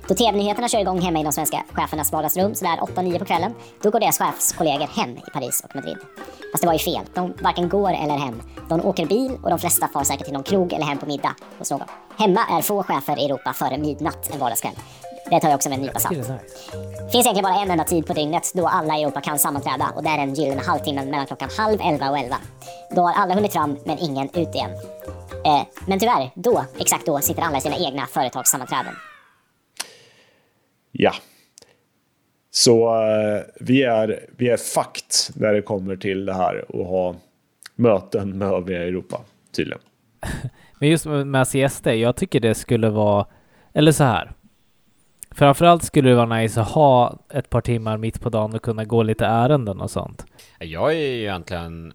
Då 0.07 0.15
TV-nyheterna 0.15 0.67
kör 0.67 0.79
igång 0.79 1.01
hemma 1.01 1.19
i 1.19 1.23
de 1.23 1.31
svenska 1.33 1.63
chefernas 1.73 2.11
vardagsrum 2.11 2.55
sådär 2.55 2.77
8-9 2.77 3.19
på 3.19 3.25
kvällen, 3.25 3.53
då 3.81 3.89
går 3.89 3.99
deras 3.99 4.17
chefskollegor 4.17 4.87
hem 4.87 5.17
i 5.17 5.31
Paris 5.33 5.63
och 5.63 5.75
Madrid. 5.75 5.97
Fast 6.51 6.61
det 6.61 6.67
var 6.67 6.73
ju 6.73 6.79
fel. 6.79 7.05
De 7.13 7.33
varken 7.41 7.69
går 7.69 7.93
eller 7.93 8.17
hem. 8.17 8.41
De 8.69 8.85
åker 8.85 9.05
bil 9.05 9.31
och 9.43 9.49
de 9.49 9.59
flesta 9.59 9.87
far 9.87 10.03
säkert 10.03 10.25
till 10.25 10.33
någon 10.33 10.43
krog 10.43 10.73
eller 10.73 10.85
hem 10.85 10.97
på 10.97 11.05
middag 11.05 11.35
hos 11.59 11.71
någon. 11.71 11.87
Hemma 12.17 12.41
är 12.51 12.61
få 12.61 12.83
chefer 12.83 13.19
i 13.19 13.25
Europa 13.25 13.53
före 13.53 13.77
midnatt 13.77 14.33
en 14.33 14.39
vardagskväll. 14.39 14.73
Det 15.29 15.39
tar 15.39 15.49
jag 15.49 15.55
också 15.55 15.69
med 15.69 15.75
en 15.75 15.81
nypa 15.81 15.99
salt. 15.99 16.15
Det 16.15 16.21
nice. 16.21 17.11
finns 17.11 17.25
egentligen 17.25 17.43
bara 17.43 17.61
en 17.61 17.71
enda 17.71 17.83
tid 17.83 18.07
på 18.07 18.13
dygnet 18.13 18.51
då 18.53 18.67
alla 18.67 18.97
i 18.97 19.03
Europa 19.03 19.21
kan 19.21 19.39
sammanträda 19.39 19.91
och 19.95 20.03
det 20.03 20.09
är 20.09 20.17
den 20.17 20.33
gyllene 20.33 20.61
halvtimmen 20.61 21.09
mellan 21.09 21.25
klockan 21.25 21.49
halv 21.57 21.81
elva 21.81 22.09
och 22.09 22.17
elva. 22.17 22.37
Då 22.95 23.01
har 23.01 23.13
alla 23.13 23.35
hunnit 23.35 23.53
fram 23.53 23.77
men 23.85 23.99
ingen 23.99 24.29
ut 24.33 24.55
igen. 24.55 24.71
Eh, 25.45 25.61
men 25.87 25.99
tyvärr, 25.99 26.31
då, 26.33 26.65
exakt 26.79 27.05
då, 27.05 27.19
sitter 27.19 27.41
alla 27.41 27.57
i 27.57 27.61
sina 27.61 27.75
egna 27.75 28.05
företagssammanträden. 28.05 28.93
Ja. 30.97 31.13
Så 32.51 32.95
eh, 32.95 33.41
vi, 33.59 33.83
är, 33.83 34.25
vi 34.37 34.49
är 34.49 34.57
fakt 34.57 35.31
när 35.35 35.53
det 35.53 35.61
kommer 35.61 35.95
till 35.95 36.25
det 36.25 36.33
här 36.33 36.65
att 36.69 36.87
ha 36.87 37.15
möten 37.75 38.37
med 38.37 38.47
övriga 38.47 38.83
Europa, 38.83 39.21
tydligen. 39.55 39.81
Men 40.79 40.89
just 40.89 41.05
med 41.05 41.27
med 41.27 41.47
siesta, 41.47 41.95
jag 41.95 42.15
tycker 42.15 42.39
det 42.39 42.55
skulle 42.55 42.89
vara, 42.89 43.25
eller 43.73 43.91
så 43.91 44.03
här. 44.03 44.31
Framförallt 45.31 45.83
skulle 45.83 46.09
det 46.09 46.15
vara 46.15 46.37
nice 46.37 46.61
att 46.61 46.67
ha 46.67 47.19
ett 47.33 47.49
par 47.49 47.61
timmar 47.61 47.97
mitt 47.97 48.21
på 48.21 48.29
dagen 48.29 48.53
och 48.53 48.61
kunna 48.61 48.85
gå 48.85 49.03
lite 49.03 49.25
ärenden 49.25 49.81
och 49.81 49.91
sånt. 49.91 50.25
Jag 50.59 50.93
är 50.93 50.97
ju 50.97 51.21
egentligen 51.21 51.93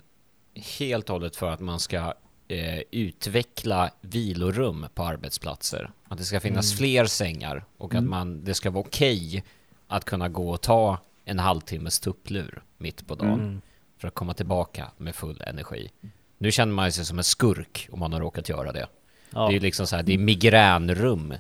helt 0.79 1.11
och 1.11 1.15
hållet 1.15 1.37
för 1.37 1.51
att 1.51 1.61
man 1.61 1.81
ska 1.81 2.15
eh, 2.51 2.83
utveckla 2.91 3.91
vilorum 4.01 4.87
på 4.95 5.05
arbetsplatser. 5.05 5.91
Att 6.09 6.19
det 6.19 6.25
ska 6.25 6.41
finnas 6.41 6.77
fler 6.79 7.05
sängar 7.05 7.65
och 7.79 7.95
att 7.95 8.05
man, 8.05 8.45
det 8.45 8.55
ska 8.55 8.71
vara 8.71 8.85
okej 8.87 9.45
att 9.87 10.05
kunna 10.05 10.29
gå 10.29 10.51
och 10.51 10.61
ta 10.61 10.99
en 11.25 11.39
halvtimmes 11.39 12.01
tupplur 12.01 12.63
mitt 12.79 13.07
på 13.07 13.15
dagen 13.15 13.63
för 13.99 14.09
att 14.09 14.15
komma 14.15 14.35
tillbaka 14.35 14.91
med 14.97 15.15
full 15.15 15.43
energi. 15.47 15.91
Nu 16.39 16.53
känner 16.53 16.73
man 16.73 16.93
sig 16.93 17.05
som 17.05 17.19
en 17.19 17.25
skurk 17.25 17.89
om 17.93 17.99
man 17.99 18.13
har 18.13 18.21
råkat 18.21 18.49
göra 18.49 18.73
det. 18.73 18.87
Ja. 19.31 19.49
Det 19.49 19.57
är 19.57 19.61
liksom 19.61 19.87
så 19.87 19.97
här, 19.97 20.03
det 20.03 20.15
är 20.15 20.19
migränrum 20.19 21.35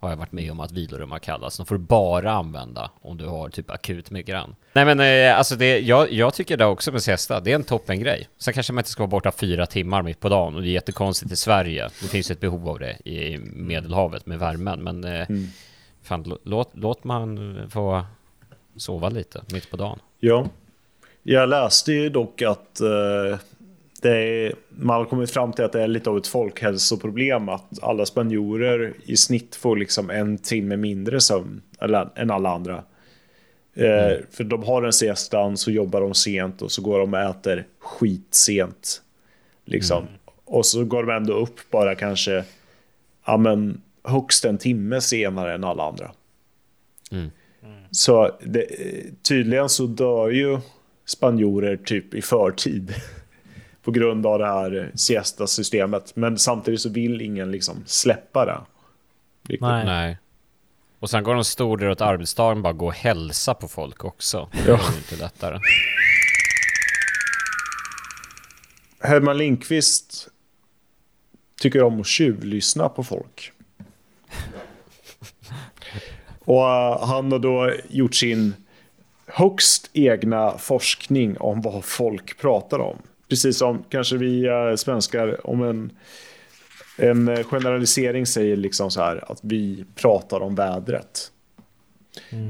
har 0.00 0.10
jag 0.10 0.16
varit 0.16 0.32
med 0.32 0.50
om 0.52 0.60
att 0.60 0.72
vilorum 0.72 1.10
har 1.10 1.18
kallats. 1.18 1.56
De 1.56 1.66
får 1.66 1.74
du 1.74 1.78
bara 1.80 2.32
använda 2.32 2.90
om 3.02 3.16
du 3.16 3.26
har 3.26 3.48
typ 3.48 3.70
akut 3.70 4.10
migrän. 4.10 4.54
Nej 4.72 4.84
men 4.84 5.00
eh, 5.00 5.38
alltså 5.38 5.56
det, 5.56 5.78
jag, 5.78 6.12
jag 6.12 6.34
tycker 6.34 6.56
det 6.56 6.64
också 6.64 6.92
med 6.92 7.02
siesta, 7.02 7.40
det 7.40 7.50
är 7.50 7.54
en 7.54 7.64
toppengrej. 7.64 8.28
Sen 8.38 8.54
kanske 8.54 8.72
man 8.72 8.80
inte 8.80 8.90
ska 8.90 9.02
vara 9.02 9.10
borta 9.10 9.32
fyra 9.32 9.66
timmar 9.66 10.02
mitt 10.02 10.20
på 10.20 10.28
dagen 10.28 10.54
och 10.54 10.62
det 10.62 10.68
är 10.68 10.72
jättekonstigt 10.72 11.32
i 11.32 11.36
Sverige. 11.36 11.82
Det 12.02 12.08
finns 12.08 12.30
ett 12.30 12.40
behov 12.40 12.68
av 12.68 12.78
det 12.78 13.08
i 13.08 13.38
Medelhavet 13.52 14.26
med 14.26 14.38
värmen 14.38 14.82
men 14.82 15.04
eh, 15.04 15.26
fan, 16.02 16.24
lå- 16.24 16.38
låt, 16.42 16.70
låt 16.72 17.04
man 17.04 17.56
få 17.70 18.04
sova 18.76 19.08
lite 19.08 19.42
mitt 19.52 19.70
på 19.70 19.76
dagen. 19.76 19.98
Ja. 20.20 20.46
Jag 21.22 21.48
läste 21.48 21.92
ju 21.92 22.08
dock 22.08 22.42
att 22.42 22.80
eh, 22.80 23.38
är, 24.04 24.54
man 24.68 24.96
har 24.96 25.04
kommit 25.04 25.30
fram 25.30 25.52
till 25.52 25.64
att 25.64 25.72
det 25.72 25.82
är 25.82 25.88
lite 25.88 26.10
av 26.10 26.16
ett 26.16 26.26
folkhälsoproblem 26.26 27.48
att 27.48 27.82
alla 27.82 28.06
spanjorer 28.06 28.94
i 29.04 29.16
snitt 29.16 29.56
får 29.56 29.76
liksom 29.76 30.10
en 30.10 30.38
timme 30.38 30.76
mindre 30.76 31.20
sömn 31.20 31.62
än 32.14 32.30
alla 32.30 32.50
andra. 32.50 32.84
Eh, 33.74 34.18
För 34.30 34.44
de 34.44 34.62
har 34.62 34.82
en 34.82 34.92
siestan, 34.92 35.56
så 35.56 35.70
jobbar 35.70 36.00
de 36.00 36.14
sent 36.14 36.62
och 36.62 36.72
så 36.72 36.82
går 36.82 36.98
de 36.98 37.14
och 37.14 37.20
äter 37.20 37.66
skitsent. 37.78 39.02
Liksom. 39.64 40.06
Och 40.44 40.66
så 40.66 40.84
går 40.84 41.02
de 41.02 41.16
ändå 41.16 41.32
upp 41.32 41.70
bara 41.70 41.94
kanske 41.94 42.44
ja, 43.26 43.36
men, 43.36 43.82
högst 44.02 44.44
en 44.44 44.58
timme 44.58 45.00
senare 45.00 45.54
än 45.54 45.64
alla 45.64 45.88
andra. 45.88 46.10
Mm. 47.10 47.30
Så 47.90 48.30
det, 48.40 48.66
tydligen 49.28 49.68
så 49.68 49.86
dör 49.86 50.30
ju 50.30 50.58
spanjorer 51.06 51.76
typ 51.76 52.14
i 52.14 52.22
förtid. 52.22 52.94
På 53.86 53.92
grund 53.92 54.26
av 54.26 54.38
det 54.38 54.46
här 54.46 54.90
siesta-systemet. 54.94 56.16
Men 56.16 56.38
samtidigt 56.38 56.80
så 56.80 56.88
vill 56.88 57.20
ingen 57.20 57.50
liksom 57.50 57.82
släppa 57.86 58.44
det. 58.44 58.60
Riktigt. 59.42 59.60
Nej. 59.60 59.84
Nej. 59.84 60.18
Och 60.98 61.10
sen 61.10 61.24
går 61.24 61.34
de 61.34 61.44
stor 61.44 61.76
del 61.76 61.90
åt 61.90 62.00
arbetsdagen 62.00 62.62
bara 62.62 62.72
gå 62.72 62.86
och 62.86 62.94
hälsa 62.94 63.54
på 63.54 63.68
folk 63.68 64.04
också. 64.04 64.48
Det 64.52 64.58
Ja. 64.70 64.74
är 64.74 64.96
inte 64.96 65.16
lättare. 65.16 65.58
Herman 69.00 69.38
Lindqvist 69.38 70.28
tycker 71.60 71.82
om 71.82 72.00
att 72.00 72.06
tjuvlyssna 72.06 72.88
på 72.88 73.04
folk. 73.04 73.52
Och 76.44 76.68
eh, 76.70 77.06
han 77.06 77.32
har 77.32 77.38
då 77.38 77.72
gjort 77.88 78.14
sin 78.14 78.54
högst 79.26 79.90
egna 79.92 80.58
forskning 80.58 81.38
om 81.38 81.60
vad 81.62 81.84
folk 81.84 82.38
pratar 82.40 82.78
om. 82.78 82.96
Precis 83.28 83.58
som 83.58 83.84
kanske 83.88 84.16
vi 84.16 84.46
eh, 84.46 84.74
svenskar 84.76 85.46
om 85.46 85.62
en, 85.62 85.92
en 86.96 87.44
generalisering 87.44 88.26
säger 88.26 88.56
liksom 88.56 88.90
så 88.90 89.00
här 89.00 89.32
att 89.32 89.38
vi 89.42 89.84
pratar 89.94 90.40
om 90.40 90.54
vädret. 90.54 91.32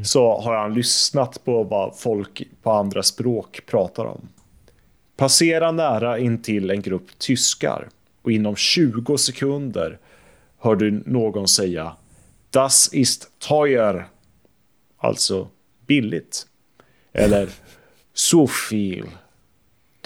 Så 0.05 0.41
har 0.41 0.55
han 0.55 0.75
lyssnat 0.75 1.45
på 1.45 1.63
vad 1.63 1.99
folk 1.99 2.43
på 2.63 2.71
andra 2.71 3.03
språk 3.03 3.61
pratar 3.67 4.05
om. 4.05 4.29
Passera 5.17 5.73
nära 5.73 6.19
intill 6.19 6.71
en 6.71 6.83
grupp 6.83 7.19
tyskar 7.19 7.89
och 8.23 8.33
inom 8.33 8.57
20 8.57 9.19
sekunder 9.19 9.99
hör 10.59 10.77
du 10.77 11.03
någon 11.07 11.49
säga 11.49 11.97
Das 12.51 12.89
ist 12.93 13.31
teuer. 13.49 14.09
Alltså 14.99 15.49
billigt. 15.87 16.47
Eller 17.13 17.49
så 18.15 18.49
viel. 18.71 19.07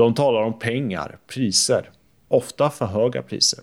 De 0.01 0.15
talar 0.15 0.43
om 0.43 0.59
pengar, 0.59 1.19
priser. 1.27 1.91
Ofta 2.29 2.71
för 2.71 2.87
höga 2.87 3.23
priser. 3.23 3.61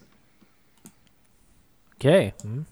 Okej. 1.96 2.34
Mm. 2.44 2.66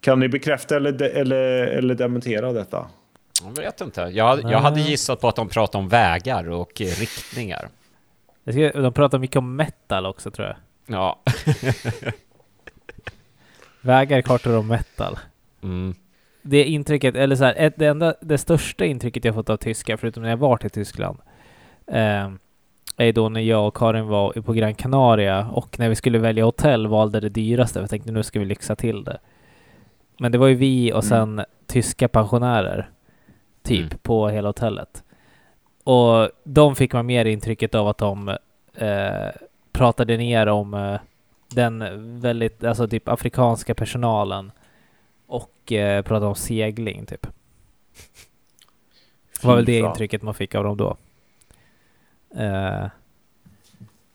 Kan 0.00 0.20
ni 0.20 0.28
bekräfta 0.28 0.76
eller, 0.76 0.92
de, 0.92 1.04
eller, 1.04 1.66
eller 1.66 1.94
dementera 1.94 2.52
detta? 2.52 2.88
Jag 3.44 3.56
vet 3.56 3.80
inte. 3.80 4.00
Jag, 4.00 4.42
jag 4.42 4.58
hade 4.58 4.80
gissat 4.80 5.20
på 5.20 5.28
att 5.28 5.36
de 5.36 5.48
pratar 5.48 5.78
om 5.78 5.88
vägar 5.88 6.50
och 6.50 6.80
eh, 6.80 6.84
riktningar. 6.84 7.68
Jag 8.44 8.54
ska, 8.54 8.80
de 8.80 8.92
pratar 8.92 9.18
mycket 9.18 9.36
om 9.36 9.56
metal 9.56 10.06
också 10.06 10.30
tror 10.30 10.48
jag. 10.48 10.56
Ja. 10.86 11.22
Vägar, 13.80 14.22
kartor 14.22 14.56
och 14.56 14.64
metal. 14.64 15.18
Mm. 15.62 15.94
Det 16.42 16.64
intrycket, 16.64 17.16
eller 17.16 17.36
så 17.36 17.44
här, 17.44 17.72
det, 17.76 17.86
enda, 17.86 18.14
det 18.20 18.38
största 18.38 18.84
intrycket 18.84 19.24
jag 19.24 19.34
fått 19.34 19.50
av 19.50 19.56
tyskar, 19.56 19.96
förutom 19.96 20.22
när 20.22 20.30
jag 20.30 20.36
varit 20.36 20.64
i 20.64 20.68
Tyskland, 20.68 21.18
eh, 21.86 22.30
är 22.96 23.12
då 23.12 23.28
när 23.28 23.40
jag 23.40 23.66
och 23.68 23.76
Karin 23.76 24.06
var 24.06 24.32
på 24.32 24.52
Gran 24.52 24.74
Canaria 24.74 25.46
och 25.46 25.78
när 25.78 25.88
vi 25.88 25.94
skulle 25.94 26.18
välja 26.18 26.44
hotell 26.44 26.86
valde 26.86 27.20
det 27.20 27.28
dyraste. 27.28 27.80
Jag 27.80 27.90
tänkte 27.90 28.12
nu 28.12 28.22
ska 28.22 28.38
vi 28.38 28.44
lyxa 28.44 28.76
till 28.76 29.04
det. 29.04 29.18
Men 30.18 30.32
det 30.32 30.38
var 30.38 30.46
ju 30.46 30.54
vi 30.54 30.92
och 30.92 31.04
sen 31.04 31.44
tyska 31.66 32.08
pensionärer, 32.08 32.90
typ, 33.62 33.80
Mm. 33.80 33.98
på 34.02 34.28
hela 34.28 34.48
hotellet. 34.48 35.04
Och 35.84 36.30
de 36.44 36.76
fick 36.76 36.92
man 36.92 37.06
mer 37.06 37.24
intrycket 37.24 37.74
av 37.74 37.88
att 37.88 37.98
de 37.98 38.28
eh, 38.74 39.28
pratade 39.72 40.16
ner 40.16 40.46
om 40.46 40.74
eh, 40.74 41.00
den 41.54 41.84
väldigt, 42.20 42.64
alltså 42.64 42.88
typ 42.88 43.08
afrikanska 43.08 43.74
personalen 43.74 44.52
och 45.26 45.72
eh, 45.72 46.02
pratade 46.02 46.26
om 46.26 46.34
segling 46.34 47.06
typ. 47.06 47.26
Det 49.40 49.46
var 49.46 49.56
väl 49.56 49.64
det 49.64 49.78
intrycket 49.78 50.22
man 50.22 50.34
fick 50.34 50.54
av 50.54 50.64
dem 50.64 50.76
då. 50.76 50.96
Eh, 52.34 52.86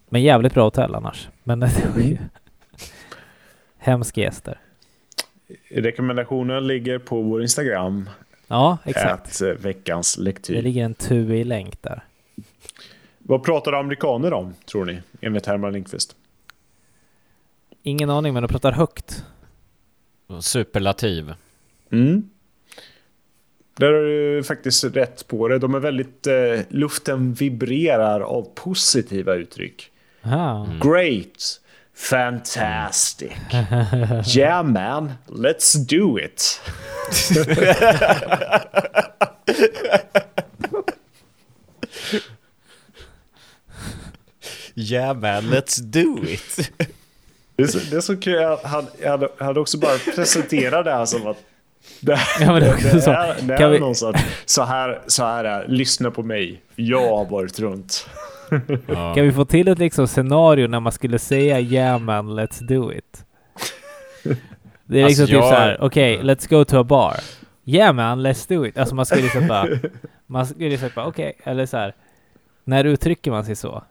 men 0.09 0.22
jävligt 0.22 0.53
bra 0.53 0.63
hotell 0.63 0.95
annars. 0.95 1.28
Men 1.43 1.59
det 1.59 1.88
var 1.95 2.01
ju 2.01 2.18
hemska 3.78 4.22
gäster. 4.22 4.59
Rekommendationen 5.70 6.68
ligger 6.68 6.99
på 6.99 7.22
vår 7.22 7.41
Instagram. 7.41 8.09
Ja, 8.47 8.78
exakt. 8.86 9.28
Ät 9.28 9.41
eh, 9.41 9.47
veckans 9.63 10.16
Det 10.16 10.22
lektyr. 10.24 10.61
ligger 10.61 10.86
en 10.86 10.93
TUI-länk 10.93 11.82
där. 11.82 12.03
Vad 13.18 13.43
pratar 13.43 13.74
amerikaner 13.74 14.34
om, 14.34 14.53
tror 14.66 14.86
ni? 14.86 15.01
Enligt 15.22 15.45
Herman 15.45 15.74
Lindqvist. 15.74 16.16
Ingen 17.84 18.09
aning, 18.09 18.34
men 18.34 18.43
de 18.43 18.47
pratar 18.47 18.72
högt. 18.72 19.26
Superlativ. 20.41 21.34
Mm. 21.91 22.30
Där 23.78 23.94
har 23.94 24.02
du 24.02 24.44
faktiskt 24.44 24.84
rätt 24.84 25.28
på 25.28 25.48
det. 25.48 25.60
De 25.60 25.76
är 25.76 25.80
väldigt... 25.80 26.28
Eh, 26.28 26.60
luften 26.70 27.34
vibrerar 27.34 28.22
av 28.22 28.48
positiva 28.56 29.34
uttryck. 29.34 29.92
Aha. 30.26 30.68
Great! 30.82 31.62
Fantastic! 31.96 33.32
Yeah 34.36 34.64
man, 34.64 35.14
let's 35.28 35.78
do 35.78 36.20
it! 36.20 36.62
Yeah 44.78 45.14
man, 45.14 45.44
let's 45.44 45.82
do 45.82 46.24
it. 46.28 46.72
Det 47.56 47.64
är 47.64 47.68
så, 47.68 47.80
det 47.92 47.98
är 47.98 48.02
så 48.02 48.18
kul. 48.18 48.44
att 48.44 48.64
Han, 48.64 48.88
han 49.04 49.28
hade 49.38 49.60
också 49.60 49.78
bara 49.78 49.98
presenterat 49.98 50.86
det 50.86 50.92
här 50.92 51.06
som 51.06 51.28
att 51.28 51.38
det, 52.00 52.20
Ja, 52.42 52.60
det 52.60 52.74
också 52.74 52.88
det 52.88 53.02
så. 53.02 53.12
är, 53.12 53.36
det 53.42 53.58
Kan 53.58 53.68
är 53.68 53.72
vi- 53.72 53.80
någon 53.80 53.96
sorts, 53.96 54.20
så 54.46 54.64
här, 54.64 55.02
så 55.08 55.24
här 55.26 55.44
är 55.46 55.68
Lyssna 55.68 56.12
på 56.12 56.24
mig. 56.24 56.62
Jag 56.76 57.18
har 57.18 57.26
varit 57.26 57.60
runt. 57.60 58.10
Ja. 58.88 59.14
Kan 59.16 59.24
vi 59.26 59.32
få 59.32 59.46
till 59.46 59.68
ett 59.68 59.80
liksom 59.80 60.08
scenario 60.08 60.68
när 60.68 60.80
man 60.80 60.92
skulle 60.92 61.20
säga 61.20 61.60
yeah 61.60 62.00
man, 62.00 62.40
let's 62.40 62.64
do 62.68 62.92
it? 62.94 63.26
Det 64.88 65.00
är 65.00 65.04
Alltså, 65.06 65.08
liksom 65.22 65.26
typ 65.26 65.34
jag- 65.36 65.44
så 65.50 65.56
här, 65.56 65.78
okej, 65.82 66.20
let's 66.24 66.50
go 66.50 66.66
to 66.66 66.78
a 66.80 66.84
bar. 66.84 67.16
Yeah 67.66 67.94
man, 67.96 68.28
let's 68.28 68.50
do 68.50 68.66
it. 68.66 68.78
Alltså 68.78 68.96
man 68.96 69.06
skulle 69.06 69.22
liksom 69.22 69.48
bara, 69.48 69.68
man 70.28 70.46
skulle 70.46 70.70
liksom 70.70 70.90
bara, 70.96 71.06
okej, 71.06 71.38
eller 71.44 71.66
så 71.66 71.78
här. 71.78 71.94
När 72.64 72.84
uttrycker 72.84 73.32
man 73.32 73.46
sig 73.46 73.56
så? 73.56 73.84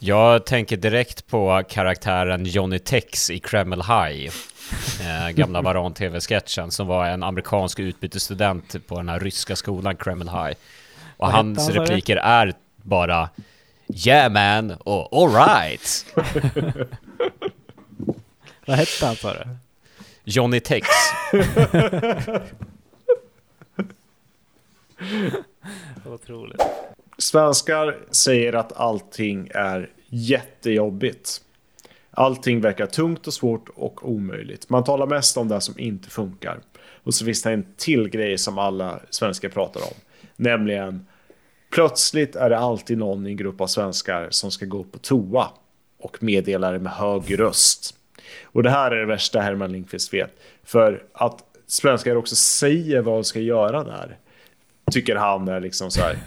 Jag 0.00 0.46
tänker 0.46 0.76
direkt 0.76 1.26
på 1.26 1.62
karaktären 1.68 2.44
Johnny 2.44 2.78
Tex 2.78 3.30
i 3.30 3.38
Kreml 3.38 3.82
High. 3.82 4.30
Eh, 5.00 5.30
gamla 5.30 5.62
Varan-TV-sketchen 5.62 6.70
som 6.70 6.86
var 6.86 7.06
en 7.06 7.22
amerikansk 7.22 7.78
utbytesstudent 7.78 8.86
på 8.86 8.96
den 8.96 9.08
här 9.08 9.20
ryska 9.20 9.56
skolan 9.56 9.96
Kreml 9.96 10.28
High. 10.28 10.50
Och 10.50 10.56
Vad 11.16 11.30
hans 11.30 11.58
han, 11.58 11.72
repliker 11.72 12.16
är 12.16 12.52
bara 12.76 13.28
Yeah 14.06 14.32
man 14.32 14.70
och 14.70 15.22
alright. 15.22 16.06
Vad 18.66 18.76
hette 18.76 19.06
han 19.06 19.16
sa 19.16 19.34
du? 19.34 19.44
Johnny 20.24 20.60
Tex. 20.60 20.86
Otroligt. 26.04 26.62
Svenskar 27.18 27.98
säger 28.10 28.52
att 28.52 28.72
allting 28.76 29.50
är 29.54 29.90
jättejobbigt. 30.08 31.40
Allting 32.10 32.60
verkar 32.60 32.86
tungt 32.86 33.26
och 33.26 33.34
svårt 33.34 33.68
och 33.68 34.08
omöjligt. 34.10 34.70
Man 34.70 34.84
talar 34.84 35.06
mest 35.06 35.36
om 35.36 35.48
det 35.48 35.60
som 35.60 35.78
inte 35.78 36.10
funkar. 36.10 36.60
Och 37.02 37.14
så 37.14 37.24
finns 37.24 37.42
det 37.42 37.52
en 37.52 37.66
till 37.76 38.08
grej 38.08 38.38
som 38.38 38.58
alla 38.58 39.00
svenskar 39.10 39.48
pratar 39.48 39.80
om. 39.80 39.94
Nämligen 40.36 41.06
plötsligt 41.70 42.36
är 42.36 42.50
det 42.50 42.58
alltid 42.58 42.98
någon 42.98 43.26
i 43.26 43.30
en 43.30 43.36
grupp 43.36 43.60
av 43.60 43.66
svenskar 43.66 44.26
som 44.30 44.50
ska 44.50 44.66
gå 44.66 44.84
på 44.84 44.98
toa 44.98 45.48
och 45.98 46.22
meddela 46.22 46.70
det 46.70 46.78
med 46.78 46.92
hög 46.92 47.40
röst. 47.40 47.94
Och 48.42 48.62
det 48.62 48.70
här 48.70 48.90
är 48.90 48.96
det 48.96 49.06
värsta 49.06 49.40
Herman 49.40 49.72
Lindqvist 49.72 50.14
vet. 50.14 50.40
För 50.64 51.04
att 51.12 51.44
svenskar 51.66 52.16
också 52.16 52.36
säger 52.36 53.00
vad 53.00 53.14
de 53.14 53.24
ska 53.24 53.40
göra 53.40 53.84
där. 53.84 54.18
Tycker 54.92 55.16
han 55.16 55.48
är 55.48 55.60
liksom 55.60 55.90
så 55.90 56.00
här. 56.00 56.18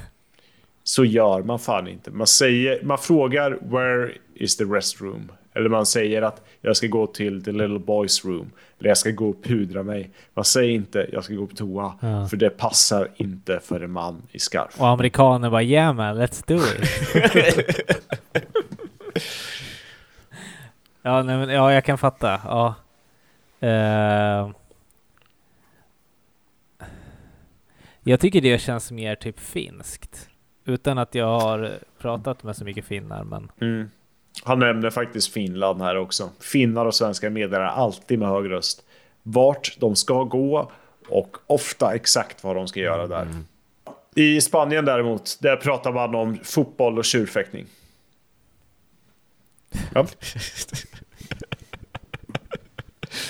Så 0.83 1.05
gör 1.05 1.43
man 1.43 1.59
fan 1.59 1.87
inte. 1.87 2.11
Man, 2.11 2.27
säger, 2.27 2.83
man 2.83 2.97
frågar 2.97 3.59
where 3.61 4.11
is 4.33 4.57
the 4.57 4.63
restroom? 4.63 5.31
Eller 5.53 5.69
man 5.69 5.85
säger 5.85 6.21
att 6.21 6.41
jag 6.61 6.77
ska 6.77 6.87
gå 6.87 7.07
till 7.07 7.43
the 7.43 7.51
little 7.51 7.79
boys 7.79 8.25
room. 8.25 8.51
Eller 8.79 8.89
jag 8.89 8.97
ska 8.97 9.11
gå 9.11 9.29
och 9.29 9.43
pudra 9.43 9.83
mig. 9.83 10.09
Man 10.33 10.45
säger 10.45 10.71
inte 10.71 11.07
jag 11.11 11.23
ska 11.23 11.33
gå 11.33 11.47
på 11.47 11.55
toa. 11.55 11.93
Ja. 11.99 12.27
För 12.27 12.37
det 12.37 12.49
passar 12.49 13.07
inte 13.15 13.59
för 13.63 13.79
en 13.79 13.91
man 13.91 14.21
i 14.31 14.39
skarf. 14.39 14.81
Och 14.81 14.87
amerikaner 14.87 15.49
bara 15.49 15.63
yeah 15.63 15.93
man, 15.93 16.21
let's 16.21 16.43
do 16.47 16.57
it. 16.57 16.89
ja, 21.01 21.23
nej, 21.23 21.37
men, 21.37 21.49
ja, 21.49 21.73
jag 21.73 21.85
kan 21.85 21.97
fatta. 21.97 22.41
Ja. 22.43 22.75
Eh, 23.67 24.49
jag 28.03 28.19
tycker 28.19 28.41
det 28.41 28.61
känns 28.61 28.91
mer 28.91 29.15
typ 29.15 29.39
finskt. 29.39 30.30
Utan 30.65 30.97
att 30.97 31.15
jag 31.15 31.39
har 31.39 31.71
pratat 31.97 32.43
med 32.43 32.55
så 32.55 32.63
mycket 32.65 32.85
finnar, 32.85 33.23
men 33.23 33.51
Mm. 33.61 33.89
Han 34.43 34.59
nämner 34.59 34.89
faktiskt 34.89 35.33
Finland 35.33 35.81
här 35.81 35.97
också. 35.97 36.29
Finnar 36.39 36.85
och 36.85 36.95
svenskar 36.95 37.29
meddelar 37.29 37.65
alltid 37.65 38.19
med 38.19 38.29
hög 38.29 38.51
röst 38.51 38.83
vart 39.23 39.77
de 39.79 39.95
ska 39.95 40.23
gå 40.23 40.71
och 41.09 41.37
ofta 41.47 41.95
exakt 41.95 42.43
vad 42.43 42.55
de 42.55 42.67
ska 42.67 42.79
göra 42.79 43.07
där. 43.07 43.27
I 44.15 44.41
Spanien 44.41 44.85
däremot, 44.85 45.37
där 45.41 45.55
pratar 45.55 45.91
man 45.91 46.15
om 46.15 46.37
fotboll 46.43 46.97
och 46.97 47.05
tjurfäktning. 47.05 47.65
Ja. 49.93 50.07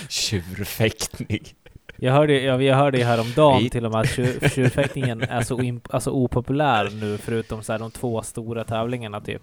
Tjurfäktning. 0.09 1.55
Jag 2.03 2.13
hörde, 2.13 2.41
jag, 2.41 2.63
jag 2.63 2.75
hörde 2.75 2.97
ju 2.97 3.03
häromdagen 3.03 3.69
till 3.69 3.85
och 3.85 3.91
med 3.91 4.01
att 4.01 4.09
tjur- 4.09 4.49
tjurfäktningen 4.49 5.21
är 5.21 5.41
så 5.41 5.57
imp- 5.57 5.87
alltså 5.89 6.09
opopulär 6.11 6.89
nu 7.01 7.17
förutom 7.17 7.63
så 7.63 7.71
här, 7.71 7.79
de 7.79 7.91
två 7.91 8.21
stora 8.21 8.63
tävlingarna 8.63 9.21
typ. 9.21 9.41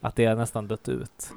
Att 0.00 0.16
det 0.16 0.24
har 0.26 0.36
nästan 0.36 0.68
dött 0.68 0.88
ut. 0.88 1.30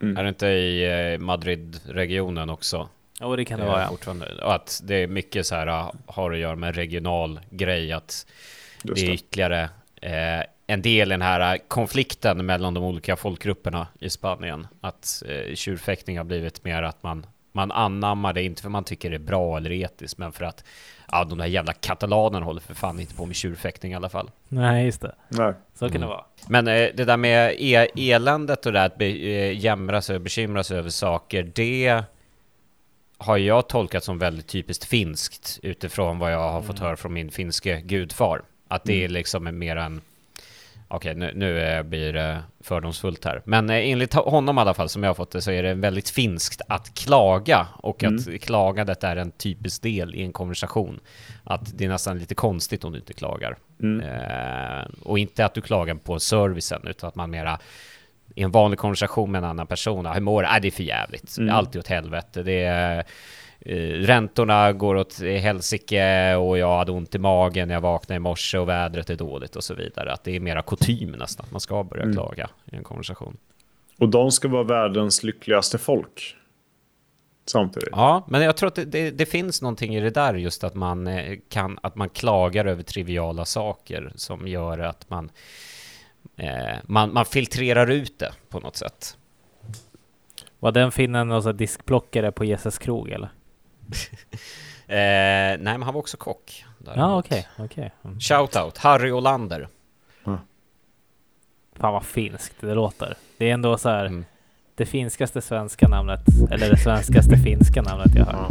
Är 0.00 0.22
det 0.22 0.28
inte 0.28 0.46
i 0.46 1.12
eh, 1.14 1.18
Madrid-regionen 1.18 2.50
också? 2.50 2.88
Jo, 3.20 3.36
det 3.36 3.44
kan 3.44 3.58
det 3.60 3.64
Eh, 3.66 3.70
vara 3.72 3.82
ja. 3.82 3.88
fortfarande. 3.88 4.26
Och 4.44 4.54
att 4.54 4.80
det 4.84 4.94
är 4.94 5.06
mycket 5.06 5.46
så 5.46 5.54
här, 5.54 5.66
ah, 5.66 5.94
har 6.06 6.32
att 6.32 6.38
göra 6.38 6.56
med 6.56 6.76
regional 6.76 7.40
grej, 7.50 7.92
att 7.92 8.26
Just 8.82 9.00
det 9.00 9.06
är 9.06 9.08
det. 9.08 9.14
ytterligare 9.14 9.62
eh, 10.02 10.44
en 10.66 10.82
del 10.82 11.08
i 11.08 11.14
den 11.14 11.22
här 11.22 11.54
eh, 11.54 11.60
konflikten 11.68 12.46
mellan 12.46 12.74
de 12.74 12.84
olika 12.84 13.16
folkgrupperna 13.16 13.86
i 14.00 14.10
Spanien. 14.10 14.66
Att 14.80 15.22
eh, 15.28 15.54
tjurfäktning 15.54 16.16
har 16.18 16.24
blivit 16.24 16.64
mer 16.64 16.82
att 16.82 17.02
man, 17.02 17.26
man 17.58 17.72
anammar 17.72 18.32
det, 18.32 18.42
inte 18.42 18.62
för 18.62 18.68
man 18.70 18.84
tycker 18.84 19.10
det 19.10 19.16
är 19.16 19.18
bra 19.18 19.56
eller 19.56 19.72
etiskt, 19.72 20.18
men 20.18 20.32
för 20.32 20.44
att 20.44 20.64
ja, 21.12 21.24
de 21.24 21.38
där 21.38 21.46
jävla 21.46 21.72
katalanerna 21.72 22.46
håller 22.46 22.60
för 22.60 22.74
fan 22.74 23.00
inte 23.00 23.14
på 23.14 23.26
med 23.26 23.36
tjurfäktning 23.36 23.92
i 23.92 23.94
alla 23.94 24.08
fall. 24.08 24.30
Nej, 24.48 24.84
just 24.84 25.00
det. 25.00 25.14
Nej. 25.28 25.52
Så 25.74 25.88
kan 25.88 25.96
Mm. 25.96 26.00
det 26.00 26.06
vara. 26.06 26.24
Men 26.48 26.68
eh, 26.68 26.88
det 26.94 27.04
där 27.04 27.16
med 27.16 27.54
e 27.58 27.88
eländet 27.96 28.66
och 28.66 28.72
det 28.72 28.78
där 28.78 28.86
att 28.86 28.98
be, 28.98 29.06
eh, 29.06 29.58
jämra 29.58 30.02
sig 30.02 30.16
och 30.16 30.22
bekymra 30.22 30.64
sig 30.64 30.78
över 30.78 30.90
saker, 30.90 31.52
det 31.54 32.02
har 33.18 33.36
jag 33.36 33.68
tolkat 33.68 34.04
som 34.04 34.18
väldigt 34.18 34.46
typiskt 34.46 34.84
finskt 34.84 35.58
utifrån 35.62 36.18
vad 36.18 36.32
jag 36.32 36.50
har 36.50 36.62
fått 36.62 36.78
höra 36.78 36.96
från 36.96 37.12
min 37.12 37.30
finske 37.30 37.80
gudfar. 37.80 38.42
Att 38.68 38.84
det 38.84 39.04
är 39.04 39.08
liksom 39.08 39.46
en 39.46 39.58
mer 39.58 39.76
en... 39.76 40.00
Okej, 40.90 41.14
nu, 41.14 41.32
nu 41.34 41.60
eh, 41.60 41.82
blir 41.82 42.12
det 42.12 42.42
fördomsfullt 42.60 43.24
här. 43.24 43.42
Men 43.44 43.70
eh, 43.70 43.90
enligt 43.90 44.14
honom 44.14 44.58
i 44.58 44.60
alla 44.60 44.74
fall, 44.74 44.88
som 44.88 45.02
jag 45.02 45.10
har 45.10 45.14
fått 45.14 45.30
det, 45.30 45.40
så 45.42 45.50
är 45.50 45.62
det 45.62 45.74
väldigt 45.74 46.10
finskt 46.10 46.60
att 46.68 46.94
klaga. 46.94 47.66
Och 47.76 48.04
att 48.04 48.40
klagandet 48.42 49.04
är 49.04 49.16
en 49.16 49.30
typisk 49.30 49.82
del 49.82 50.14
i 50.14 50.22
en 50.22 50.32
konversation. 50.32 51.00
Att 51.44 51.78
det 51.78 51.84
är 51.84 51.88
nästan 51.88 52.18
lite 52.18 52.34
konstigt 52.34 52.84
om 52.84 52.92
du 52.92 52.98
inte 52.98 53.12
klagar. 53.12 53.56
Eh, 53.82 54.86
och 55.02 55.18
inte 55.18 55.44
att 55.44 55.54
du 55.54 55.60
klagar 55.60 55.94
på 55.94 56.18
servicen, 56.20 56.82
utan 56.86 57.08
att 57.08 57.14
man 57.14 57.30
mera 57.30 57.58
i 58.34 58.42
en 58.42 58.50
vanlig 58.50 58.78
konversation 58.78 59.30
med 59.32 59.38
en 59.38 59.44
annan 59.44 59.66
person, 59.66 60.06
"Ah, 60.06 60.14
hur 60.14 60.20
mår? 60.20 60.44
Äh, 60.44 60.50
det 60.62 60.68
är 60.68 60.72
för 60.72 60.82
jävligt. 60.82 61.36
Det 61.36 61.42
är 61.42 61.50
alltid 61.50 61.78
åt 61.78 61.86
helvete. 61.88 62.42
Det 62.42 62.64
är, 62.64 63.04
räntorna 63.60 64.72
går 64.72 64.94
åt 64.94 65.20
helsike 65.20 66.34
och 66.34 66.58
jag 66.58 66.78
hade 66.78 66.92
ont 66.92 67.14
i 67.14 67.18
magen 67.18 67.68
när 67.68 67.74
jag 67.74 67.80
vaknade 67.80 68.16
i 68.16 68.20
morse 68.20 68.58
och 68.58 68.68
vädret 68.68 69.10
är 69.10 69.16
dåligt 69.16 69.56
och 69.56 69.64
så 69.64 69.74
vidare. 69.74 70.12
Att 70.12 70.24
det 70.24 70.36
är 70.36 70.40
mera 70.40 70.62
kutym 70.62 71.10
nästan, 71.10 71.46
att 71.46 71.52
man 71.52 71.60
ska 71.60 71.84
börja 71.84 72.12
klaga 72.12 72.50
i 72.72 72.76
en 72.76 72.84
konversation. 72.84 73.36
Och 73.98 74.08
de 74.08 74.30
ska 74.30 74.48
vara 74.48 74.62
världens 74.62 75.22
lyckligaste 75.22 75.78
folk. 75.78 76.36
Samtidigt. 77.46 77.88
Ja, 77.92 78.24
men 78.28 78.42
jag 78.42 78.56
tror 78.56 78.68
att 78.68 78.74
det, 78.74 78.84
det, 78.84 79.10
det 79.10 79.26
finns 79.26 79.62
någonting 79.62 79.96
i 79.96 80.00
det 80.00 80.10
där 80.10 80.34
just 80.34 80.64
att 80.64 80.74
man 80.74 81.06
eh, 81.06 81.38
kan, 81.48 81.78
att 81.82 81.96
man 81.96 82.08
klagar 82.08 82.64
över 82.64 82.82
triviala 82.82 83.44
saker 83.44 84.12
som 84.14 84.48
gör 84.48 84.78
att 84.78 85.10
man, 85.10 85.30
eh, 86.36 86.76
man, 86.84 87.12
man 87.12 87.24
filtrerar 87.24 87.90
ut 87.90 88.18
det 88.18 88.32
på 88.48 88.60
något 88.60 88.76
sätt. 88.76 89.16
Var 90.58 90.72
den 90.72 90.92
finnen 90.92 91.28
någon 91.28 91.56
diskplockare 91.56 92.32
på 92.32 92.44
Jesus 92.44 92.78
krog 92.78 93.10
eller? 93.10 93.28
eh, 94.86 94.96
nej, 95.58 95.58
men 95.58 95.82
han 95.82 95.94
var 95.94 96.00
också 96.00 96.16
kock. 96.16 96.64
Ja, 96.96 97.18
okej. 97.18 97.48
Okay, 97.54 97.64
okay. 97.64 97.90
Mm. 98.04 98.20
Shoutout, 98.20 98.78
Harry 98.78 99.10
Olander. 99.10 99.68
Mm. 100.26 100.38
Fan 101.76 101.92
vad 101.92 102.04
finskt 102.04 102.60
det 102.60 102.74
låter. 102.74 103.14
Det 103.38 103.50
är 103.50 103.54
ändå 103.54 103.78
så 103.78 103.88
här, 103.88 104.04
mm. 104.04 104.24
det 104.74 104.86
finskaste 104.86 105.40
svenska 105.40 105.88
namnet, 105.88 106.24
eller 106.50 106.70
det 106.70 106.76
svenskaste 106.76 107.36
finska 107.44 107.82
namnet 107.82 108.14
jag 108.14 108.24
hört. 108.24 108.48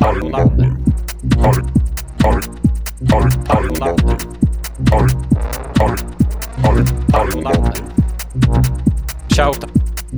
Harry 0.00 0.20
Olander. 0.20 0.76
Harry, 1.38 1.62
Harry, 2.22 2.42
Harry, 3.10 3.30
Harry 3.48 3.68
Olander. 3.68 4.21
Shout 4.92 5.14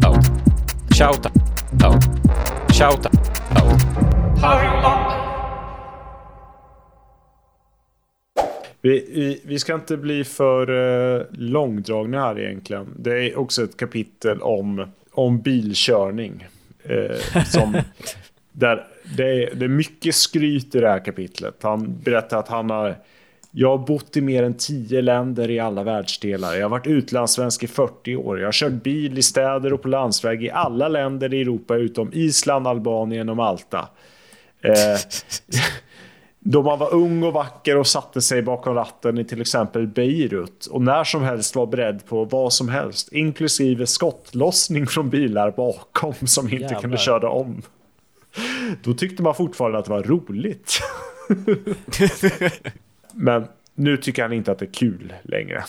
out. 0.04 0.24
Shout 0.90 1.26
out. 1.84 2.04
Shout 2.72 3.06
out. 3.06 3.14
Vi, 8.80 9.06
vi, 9.14 9.40
vi 9.44 9.58
ska 9.58 9.74
inte 9.74 9.96
bli 9.96 10.24
för 10.24 10.70
uh, 10.70 11.22
långdragna 11.30 12.20
här 12.20 12.40
egentligen. 12.40 12.94
Det 12.98 13.30
är 13.30 13.38
också 13.38 13.64
ett 13.64 13.76
kapitel 13.76 14.40
om, 14.40 14.86
om 15.12 15.40
bilkörning. 15.40 16.46
Uh, 16.90 17.42
som, 17.44 17.72
där 18.52 18.86
det, 19.16 19.42
är, 19.42 19.54
det 19.54 19.64
är 19.64 19.68
mycket 19.68 20.14
skryt 20.14 20.74
i 20.74 20.80
det 20.80 20.88
här 20.88 21.04
kapitlet. 21.04 21.54
Han 21.62 22.00
berättar 22.04 22.38
att 22.38 22.48
han 22.48 22.70
har 22.70 22.96
jag 23.56 23.68
har 23.68 23.86
bott 23.86 24.16
i 24.16 24.20
mer 24.20 24.42
än 24.42 24.54
tio 24.54 25.02
länder 25.02 25.50
i 25.50 25.60
alla 25.60 25.82
världsdelar. 25.82 26.54
Jag 26.54 26.64
har 26.64 26.70
varit 26.70 26.86
utlandssvensk 26.86 27.62
i 27.62 27.66
40 27.66 28.16
år. 28.16 28.38
Jag 28.38 28.46
har 28.46 28.52
kört 28.52 28.72
bil 28.72 29.18
i 29.18 29.22
städer 29.22 29.72
och 29.72 29.82
på 29.82 29.88
landsväg 29.88 30.44
i 30.44 30.50
alla 30.50 30.88
länder 30.88 31.34
i 31.34 31.40
Europa 31.40 31.76
utom 31.76 32.10
Island, 32.12 32.66
Albanien 32.66 33.28
och 33.28 33.36
Malta. 33.36 33.88
Eh, 34.60 34.98
då 36.40 36.62
man 36.62 36.78
var 36.78 36.94
ung 36.94 37.22
och 37.22 37.32
vacker 37.32 37.76
och 37.76 37.86
satte 37.86 38.20
sig 38.20 38.42
bakom 38.42 38.74
ratten 38.74 39.18
i 39.18 39.24
till 39.24 39.40
exempel 39.40 39.86
Beirut 39.86 40.66
och 40.66 40.82
när 40.82 41.04
som 41.04 41.22
helst 41.22 41.56
var 41.56 41.66
beredd 41.66 42.06
på 42.06 42.24
vad 42.24 42.52
som 42.52 42.68
helst, 42.68 43.12
inklusive 43.12 43.86
skottlossning 43.86 44.86
från 44.86 45.10
bilar 45.10 45.50
bakom 45.50 46.14
som 46.26 46.44
inte 46.44 46.56
Jävlar. 46.56 46.80
kunde 46.80 46.96
köra 46.96 47.30
om. 47.30 47.62
Då 48.82 48.94
tyckte 48.94 49.22
man 49.22 49.34
fortfarande 49.34 49.78
att 49.78 49.84
det 49.84 49.90
var 49.90 50.02
roligt. 50.02 50.80
Men 53.14 53.46
nu 53.74 53.96
tycker 53.96 54.22
han 54.22 54.32
inte 54.32 54.52
att 54.52 54.58
det 54.58 54.64
är 54.64 54.72
kul 54.72 55.12
längre. 55.22 55.64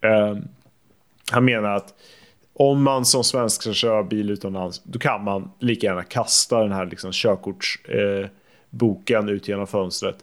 Eh, 0.00 0.36
han 1.30 1.44
menar 1.44 1.76
att 1.76 1.94
om 2.54 2.82
man 2.82 3.04
som 3.04 3.24
svensk 3.24 3.62
ska 3.62 3.72
köra 3.72 4.02
bil 4.02 4.30
utomlands, 4.30 4.82
då 4.84 4.98
kan 4.98 5.24
man 5.24 5.50
lika 5.58 5.86
gärna 5.86 6.02
kasta 6.02 6.60
den 6.60 6.72
här 6.72 6.86
liksom 6.86 7.12
körkortsboken 7.12 9.28
eh, 9.28 9.34
ut 9.34 9.48
genom 9.48 9.66
fönstret. 9.66 10.16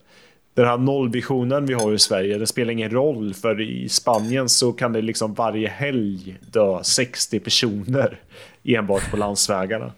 Den 0.54 0.66
här 0.66 0.78
nollvisionen 0.78 1.66
vi 1.66 1.74
har 1.74 1.94
i 1.94 2.00
Sverige, 2.00 2.38
det 2.38 2.48
spelar 2.48 2.72
ingen 2.72 2.90
roll 2.90 3.34
för 3.34 3.62
i 3.62 3.90
Spanien 3.90 4.50
så 4.50 4.74
kan 4.74 4.94
det 4.94 5.02
liksom 5.02 5.34
varje 5.34 5.68
helg 5.68 6.38
dö 6.52 6.84
60 6.84 7.40
personer 7.40 8.20
enbart 8.64 9.12
på 9.12 9.18
landsvägarna. 9.18 9.92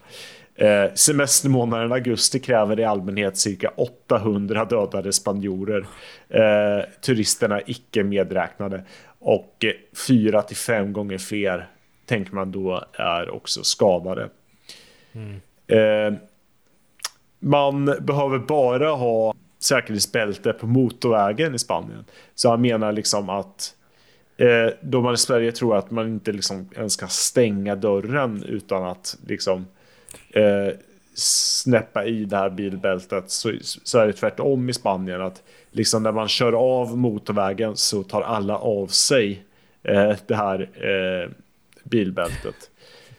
Eh, 0.54 0.92
semestermånaden 0.94 1.92
augusti 1.92 2.40
kräver 2.40 2.80
i 2.80 2.84
allmänhet 2.84 3.36
cirka 3.36 3.68
800 3.68 4.64
dödade 4.64 5.12
spanjorer. 5.12 5.86
Eh, 6.28 6.84
turisterna 7.00 7.60
icke 7.66 8.04
medräknade. 8.04 8.84
Och 9.18 9.64
eh, 9.64 9.72
4 10.06 10.42
till 10.42 10.56
5 10.56 10.92
gånger 10.92 11.18
fler 11.18 11.68
tänker 12.06 12.34
man 12.34 12.52
då 12.52 12.84
är 12.92 13.30
också 13.30 13.62
skadade. 13.62 14.28
Eh, 15.66 16.14
man 17.38 17.84
behöver 17.84 18.38
bara 18.38 18.90
ha 18.90 19.34
säkerhetsbälte 19.58 20.52
på 20.52 20.66
motorvägen 20.66 21.54
i 21.54 21.58
Spanien. 21.58 22.04
Så 22.34 22.50
han 22.50 22.60
menar 22.60 22.92
liksom 22.92 23.30
att 23.30 23.74
eh, 24.36 24.74
då 24.82 25.00
man 25.00 25.14
i 25.14 25.16
Sverige 25.16 25.52
tror 25.52 25.76
att 25.76 25.90
man 25.90 26.08
inte 26.08 26.32
liksom 26.32 26.68
ens 26.76 26.96
kan 26.96 27.08
stänga 27.08 27.76
dörren 27.76 28.42
utan 28.42 28.84
att 28.84 29.16
liksom 29.26 29.66
eh, 30.32 30.74
snäppa 31.14 32.04
i 32.04 32.24
det 32.24 32.36
här 32.36 32.50
bilbältet 32.50 33.30
så, 33.30 33.52
så 33.62 33.98
är 33.98 34.06
det 34.06 34.12
tvärtom 34.12 34.68
i 34.68 34.72
Spanien 34.72 35.20
att 35.20 35.42
liksom 35.70 36.02
när 36.02 36.12
man 36.12 36.28
kör 36.28 36.52
av 36.52 36.98
motorvägen 36.98 37.76
så 37.76 38.02
tar 38.02 38.22
alla 38.22 38.56
av 38.56 38.86
sig 38.86 39.44
eh, 39.82 40.16
det 40.26 40.34
här 40.34 40.60
eh, 40.60 41.30
bilbältet. 41.84 42.70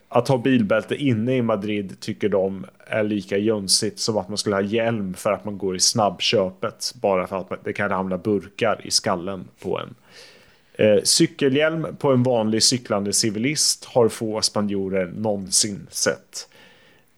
Att 0.10 0.28
ha 0.28 0.38
bilbälte 0.38 0.96
inne 0.96 1.36
i 1.36 1.42
Madrid 1.42 2.00
tycker 2.00 2.30
de 2.30 2.66
är 2.88 3.04
lika 3.04 3.38
jönsigt 3.38 4.00
som 4.00 4.18
att 4.18 4.30
man 4.30 4.38
skulle 4.38 4.56
ha 4.56 4.62
hjälm 4.62 5.14
för 5.14 5.32
att 5.32 5.46
man 5.46 5.58
går 5.58 5.76
i 5.76 5.80
snabbköpet 5.80 6.94
bara 7.02 7.28
för 7.28 7.38
att 7.38 7.64
det 7.64 7.74
kan 7.74 7.90
ramla 7.90 8.18
burkar 8.18 8.82
i 8.84 8.92
skallen 8.92 9.48
på 9.62 9.80
en. 9.80 9.96
Eh, 10.74 11.04
cykelhjälm 11.04 11.88
på 12.00 12.12
en 12.12 12.24
vanlig 12.24 12.64
cyklande 12.64 13.14
civilist 13.14 13.86
har 13.86 14.10
få 14.10 14.42
spanjorer 14.42 15.06
någonsin 15.06 15.88
sett. 15.92 16.48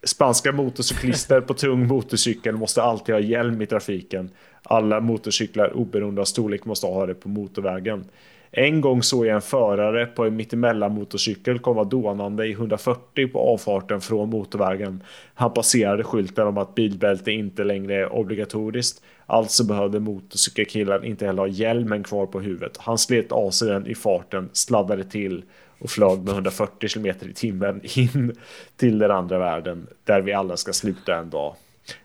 Spanska 0.06 0.52
motorcyklister 0.52 1.40
på 1.40 1.54
tung 1.54 1.86
motorcykel 1.86 2.56
måste 2.56 2.82
alltid 2.82 3.14
ha 3.14 3.20
hjälm 3.20 3.62
i 3.62 3.66
trafiken. 3.66 4.30
Alla 4.62 5.00
motorcyklar 5.00 5.76
oberoende 5.76 6.20
av 6.20 6.24
storlek 6.24 6.64
måste 6.64 6.86
ha 6.86 7.06
det 7.06 7.14
på 7.14 7.28
motorvägen. 7.28 8.04
En 8.50 8.80
gång 8.80 9.02
såg 9.02 9.26
jag 9.26 9.34
en 9.34 9.42
förare 9.42 10.06
på 10.06 10.24
en 10.24 10.36
mittemellan 10.36 10.94
motorcykel 10.94 11.58
komma 11.58 11.84
dånande 11.84 12.46
i 12.46 12.52
140 12.52 13.28
på 13.28 13.38
avfarten 13.38 14.00
från 14.00 14.30
motorvägen. 14.30 15.02
Han 15.34 15.52
passerade 15.52 16.04
skylten 16.04 16.46
om 16.46 16.58
att 16.58 16.74
bilbälte 16.74 17.32
inte 17.32 17.64
längre 17.64 17.94
är 17.94 18.12
obligatoriskt. 18.12 19.02
Alltså 19.26 19.64
behövde 19.64 20.00
motorcykelkillen 20.00 21.04
inte 21.04 21.26
heller 21.26 21.42
ha 21.42 21.48
hjälmen 21.48 22.02
kvar 22.02 22.26
på 22.26 22.40
huvudet. 22.40 22.76
Han 22.76 22.98
slet 22.98 23.32
av 23.32 23.50
sig 23.50 23.68
den 23.68 23.86
i 23.86 23.94
farten, 23.94 24.48
sladdade 24.52 25.04
till 25.04 25.44
och 25.78 25.90
flög 25.90 26.18
med 26.18 26.34
140 26.34 26.88
km 26.88 27.06
i 27.06 27.34
timmen 27.34 27.80
in 27.84 28.36
till 28.76 28.98
den 28.98 29.10
andra 29.10 29.38
världen 29.38 29.86
där 30.04 30.20
vi 30.20 30.32
alla 30.32 30.56
ska 30.56 30.72
sluta 30.72 31.16
en 31.16 31.30
dag. 31.30 31.54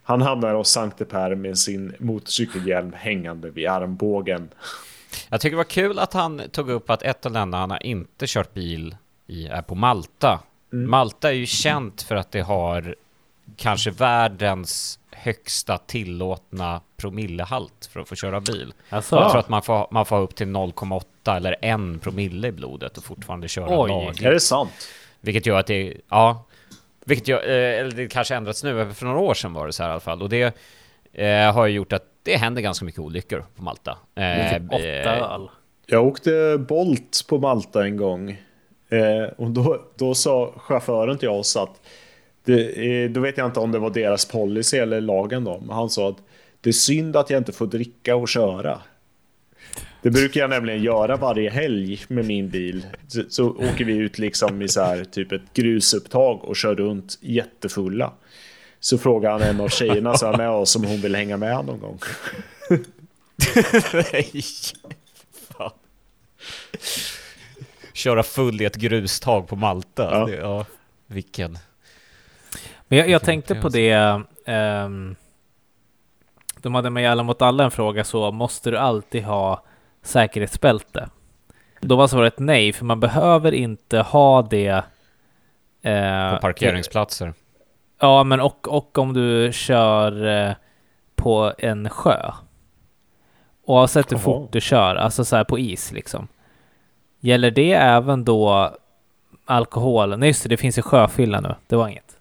Han 0.04 0.22
hamnar 0.22 0.54
hos 0.54 0.70
Sankte 0.70 1.06
Per 1.06 1.36
med 1.36 1.58
sin 1.58 1.96
motorcykelhjälm 2.00 2.94
hängande 2.94 3.50
vid 3.50 3.68
armbågen. 3.68 4.50
Jag 5.30 5.42
tycker 5.42 5.52
det 5.52 5.58
var 5.58 5.64
kul 5.64 6.00
att 6.00 6.14
han 6.14 6.42
tog 6.52 6.70
upp 6.70 6.90
att 6.90 7.04
ett 7.04 7.26
av 7.26 7.32
länderna 7.32 7.58
han 7.58 7.72
har 7.72 7.86
inte 7.86 8.26
kört 8.28 8.54
bil 8.54 8.96
i 9.28 9.48
är 9.48 9.62
på 9.62 9.76
Malta. 9.76 10.40
Malta 10.70 11.30
är 11.30 11.34
ju 11.34 11.46
känt 11.46 12.02
för 12.02 12.16
att 12.16 12.32
det 12.32 12.42
har 12.42 12.96
kanske 13.56 13.92
världens 13.92 15.00
högsta 15.22 15.78
tillåtna 15.78 16.82
promillehalt 16.98 17.90
för 17.94 18.00
att 18.00 18.10
få 18.10 18.16
köra 18.16 18.40
bil. 18.40 18.74
Alltså, 18.90 19.16
Jag 19.16 19.32
tror 19.32 19.40
att 19.40 19.50
man 19.50 19.62
får, 19.62 19.88
man 19.92 20.06
får 20.06 20.20
upp 20.20 20.36
till 20.36 20.48
0,8 20.48 21.36
eller 21.38 21.56
1 21.96 22.02
promille 22.02 22.48
i 22.48 22.52
blodet 22.52 22.98
och 22.98 23.04
fortfarande 23.04 23.48
köra 23.48 23.82
Oj. 23.82 23.90
lagligt. 23.90 24.22
Är 24.22 24.32
det 24.32 24.40
sant? 24.40 24.72
Vilket 25.22 25.46
gör 25.46 25.60
att 25.60 25.68
det, 25.68 25.94
ja, 26.10 26.46
vilket 27.06 27.28
gör, 27.28 27.50
eh, 27.50 27.80
eller 27.80 27.92
det 27.92 28.08
kanske 28.08 28.36
ändrats 28.36 28.64
nu, 28.64 28.94
för 28.94 29.06
några 29.06 29.20
år 29.20 29.34
sedan 29.34 29.54
var 29.54 29.66
det 29.68 29.74
så 29.74 29.84
här 29.84 29.90
i 29.90 29.92
alla 29.92 30.00
fall. 30.00 30.22
Och 30.22 30.30
det 30.30 30.56
eh, 31.14 31.54
har 31.54 31.66
ju 31.68 31.74
gjort 31.76 31.94
att 31.94 32.06
det 32.24 32.38
händer 32.38 32.62
ganska 32.62 32.86
mycket 32.86 33.00
olyckor 33.02 33.46
på 33.56 33.64
Malta. 33.64 33.98
Eh, 34.16 34.54
typ 34.54 34.72
åtta 34.72 34.82
öl. 35.34 35.50
Jag 35.86 36.08
åkte 36.08 36.58
Bolt 36.68 37.26
på 37.30 37.38
Malta 37.38 37.86
en 37.86 37.98
gång. 37.98 38.30
Eh, 38.90 39.34
och 39.38 39.52
då, 39.52 39.82
då 39.96 40.16
sa 40.16 40.54
chauffören 40.58 41.18
till 41.18 41.30
oss 41.30 41.56
att 41.58 41.82
det, 42.44 43.08
då 43.08 43.20
vet 43.20 43.38
jag 43.38 43.48
inte 43.48 43.60
om 43.60 43.72
det 43.72 43.80
var 43.80 43.90
deras 43.90 44.26
policy 44.26 44.78
eller 44.78 45.02
lagen 45.02 45.44
då. 45.44 45.60
Men 45.60 45.76
han 45.76 45.90
sa 45.90 46.10
att 46.10 46.18
det 46.62 46.70
är 46.70 46.74
synd 46.74 47.16
att 47.16 47.30
jag 47.30 47.38
inte 47.38 47.52
får 47.52 47.68
dricka 47.68 48.16
och 48.16 48.30
köra. 48.30 48.82
Det 50.02 50.10
brukar 50.10 50.42
jag 50.42 50.50
nämligen 50.50 50.84
göra 50.84 51.16
varje 51.16 51.50
helg 51.50 52.06
med 52.08 52.26
min 52.26 52.50
bil. 52.50 52.86
Så, 53.08 53.24
så 53.30 53.50
åker 53.50 53.86
vi 53.86 53.94
ut 53.94 54.18
liksom 54.18 54.62
i 54.62 54.68
så 54.68 54.82
här 54.82 55.04
typ 55.04 55.32
ett 55.32 55.54
grusupptag 55.54 56.44
och 56.44 56.56
kör 56.56 56.76
runt 56.76 57.18
jättefulla. 57.22 58.14
Så 58.80 58.98
frågar 58.98 59.32
han 59.32 59.42
en 59.42 59.62
av 59.62 59.70
tjejerna 59.70 60.18
som 60.18 60.34
är 60.34 60.38
med 60.38 60.50
oss 60.50 60.76
om 60.76 60.84
hon 60.84 61.02
vill 61.02 61.16
hänga 61.16 61.38
med 61.38 61.66
någon 61.66 61.80
gång. 61.80 62.00
Nej. 63.94 64.42
Fan. 65.58 65.72
Köra 67.94 68.24
full 68.24 68.62
i 68.62 68.66
ett 68.66 68.76
grustag 68.76 69.48
på 69.48 69.56
Malta. 69.56 70.04
Ja. 70.12 70.26
Det, 70.26 70.36
ja, 70.36 70.66
vilken... 71.08 71.58
Men 72.92 73.00
jag, 73.00 73.10
jag 73.10 73.22
tänkte 73.22 73.56
på 73.56 73.70
det. 73.70 74.22
ehm, 74.46 75.16
de 76.62 76.76
hade 76.76 76.90
med 76.90 77.12
alla 77.12 77.24
mot 77.24 77.42
alla 77.42 77.64
en 77.64 77.72
fråga 77.72 78.04
så 78.04 78.32
måste 78.32 78.72
du 78.72 78.78
alltid 78.78 79.24
ha 79.24 79.64
säkerhetsbälte? 80.02 81.10
Då 81.82 81.96
var 81.96 82.08
svaret 82.08 82.40
nej, 82.40 82.74
för 82.74 82.86
man 82.86 83.00
behöver 83.00 83.52
inte 83.52 84.00
ha 84.00 84.42
det. 84.42 84.84
eh, 85.82 86.34
På 86.34 86.38
parkeringsplatser. 86.42 87.34
Ja, 88.00 88.24
men 88.24 88.40
och, 88.40 88.68
och 88.78 88.98
om 88.98 89.14
du 89.14 89.50
kör 89.54 90.26
eh, 90.48 90.54
på 91.16 91.54
en 91.58 91.90
sjö. 91.90 92.32
Oavsett 93.66 94.12
hur 94.12 94.16
Jaha. 94.16 94.24
fort 94.24 94.52
du 94.52 94.62
kör, 94.62 94.96
alltså 94.96 95.26
så 95.26 95.36
här 95.36 95.44
på 95.44 95.60
is 95.60 95.92
liksom. 95.92 96.28
Gäller 97.20 97.52
det 97.52 97.74
även 97.74 98.26
då 98.26 98.72
alkohol? 99.46 100.18
Nej 100.20 100.30
just 100.30 100.44
det, 100.44 100.50
det 100.50 100.58
finns 100.58 100.78
ju 100.78 100.82
sjöfylla 100.82 101.42
nu. 101.42 101.56
Det 101.68 101.76
var 101.76 101.88
inget. 101.88 102.18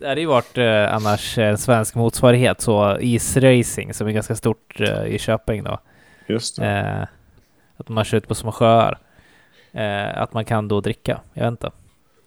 Det 0.00 0.08
hade 0.08 0.20
ju 0.20 0.26
varit 0.26 0.58
eh, 0.58 0.94
annars 0.94 1.38
en 1.38 1.58
svensk 1.58 1.94
motsvarighet, 1.94 2.60
så 2.60 2.98
isracing 3.00 3.94
som 3.94 4.06
är 4.06 4.12
ganska 4.12 4.34
stort 4.34 4.80
eh, 4.80 5.04
i 5.04 5.18
Köping 5.18 5.62
då. 5.64 5.80
Just 6.26 6.56
det. 6.56 6.66
Eh, 6.66 7.06
att 7.76 7.88
man 7.88 8.04
kör 8.04 8.18
ut 8.18 8.28
på 8.28 8.34
små 8.34 8.52
sjöar. 8.52 8.98
Eh, 9.72 10.18
att 10.18 10.32
man 10.32 10.44
kan 10.44 10.68
då 10.68 10.80
dricka, 10.80 11.20
jag 11.34 11.44
vet 11.44 11.50
inte. 11.50 11.70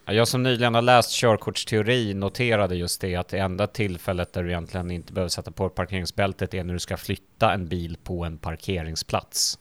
Ja, 0.05 0.13
Jag 0.13 0.27
som 0.27 0.43
nyligen 0.43 0.75
har 0.75 0.81
läst 0.81 1.11
körkortsteori 1.11 2.13
noterade 2.13 2.75
just 2.75 3.01
det 3.01 3.15
att 3.15 3.27
det 3.27 3.37
enda 3.37 3.67
tillfället 3.67 4.33
där 4.33 4.43
du 4.43 4.49
egentligen 4.49 4.91
inte 4.91 5.13
behöver 5.13 5.29
sätta 5.29 5.51
på 5.51 5.69
parkeringsbältet 5.69 6.53
är 6.53 6.63
när 6.63 6.73
du 6.73 6.79
ska 6.79 6.97
flytta 6.97 7.53
en 7.53 7.67
bil 7.67 7.97
på 8.03 8.25
en 8.25 8.37
parkeringsplats. 8.37 9.59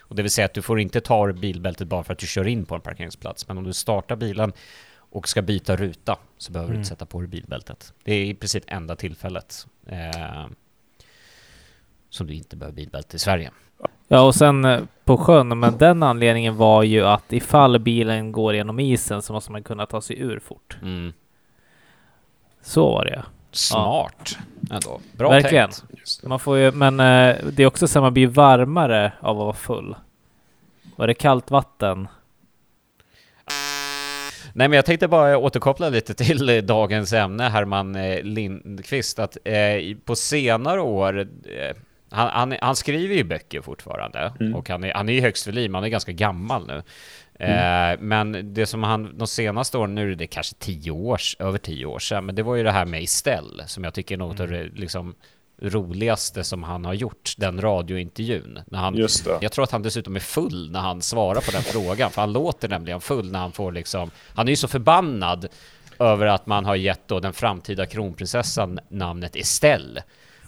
Och 0.00 0.16
det 0.16 0.22
vill 0.22 0.30
säga 0.30 0.44
att 0.44 0.54
du 0.54 0.62
får 0.62 0.80
inte 0.80 1.00
ta 1.00 1.32
bilbältet 1.32 1.88
bara 1.88 2.04
för 2.04 2.12
att 2.12 2.18
du 2.18 2.26
kör 2.26 2.46
in 2.46 2.66
på 2.66 2.74
en 2.74 2.80
parkeringsplats. 2.80 3.48
Men 3.48 3.58
om 3.58 3.64
du 3.64 3.72
startar 3.72 4.16
bilen 4.16 4.52
och 5.16 5.28
ska 5.28 5.42
byta 5.42 5.76
ruta 5.76 6.18
så 6.38 6.52
behöver 6.52 6.72
du 6.72 6.78
inte 6.78 6.88
sätta 6.88 7.06
på 7.06 7.20
dig 7.20 7.28
bilbältet. 7.28 7.92
Det 8.04 8.14
är 8.14 8.24
i 8.24 8.34
princip 8.34 8.64
enda 8.66 8.96
tillfället 8.96 9.66
eh, 9.86 10.46
som 12.10 12.26
du 12.26 12.34
inte 12.34 12.56
behöver 12.56 12.76
bilbälte 12.76 13.16
i 13.16 13.18
Sverige. 13.18 13.50
Ja, 14.08 14.20
och 14.20 14.34
sen 14.34 14.64
eh, 14.64 14.80
på 15.04 15.16
sjön, 15.16 15.58
men 15.58 15.78
den 15.78 16.02
anledningen 16.02 16.56
var 16.56 16.82
ju 16.82 17.06
att 17.06 17.32
ifall 17.32 17.78
bilen 17.78 18.32
går 18.32 18.54
genom 18.54 18.80
isen 18.80 19.22
så 19.22 19.32
måste 19.32 19.52
man 19.52 19.62
kunna 19.62 19.86
ta 19.86 20.00
sig 20.00 20.20
ur 20.20 20.38
fort. 20.38 20.78
Mm. 20.82 21.12
Så 22.62 22.90
var 22.90 23.04
det 23.04 23.24
Smart 23.50 24.38
ändå. 24.70 25.00
Bra 25.12 25.30
Verkligen. 25.30 25.70
tänkt. 25.70 26.22
Man 26.22 26.38
får 26.38 26.58
ju, 26.58 26.72
men 26.72 27.00
eh, 27.00 27.36
det 27.52 27.62
är 27.62 27.66
också 27.66 27.88
så 27.88 27.98
att 27.98 28.02
man 28.02 28.14
blir 28.14 28.26
varmare 28.26 29.12
av 29.20 29.30
att 29.30 29.44
vara 29.44 29.52
full. 29.52 29.94
Var 30.96 31.06
det 31.06 31.14
kallt 31.14 31.50
vatten? 31.50 32.08
Nej, 34.58 34.68
men 34.68 34.76
jag 34.76 34.84
tänkte 34.84 35.08
bara 35.08 35.38
återkoppla 35.38 35.88
lite 35.88 36.14
till 36.14 36.48
eh, 36.48 36.56
dagens 36.56 37.12
ämne, 37.12 37.48
Herman 37.48 37.96
eh, 37.96 38.22
Lindqvist, 38.22 39.18
att 39.18 39.36
eh, 39.44 39.96
på 40.04 40.16
senare 40.16 40.80
år, 40.80 41.18
eh, 41.18 41.76
han, 42.10 42.28
han, 42.28 42.58
han 42.60 42.76
skriver 42.76 43.14
ju 43.14 43.24
böcker 43.24 43.60
fortfarande, 43.60 44.32
och 44.54 44.68
han 44.68 44.84
är, 44.84 44.94
han 44.94 45.08
är 45.08 45.12
ju 45.12 45.20
högst 45.20 45.46
vid 45.46 45.54
liv, 45.54 45.74
han 45.74 45.84
är 45.84 45.88
ganska 45.88 46.12
gammal 46.12 46.66
nu. 46.66 46.82
Eh, 47.44 47.98
men 48.00 48.54
det 48.54 48.66
som 48.66 48.82
han 48.82 49.18
de 49.18 49.26
senaste 49.26 49.78
åren, 49.78 49.94
nu 49.94 50.12
är 50.12 50.16
det 50.16 50.26
kanske 50.26 50.54
tio 50.58 50.90
år, 50.90 51.20
över 51.38 51.58
tio 51.58 51.86
år 51.86 51.98
sedan, 51.98 52.26
men 52.26 52.34
det 52.34 52.42
var 52.42 52.54
ju 52.54 52.62
det 52.62 52.72
här 52.72 52.86
med 52.86 53.02
Estelle, 53.02 53.66
som 53.66 53.84
jag 53.84 53.94
tycker 53.94 54.14
är 54.14 54.18
något 54.18 54.40
av 54.40 54.48
det 54.48 54.64
liksom, 54.74 55.14
roligaste 55.62 56.44
som 56.44 56.62
han 56.62 56.84
har 56.84 56.94
gjort, 56.94 57.34
den 57.36 57.60
radiointervjun. 57.60 58.60
När 58.66 58.78
han, 58.78 58.94
Just 58.94 59.24
det. 59.24 59.38
jag 59.40 59.52
tror 59.52 59.64
att 59.64 59.70
han 59.70 59.82
dessutom 59.82 60.16
är 60.16 60.20
full 60.20 60.70
när 60.70 60.80
han 60.80 61.02
svarar 61.02 61.40
på 61.40 61.50
den 61.50 61.62
frågan, 61.72 62.10
för 62.10 62.20
han 62.20 62.32
låter 62.32 62.68
nämligen 62.68 63.00
full 63.00 63.32
när 63.32 63.38
han 63.38 63.52
får 63.52 63.72
liksom... 63.72 64.10
Han 64.34 64.48
är 64.48 64.52
ju 64.52 64.56
så 64.56 64.68
förbannad 64.68 65.48
över 65.98 66.26
att 66.26 66.46
man 66.46 66.64
har 66.64 66.76
gett 66.76 67.08
då 67.08 67.20
den 67.20 67.32
framtida 67.32 67.86
kronprinsessan 67.86 68.78
namnet 68.88 69.36
Estelle. 69.36 70.02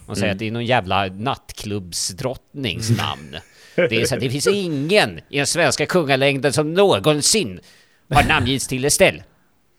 Och 0.07 0.17
säger 0.17 0.31
att 0.31 0.39
det 0.39 0.47
är 0.47 0.51
någon 0.51 0.65
jävla 0.65 1.05
nattklubbsdrottnings 1.05 2.89
namn. 2.97 3.35
Det, 3.75 3.95
är 4.01 4.05
så 4.05 4.15
att 4.15 4.21
det 4.21 4.29
finns 4.29 4.47
ingen 4.47 5.19
i 5.29 5.37
den 5.37 5.47
svenska 5.47 5.85
kungalängden 5.85 6.53
som 6.53 6.73
någonsin 6.73 7.59
har 8.13 8.23
namngivits 8.23 8.67
till 8.67 8.85
Estelle. 8.85 9.23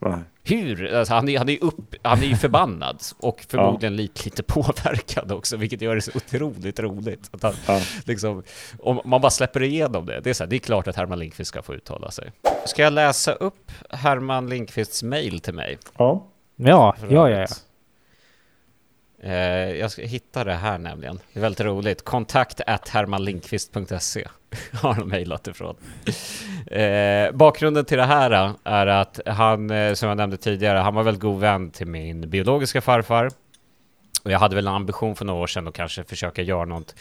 Nej. 0.02 0.18
Hur? 0.44 0.94
Alltså, 0.94 1.14
han, 1.14 1.28
är, 1.28 1.38
han, 1.38 1.48
är 1.48 1.64
upp, 1.64 1.94
han 2.02 2.18
är 2.18 2.26
ju 2.26 2.36
förbannad 2.36 3.02
och 3.18 3.40
förmodligen 3.48 3.96
lite, 3.96 4.24
lite 4.24 4.42
påverkad 4.42 5.32
också, 5.32 5.56
vilket 5.56 5.80
gör 5.82 5.94
det 5.94 6.00
så 6.00 6.10
otroligt 6.14 6.80
roligt. 6.80 7.30
Att 7.32 7.42
han, 7.42 7.52
Ja. 7.66 7.80
liksom, 8.04 8.42
om 8.78 9.00
man 9.04 9.20
bara 9.20 9.30
släpper 9.30 9.62
igenom 9.62 10.06
det, 10.06 10.20
det 10.20 10.30
är, 10.30 10.34
så 10.34 10.44
här, 10.44 10.48
det 10.50 10.56
är 10.56 10.60
klart 10.60 10.88
att 10.88 10.96
Herman 10.96 11.18
Lindqvist 11.18 11.48
ska 11.48 11.62
få 11.62 11.74
uttala 11.74 12.10
sig. 12.10 12.32
Ska 12.66 12.82
jag 12.82 12.92
läsa 12.92 13.32
upp 13.32 13.72
Herman 13.90 14.48
Lindqvists 14.48 15.02
mail 15.02 15.40
till 15.40 15.54
mig? 15.54 15.78
Ja. 15.98 16.26
Ja, 16.56 16.96
ja, 17.08 17.30
ja, 17.30 17.40
ja. 17.40 17.46
Eh, 19.22 19.32
jag 19.78 19.90
ska 19.90 20.02
hitta 20.02 20.44
det 20.44 20.54
här 20.54 20.78
nämligen. 20.78 21.20
Det 21.32 21.38
är 21.38 21.42
väldigt 21.42 21.60
roligt. 21.60 22.04
Kontakt 22.04 22.60
at 22.66 22.88
hermanlindqvist.se 22.88 24.28
har 24.72 24.94
han 24.94 25.08
mejlat 25.08 25.48
ifrån. 25.48 25.76
Eh, 26.66 27.32
bakgrunden 27.32 27.84
till 27.84 27.98
det 27.98 28.04
här 28.04 28.54
är 28.64 28.86
att 28.86 29.20
han, 29.26 29.70
eh, 29.70 29.94
som 29.94 30.08
jag 30.08 30.16
nämnde 30.16 30.36
tidigare, 30.36 30.78
han 30.78 30.94
var 30.94 31.02
väldigt 31.02 31.22
god 31.22 31.40
vän 31.40 31.70
till 31.70 31.86
min 31.86 32.30
biologiska 32.30 32.80
farfar. 32.80 33.30
Och 34.24 34.30
jag 34.30 34.38
hade 34.38 34.54
väl 34.56 34.66
en 34.66 34.74
ambition 34.74 35.16
för 35.16 35.24
några 35.24 35.40
år 35.42 35.46
sedan 35.46 35.68
att 35.68 35.74
kanske 35.74 36.04
försöka 36.04 36.42
göra 36.42 36.64
något, 36.64 36.94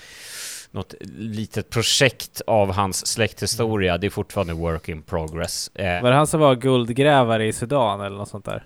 något 0.72 0.94
litet 1.18 1.70
projekt 1.70 2.42
av 2.48 2.72
hans 2.72 3.08
släkthistoria. 3.08 3.98
Det 3.98 4.08
är 4.08 4.12
fortfarande 4.12 4.54
work 4.54 4.90
in 4.90 5.02
progress. 5.02 5.72
Eh, 5.76 6.02
Var 6.02 6.10
det 6.10 6.16
han 6.18 6.28
som 6.28 6.40
var 6.40 6.56
guldgrävare 6.56 7.48
i 7.48 7.54
Sudan 7.54 8.02
eller 8.02 8.18
något 8.18 8.30
sånt 8.30 8.46
där? 8.46 8.64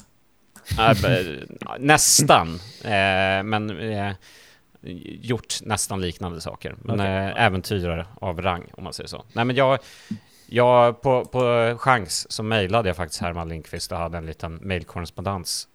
Nästan, 1.80 2.60
eh, 2.84 3.44
men 3.44 3.80
eh, 3.80 4.14
gjort 5.22 5.56
nästan 5.62 6.02
liknande 6.02 6.42
saker. 6.42 6.76
Men 6.82 7.00
Okej. 7.00 7.12
eh, 7.12 7.46
äventyrare 7.46 8.06
av 8.16 8.42
rang, 8.42 8.64
om 8.74 8.84
man 8.84 8.94
säger 8.94 9.08
så. 9.08 9.24
Nej, 9.34 9.46
men 9.46 9.56
jag, 9.56 9.80
jag 10.48 11.02
på, 11.02 11.26
på 11.26 11.76
chans 11.80 12.32
så 12.32 12.44
mejlade 12.44 12.90
jag 12.90 12.96
faktiskt 12.96 13.22
Herman 13.22 13.50
Lindqvist 13.50 13.92
och 13.92 13.98
hade 13.98 14.18
en 14.18 14.26
liten 14.26 14.56
mejlkorrespondens. 14.56 15.68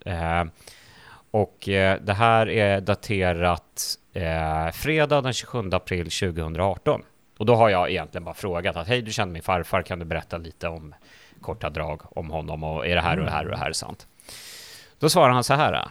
Och 1.31 1.59
det 2.01 2.15
här 2.17 2.49
är 2.49 2.81
daterat 2.81 3.99
fredag 4.73 5.21
den 5.21 5.33
27 5.33 5.71
april 5.73 6.11
2018. 6.11 7.03
Och 7.39 7.47
då 7.47 7.55
har 7.55 7.69
jag 7.69 7.91
egentligen 7.91 8.25
bara 8.25 8.35
frågat 8.35 8.77
att 8.77 8.89
hej, 8.89 9.03
du 9.03 9.13
känner 9.13 9.33
min 9.33 9.43
farfar, 9.43 9.83
kan 9.83 9.99
du 9.99 10.05
berätta 10.05 10.39
lite 10.39 10.69
om 10.69 10.95
korta 11.41 11.71
drag 11.71 12.03
om 12.19 12.31
honom 12.31 12.65
och 12.65 12.87
är 12.87 12.95
det 12.95 13.01
här 13.01 13.19
och 13.19 13.25
det 13.25 13.31
här 13.31 13.45
och 13.45 13.51
det 13.51 13.57
här 13.57 13.73
sant? 13.73 14.07
Då 15.01 15.09
svarar 15.09 15.31
han 15.31 15.45
så 15.45 15.55
här. 15.55 15.73
Äh. 15.73 15.83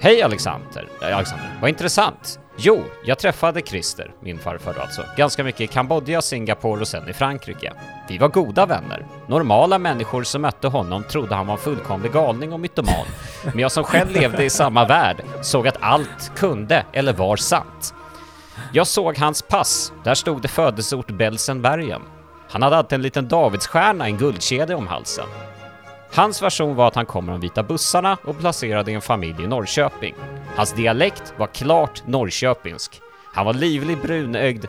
Hej 0.00 0.22
Alexander. 0.22 0.88
Alexander, 1.00 1.58
vad 1.60 1.70
intressant. 1.70 2.38
Jo, 2.56 2.84
jag 3.04 3.18
träffade 3.18 3.60
Christer, 3.60 4.14
min 4.20 4.38
farfar 4.38 4.74
alltså, 4.80 5.02
ganska 5.16 5.44
mycket 5.44 5.60
i 5.60 5.66
Kambodja, 5.66 6.22
Singapore 6.22 6.80
och 6.80 6.88
sen 6.88 7.08
i 7.08 7.12
Frankrike. 7.12 7.72
Vi 8.08 8.18
var 8.18 8.28
goda 8.28 8.66
vänner. 8.66 9.06
Normala 9.26 9.78
människor 9.78 10.22
som 10.22 10.42
mötte 10.42 10.68
honom 10.68 11.04
trodde 11.04 11.34
han 11.34 11.46
var 11.46 11.54
en 11.54 11.60
fullkomlig 11.60 12.12
galning 12.12 12.52
och 12.52 12.60
mytoman. 12.60 13.06
Men 13.44 13.58
jag 13.58 13.72
som 13.72 13.84
själv 13.84 14.10
levde 14.10 14.44
i 14.44 14.50
samma 14.50 14.84
värld 14.84 15.24
såg 15.42 15.68
att 15.68 15.76
allt 15.80 16.32
kunde 16.36 16.86
eller 16.92 17.12
var 17.12 17.36
sant. 17.36 17.94
Jag 18.72 18.86
såg 18.86 19.18
hans 19.18 19.42
pass. 19.42 19.92
Där 20.04 20.14
stod 20.14 20.42
det 20.42 20.48
födelseort 20.48 21.10
Belsenbergen. 21.10 22.02
Han 22.50 22.62
hade 22.62 22.76
alltid 22.76 22.96
en 22.96 23.02
liten 23.02 23.28
Davidsstjärna 23.28 24.08
i 24.08 24.12
en 24.12 24.18
guldkedja 24.18 24.76
om 24.76 24.86
halsen. 24.86 25.26
Hans 26.14 26.42
version 26.42 26.74
var 26.74 26.88
att 26.88 26.94
han 26.94 27.06
kom 27.06 27.26
med 27.26 27.34
de 27.34 27.40
vita 27.40 27.62
bussarna 27.62 28.18
och 28.24 28.38
placerade 28.38 28.90
i 28.90 28.94
en 28.94 29.00
familj 29.00 29.42
i 29.42 29.46
Norrköping. 29.46 30.14
Hans 30.56 30.72
dialekt 30.72 31.34
var 31.36 31.46
klart 31.46 32.02
norrköpingsk. 32.06 33.00
Han 33.34 33.46
var 33.46 33.54
livlig, 33.54 33.98
brunögd, 33.98 34.64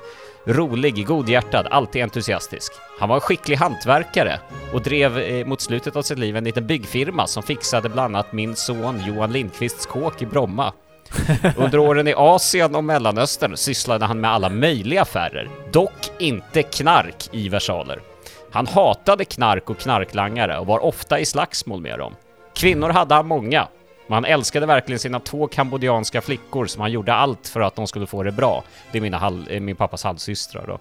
rolig, 0.45 1.07
godhjärtad, 1.07 1.67
alltid 1.71 2.03
entusiastisk. 2.03 2.73
Han 2.99 3.09
var 3.09 3.15
en 3.15 3.21
skicklig 3.21 3.55
hantverkare 3.55 4.39
och 4.73 4.81
drev 4.81 5.17
eh, 5.17 5.45
mot 5.45 5.61
slutet 5.61 5.95
av 5.95 6.01
sitt 6.01 6.19
liv 6.19 6.37
en 6.37 6.43
liten 6.43 6.67
byggfirma 6.67 7.27
som 7.27 7.43
fixade 7.43 7.89
bland 7.89 8.15
annat 8.15 8.33
min 8.33 8.55
son 8.55 9.01
Johan 9.07 9.31
Lindqvists 9.31 9.85
kåk 9.85 10.21
i 10.21 10.25
Bromma. 10.25 10.73
Under 11.57 11.79
åren 11.79 12.07
i 12.07 12.13
Asien 12.17 12.75
och 12.75 12.83
Mellanöstern 12.83 13.57
sysslade 13.57 14.05
han 14.05 14.21
med 14.21 14.31
alla 14.31 14.49
möjliga 14.49 15.01
affärer, 15.01 15.49
dock 15.71 16.11
inte 16.19 16.63
knark 16.63 17.29
i 17.31 17.49
versaler. 17.49 18.12
Han 18.54 18.68
hatade 18.68 19.26
knark 19.26 19.70
och 19.70 19.78
knarklangare 19.80 20.58
och 20.60 20.68
var 20.68 20.80
ofta 20.80 21.20
i 21.20 21.26
slagsmål 21.26 21.82
med 21.82 21.99
dem. 21.99 22.16
Kvinnor 22.56 22.89
hade 22.89 23.16
han 23.16 23.28
många, 23.28 23.68
men 24.08 24.14
han 24.14 24.26
älskade 24.26 24.66
verkligen 24.66 24.99
sina 24.99 25.20
två 25.20 25.47
kambodjanska 25.47 26.22
flickor 26.22 26.66
som 26.66 26.82
han 26.82 26.91
gjorde 26.91 27.14
allt 27.14 27.47
för 27.47 27.62
att 27.62 27.76
de 27.76 27.88
skulle 27.88 28.06
få 28.08 28.24
det 28.24 28.32
bra. 28.32 28.64
Det 28.91 28.97
är 28.97 29.01
mina 29.01 29.18
hal- 29.18 29.47
eh, 29.49 29.60
min 29.60 29.76
pappas 29.76 30.04
halvsystrar 30.04 30.64
då. 30.68 30.80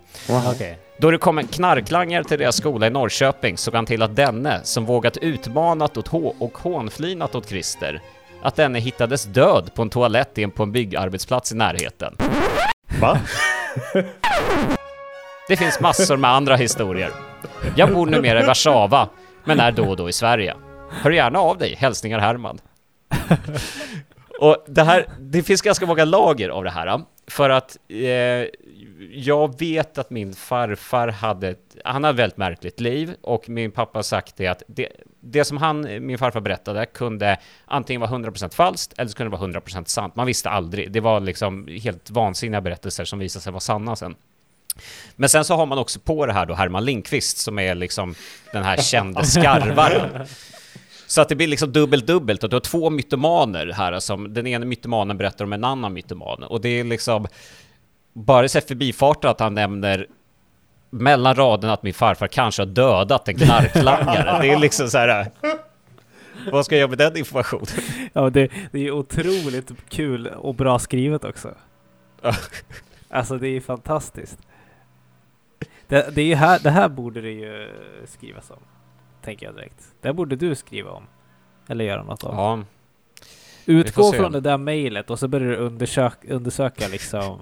Okej. 0.51 0.79
Då 0.99 1.11
det 1.11 1.18
kom 1.18 1.39
en 1.39 1.47
knarklangare 1.47 2.25
till 2.25 2.39
deras 2.39 2.57
skola 2.57 2.87
i 2.87 2.91
Norrköping 2.91 3.57
såg 3.59 3.75
han 3.75 3.87
till 3.87 4.03
att 4.03 4.16
denne, 4.16 4.61
som 4.64 4.85
vågat 4.87 5.16
utmanat 5.16 5.97
åt 5.97 6.09
hå- 6.09 6.35
och 6.39 6.59
hånflinat 6.59 7.35
åt 7.35 7.49
Christer, 7.49 8.01
att 8.43 8.57
denne 8.57 8.79
hittades 8.79 9.25
död 9.25 9.70
på 9.75 9.83
en 9.83 9.91
toalett 9.91 10.39
in 10.39 10.51
på 10.51 10.62
en 10.62 10.73
byggarbetsplats 10.73 11.53
i 11.53 11.55
närheten. 11.55 12.16
Va? 13.01 13.18
Det 15.53 15.57
finns 15.57 15.80
massor 15.80 16.16
med 16.16 16.30
andra 16.30 16.57
historier. 16.57 17.11
Jag 17.76 17.92
bor 17.92 18.07
numera 18.07 18.42
i 18.42 18.46
Warszawa, 18.46 19.09
men 19.44 19.61
är 19.61 19.72
då 19.72 19.88
och 19.88 19.96
då 19.96 20.09
i 20.09 20.12
Sverige. 20.12 20.57
Hör 20.90 21.11
gärna 21.11 21.38
av 21.38 21.59
dig, 21.59 21.74
hälsningar 21.74 22.18
Herman. 22.18 22.59
Och 24.40 24.64
det 24.66 24.82
här, 24.82 25.07
det 25.20 25.42
finns 25.42 25.62
ganska 25.62 25.86
många 25.86 26.05
lager 26.05 26.48
av 26.48 26.64
det 26.64 26.70
här. 26.70 27.00
För 27.26 27.50
att 27.50 27.76
eh, 27.88 28.07
jag 29.12 29.59
vet 29.59 29.98
att 29.98 30.11
min 30.11 30.34
farfar 30.34 31.09
hade, 31.09 31.55
han 31.84 32.05
hade 32.05 32.14
ett 32.14 32.18
väldigt 32.18 32.38
märkligt 32.38 32.80
liv 32.80 33.14
och 33.22 33.48
min 33.48 33.70
pappa 33.70 33.98
har 33.98 34.03
sagt 34.03 34.36
det 34.36 34.46
att 34.46 34.62
det, 34.66 34.88
det 35.20 35.44
som 35.44 35.57
han, 35.57 36.07
min 36.07 36.18
farfar 36.18 36.40
berättade 36.40 36.86
kunde 36.86 37.36
antingen 37.64 38.00
vara 38.00 38.11
100% 38.11 38.55
falskt 38.55 38.92
eller 38.98 39.09
så 39.09 39.16
kunde 39.16 39.36
det 39.36 39.40
vara 39.40 39.50
100% 39.50 39.84
sant. 39.84 40.16
Man 40.16 40.26
visste 40.26 40.50
aldrig. 40.50 40.92
Det 40.92 41.00
var 41.00 41.20
liksom 41.20 41.68
helt 41.82 42.11
vansinniga 42.11 42.61
berättelser 42.61 43.05
som 43.05 43.18
visade 43.18 43.42
sig 43.42 43.53
vara 43.53 43.61
sanna 43.61 43.96
sen. 43.96 44.14
Men 45.16 45.29
sen 45.29 45.45
så 45.45 45.55
har 45.55 45.66
man 45.66 45.79
också 45.79 46.01
på 46.01 46.27
det 46.27 46.33
här 46.33 46.47
då 46.47 46.55
Herman 46.55 46.85
Lindqvist 46.85 47.39
som 47.39 47.59
är 47.59 47.75
liksom 47.75 48.14
den 48.53 48.64
här 48.64 48.77
kände 48.77 49.25
skarvaren. 49.25 50.27
Så 51.07 51.20
att 51.20 51.29
det 51.29 51.35
blir 51.35 51.47
liksom 51.47 51.73
dubbelt 51.73 52.07
dubbelt, 52.07 52.45
att 52.45 52.51
du 52.51 52.57
har 52.57 52.61
två 52.61 52.91
mytomaner 52.91 53.73
här 53.73 54.01
som 54.01 54.35
den 54.35 54.47
ena 54.47 54.64
mytomanen 54.64 55.16
berättar 55.16 55.45
om 55.45 55.53
en 55.53 55.64
annan 55.64 55.93
mytoman. 55.93 56.43
Och 56.43 56.61
det 56.61 56.68
är 56.68 56.85
liksom 56.85 57.27
bara 58.12 58.45
i 58.45 58.49
förbifarten 58.49 59.31
att 59.31 59.41
han 59.41 59.55
nämner 59.55 60.07
mellan 60.91 61.35
raderna 61.35 61.73
att 61.73 61.83
min 61.83 61.95
farfar 61.95 62.27
kanske 62.27 62.62
har 62.62 62.66
dödat 62.66 63.29
en 63.29 63.35
knarklangare. 63.35 64.39
det 64.43 64.51
är 64.51 64.59
liksom 64.59 64.89
så 64.89 64.99
här... 64.99 65.31
Vad 66.53 66.64
ska 66.64 66.75
jag 66.75 66.81
göra 66.81 66.89
med 66.89 66.99
den 66.99 67.16
informationen? 67.16 67.66
Ja, 68.12 68.31
det, 68.31 68.51
det 68.73 68.87
är 68.87 68.91
otroligt 68.91 69.70
kul 69.89 70.27
och 70.27 70.55
bra 70.55 70.79
skrivet 70.79 71.25
också. 71.25 71.55
Alltså 73.14 73.39
det 73.39 73.49
är 73.49 73.61
fantastiskt. 73.61 74.39
Det, 75.93 76.11
det, 76.14 76.32
är 76.32 76.36
här, 76.36 76.59
det 76.62 76.70
här 76.70 76.88
borde 76.88 77.20
det 77.20 77.30
ju 77.30 77.68
skrivas 78.05 78.51
om. 78.51 78.62
Tänker 79.22 79.47
jag 79.47 79.55
direkt. 79.55 79.95
Det 80.01 80.12
borde 80.12 80.36
du 80.36 80.55
skriva 80.55 80.90
om. 80.90 81.07
Eller 81.68 81.84
göra 81.84 82.03
något 82.03 82.24
om. 82.24 82.36
Ja, 82.36 82.64
Utgå 83.66 84.12
från 84.12 84.32
det 84.32 84.40
där 84.40 84.59
mejlet 84.59 85.11
och 85.11 85.18
så 85.18 85.28
börjar 85.28 85.51
du 85.51 85.57
undersöka, 85.57 86.34
undersöka 86.34 86.88
liksom 86.88 87.40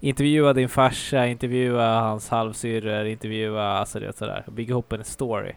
Intervjua 0.00 0.52
din 0.52 0.68
farsa, 0.68 1.26
intervjua 1.26 2.00
hans 2.00 2.28
halvsyrror, 2.28 3.04
intervjua 3.04 3.64
alltså 3.64 4.00
det 4.00 4.16
sådär. 4.16 4.44
Bygga 4.50 4.70
ihop 4.70 4.92
en 4.92 5.04
story. 5.04 5.52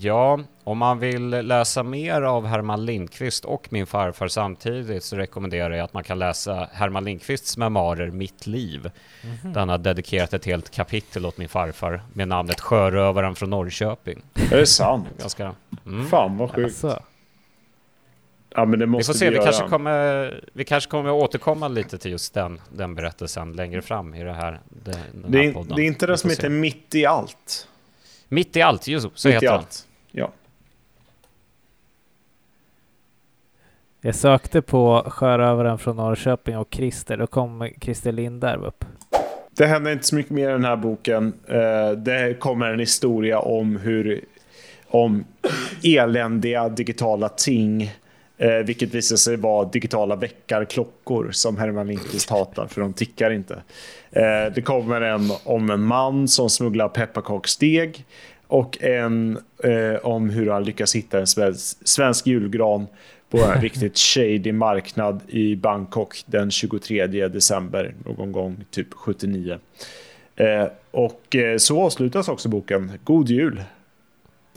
Ja, 0.00 0.40
om 0.64 0.78
man 0.78 0.98
vill 0.98 1.28
läsa 1.28 1.82
mer 1.82 2.22
av 2.22 2.46
Herman 2.46 2.84
Lindqvist 2.84 3.44
och 3.44 3.72
min 3.72 3.86
farfar 3.86 4.28
samtidigt 4.28 5.04
så 5.04 5.16
rekommenderar 5.16 5.70
jag 5.74 5.84
att 5.84 5.94
man 5.94 6.04
kan 6.04 6.18
läsa 6.18 6.68
Herman 6.72 7.04
Lindqvists 7.04 7.56
memoarer 7.56 8.10
Mitt 8.10 8.46
liv. 8.46 8.90
Mhm. 9.24 9.52
Där 9.52 9.60
han 9.60 9.68
har 9.68 9.78
dedikerat 9.78 10.34
ett 10.34 10.44
helt 10.44 10.70
kapitel 10.70 11.26
åt 11.26 11.38
min 11.38 11.48
farfar 11.48 12.02
med 12.12 12.28
namnet 12.28 12.60
Sjörövaren 12.60 13.34
från 13.34 13.50
Norrköping. 13.50 14.22
Är 14.52 14.56
det 14.56 14.66
sant? 14.66 15.08
Ganska... 15.18 15.54
Mm. 15.86 16.06
Fan 16.06 16.36
vad 16.38 16.50
sjukt. 16.50 16.64
Alltså, 16.64 17.02
Ja 18.56 18.64
men 18.64 18.78
det 18.78 18.86
Vi 18.86 19.04
får 19.04 19.12
se, 19.12 19.30
vi 19.30 19.36
göra. 19.36 19.44
kanske, 19.44 19.68
kommer, 19.68 20.44
vi 20.52 20.64
kanske 20.64 20.90
kommer 20.90 21.10
att 21.10 21.22
återkomma 21.24 21.68
lite 21.68 21.98
till 21.98 22.10
just 22.10 22.34
den, 22.34 22.60
den 22.72 22.94
berättelsen 22.94 23.52
längre 23.52 23.82
fram 23.82 24.14
i 24.14 24.24
det 24.24 24.32
här, 24.32 24.60
den, 24.68 24.94
den 25.12 25.32
det, 25.32 25.38
här 25.38 25.44
är, 25.44 25.52
podden. 25.52 25.76
det 25.76 25.82
är 25.82 25.86
inte 25.86 26.06
Vi 26.06 26.12
det 26.12 26.18
som 26.18 26.30
heter 26.30 26.48
Mitt 26.48 26.94
i 26.94 27.06
allt. 27.06 27.68
Mitt 28.28 28.56
i 28.56 28.62
allt, 28.62 28.86
just 28.86 29.08
så 29.14 29.28
Mitt 29.28 29.32
i 29.32 29.36
heter 29.36 29.48
allt. 29.56 29.86
Ja 30.10 30.32
jag 34.00 34.14
sökte 34.14 34.62
på 34.62 35.04
Sjörövaren 35.06 35.78
från 35.78 35.96
Norrköping 35.96 36.56
och 36.58 36.68
Christer, 36.70 37.16
då 37.16 37.26
kom 37.26 37.70
Christer 37.80 38.12
Lindarw 38.12 38.66
upp. 38.66 38.84
Det 39.56 39.66
händer 39.66 39.92
inte 39.92 40.04
så 40.06 40.14
mycket 40.16 40.32
mer 40.32 40.48
i 40.48 40.52
den 40.52 40.64
här 40.64 40.76
boken. 40.76 41.32
Eh, 41.48 41.90
det 41.90 42.40
kommer 42.40 42.66
en 42.72 42.80
historia 42.80 43.38
om 43.38 43.76
hur 43.76 44.20
om 44.88 45.24
eländiga 45.84 46.68
digitala 46.68 47.28
ting. 47.28 47.82
eh, 48.38 48.50
Vilket 48.64 48.94
visar 48.94 49.16
sig 49.16 49.36
vara 49.36 49.68
digitala 49.68 50.16
väckarklockor 50.16 51.28
som 51.32 51.56
Herman 51.56 51.86
Lindqvist 51.86 52.30
hatar 52.30 52.66
för 52.66 52.80
de 52.80 52.92
tickar 52.92 53.30
inte. 53.30 53.54
Eh, 54.10 54.52
Det 54.54 54.62
kommer 54.64 55.00
en 55.00 55.30
om 55.44 55.70
en 55.70 55.82
man 55.82 56.28
som 56.28 56.50
smugglar 56.50 56.88
pepparkaksdeg 56.88 58.04
och 58.46 58.82
en 58.82 59.38
eh, 59.64 60.06
om 60.06 60.30
hur 60.30 60.50
han 60.50 60.64
lyckas 60.64 60.94
hitta 60.96 61.20
en 61.20 61.26
svensk, 61.26 61.88
svensk 61.88 62.26
julgran 62.26 62.86
på 63.30 63.38
en 63.38 63.60
riktigt 63.60 63.98
shady 63.98 64.52
marknad 64.52 65.20
i 65.28 65.56
Bangkok 65.56 66.22
den 66.26 66.50
23 66.50 67.06
december 67.06 67.94
någon 68.04 68.32
gång, 68.32 68.64
typ 68.70 68.94
79. 68.94 69.58
Eh, 70.36 70.66
och 70.90 71.36
eh, 71.36 71.56
så 71.56 71.82
avslutas 71.82 72.28
också 72.28 72.48
boken. 72.48 72.92
God 73.04 73.28
jul! 73.28 73.62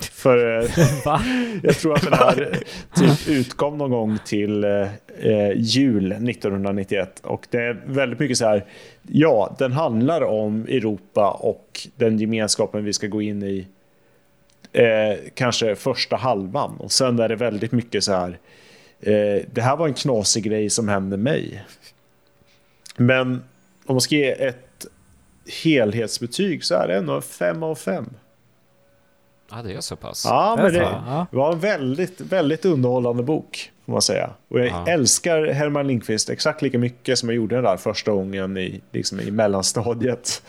För 0.01 0.59
eh, 0.59 0.69
jag 1.63 1.75
tror 1.75 1.93
att 1.93 2.03
den 2.03 2.13
här 2.13 2.57
typ 2.95 3.27
utkom 3.27 3.77
någon 3.77 3.91
gång 3.91 4.17
till 4.25 4.63
eh, 4.63 4.87
eh, 5.19 5.51
jul 5.55 6.11
1991. 6.11 7.19
Och 7.23 7.47
det 7.49 7.57
är 7.57 7.81
väldigt 7.85 8.19
mycket 8.19 8.37
så 8.37 8.45
här, 8.45 8.65
ja, 9.07 9.55
den 9.59 9.71
handlar 9.71 10.21
om 10.21 10.63
Europa 10.63 11.31
och 11.31 11.87
den 11.95 12.17
gemenskapen 12.17 12.83
vi 12.83 12.93
ska 12.93 13.07
gå 13.07 13.21
in 13.21 13.43
i. 13.43 13.67
Eh, 14.73 15.17
kanske 15.35 15.75
första 15.75 16.15
halvan. 16.15 16.75
Och 16.79 16.91
sen 16.91 17.19
är 17.19 17.29
det 17.29 17.35
väldigt 17.35 17.71
mycket 17.71 18.03
så 18.03 18.11
här, 18.13 18.39
eh, 18.99 19.45
det 19.51 19.61
här 19.61 19.75
var 19.75 19.87
en 19.87 19.93
knasig 19.93 20.43
grej 20.43 20.69
som 20.69 20.87
hände 20.87 21.17
mig. 21.17 21.63
Men 22.97 23.31
om 23.85 23.95
man 23.95 24.01
ska 24.01 24.15
ge 24.15 24.31
ett 24.31 24.85
helhetsbetyg 25.63 26.63
så 26.63 26.75
är 26.75 26.87
det 26.87 26.95
ändå 26.97 27.21
5 27.21 27.63
av 27.63 27.75
5. 27.75 28.09
Ja, 29.51 29.61
det 29.61 29.73
är 29.73 29.81
så 29.81 29.95
pass. 29.95 30.25
Ja, 30.25 30.55
men 30.61 30.73
det 30.73 31.25
var 31.31 31.51
en 31.53 31.59
väldigt, 31.59 32.21
väldigt 32.21 32.65
underhållande 32.65 33.23
bok, 33.23 33.71
får 33.85 33.91
man 33.91 34.01
säga. 34.01 34.29
Och 34.47 34.59
jag 34.59 34.67
Ja. 34.67 34.87
älskar 34.87 35.45
Herman 35.47 35.87
Lindqvist 35.87 36.29
exakt 36.29 36.61
lika 36.61 36.77
mycket 36.77 37.19
som 37.19 37.29
jag 37.29 37.35
gjorde 37.35 37.55
den 37.55 37.63
där 37.63 37.77
första 37.77 38.11
gången 38.11 38.57
i, 38.57 38.81
liksom 38.91 39.19
i 39.19 39.31
mellanstadiet. 39.31 40.41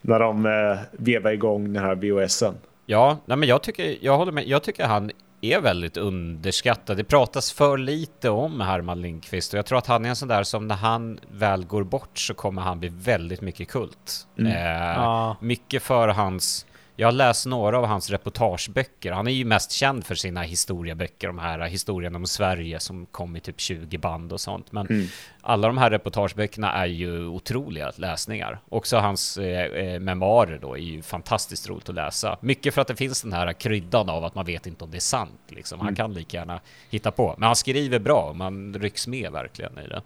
När 0.00 0.20
de 0.20 0.46
eh, 0.46 0.78
vevade 0.92 1.34
igång 1.34 1.72
den 1.72 1.82
här 1.82 1.94
VHSen. 1.94 2.54
Ja, 2.86 3.18
nej 3.24 3.36
men 3.36 3.48
jag 3.48 3.62
tycker, 3.62 3.96
jag 4.00 4.16
håller 4.16 4.32
med, 4.32 4.48
jag 4.48 4.62
tycker 4.62 4.86
han 4.86 5.10
är 5.40 5.60
väldigt 5.60 5.96
underskattad. 5.96 6.96
Det 6.96 7.04
pratas 7.04 7.52
för 7.52 7.78
lite 7.78 8.30
om 8.30 8.60
Herman 8.60 9.02
Lindqvist 9.02 9.52
och 9.52 9.58
jag 9.58 9.66
tror 9.66 9.78
att 9.78 9.86
han 9.86 10.04
är 10.04 10.08
en 10.08 10.16
sån 10.16 10.28
där 10.28 10.42
som 10.42 10.68
när 10.68 10.74
han 10.74 11.20
väl 11.30 11.64
går 11.64 11.84
bort 11.84 12.18
så 12.18 12.34
kommer 12.34 12.62
han 12.62 12.80
bli 12.80 12.88
väldigt 12.88 13.40
mycket 13.40 13.68
kult. 13.68 14.26
Mm. 14.38 14.52
Eh, 14.52 15.02
Ja. 15.02 15.36
Mycket 15.40 15.82
för 15.82 16.08
hans, 16.08 16.66
jag 16.96 17.06
har 17.06 17.12
läst 17.12 17.46
några 17.46 17.78
av 17.78 17.86
hans 17.86 18.10
reportageböcker. 18.10 19.12
Han 19.12 19.26
är 19.26 19.32
ju 19.32 19.44
mest 19.44 19.72
känd 19.72 20.06
för 20.06 20.14
sina 20.14 20.42
historieböcker, 20.42 21.26
de 21.26 21.38
här 21.38 21.58
historien 21.68 22.16
om 22.16 22.26
Sverige 22.26 22.80
som 22.80 23.06
kom 23.06 23.36
i 23.36 23.40
typ 23.40 23.60
20 23.60 23.98
band 23.98 24.32
och 24.32 24.40
sånt. 24.40 24.72
Men 24.72 24.86
Mm. 24.86 25.06
alla 25.40 25.66
de 25.66 25.78
här 25.78 25.90
reportageböckerna 25.90 26.72
är 26.72 26.86
ju 26.86 27.26
otroliga 27.26 27.92
läsningar. 27.96 28.58
Också 28.68 28.96
hans 28.96 29.38
eh, 29.38 29.64
eh, 29.64 30.00
memoarer 30.00 30.58
då 30.58 30.74
är 30.74 30.80
ju 30.80 31.02
fantastiskt 31.02 31.68
roligt 31.68 31.88
att 31.88 31.94
läsa. 31.94 32.38
Mycket 32.40 32.74
för 32.74 32.80
att 32.82 32.88
det 32.88 32.96
finns 32.96 33.22
den 33.22 33.32
här 33.32 33.52
kryddan 33.52 34.08
av 34.08 34.24
att 34.24 34.34
man 34.34 34.44
vet 34.46 34.66
inte 34.66 34.84
om 34.84 34.90
det 34.90 34.98
är 34.98 35.00
sant. 35.00 35.40
Liksom. 35.48 35.80
Han 35.80 35.94
kan 35.94 36.14
lika 36.14 36.36
gärna 36.36 36.60
hitta 36.90 37.10
på. 37.10 37.34
Men 37.38 37.46
han 37.46 37.56
skriver 37.56 37.98
bra, 37.98 38.32
man 38.32 38.74
rycks 38.74 39.06
med 39.06 39.32
verkligen 39.32 39.78
i 39.78 39.88
det. 39.88 40.02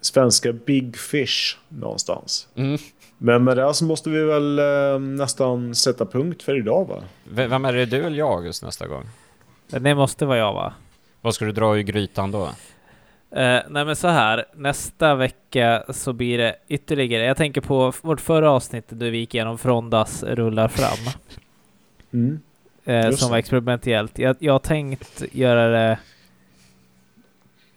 Svenska 0.00 0.52
Big 0.52 0.96
Fish 0.98 1.56
någonstans. 1.68 2.48
Men 3.18 3.44
med 3.44 3.56
det 3.56 3.74
så 3.74 3.84
måste 3.84 4.10
vi 4.10 4.24
väl 4.24 4.58
eh, 4.58 4.98
nästan 5.00 5.74
sätta 5.74 6.06
punkt 6.06 6.42
för 6.42 6.56
idag 6.58 6.88
va? 6.88 7.02
V- 7.24 7.46
Vem 7.46 7.64
är 7.64 7.72
det, 7.72 7.86
du 7.86 8.04
eller 8.04 8.18
jag 8.18 8.46
just 8.46 8.62
nästa 8.62 8.86
gång? 8.86 9.04
Det 9.68 9.94
måste 9.94 10.26
vara 10.26 10.38
jag 10.38 10.52
va? 10.52 10.72
Vad 11.20 11.34
ska 11.34 11.44
du 11.44 11.52
dra 11.52 11.78
i 11.78 11.82
grytan 11.82 12.30
då? 12.30 12.44
Eh, 13.30 13.60
nej 13.68 13.84
men 13.84 13.96
så 13.96 14.08
här, 14.08 14.44
nästa 14.54 15.14
vecka 15.14 15.84
så 15.88 16.12
blir 16.12 16.38
det 16.38 16.56
ytterligare, 16.68 17.24
jag 17.24 17.36
tänker 17.36 17.60
på 17.60 17.92
vårt 18.02 18.20
förra 18.20 18.50
avsnitt 18.50 18.84
där 18.88 19.10
vi 19.10 19.18
gick 19.18 19.34
igenom 19.34 19.58
Frondas 19.58 20.22
rullar 20.22 20.68
fram. 20.68 21.12
Mm. 22.12 22.40
eh, 22.84 23.10
som 23.10 23.30
var 23.30 23.38
experimentellt. 23.38 24.18
Jag, 24.18 24.36
jag 24.38 24.52
har 24.52 24.58
tänkt 24.58 25.22
göra 25.32 25.68
det 25.68 25.98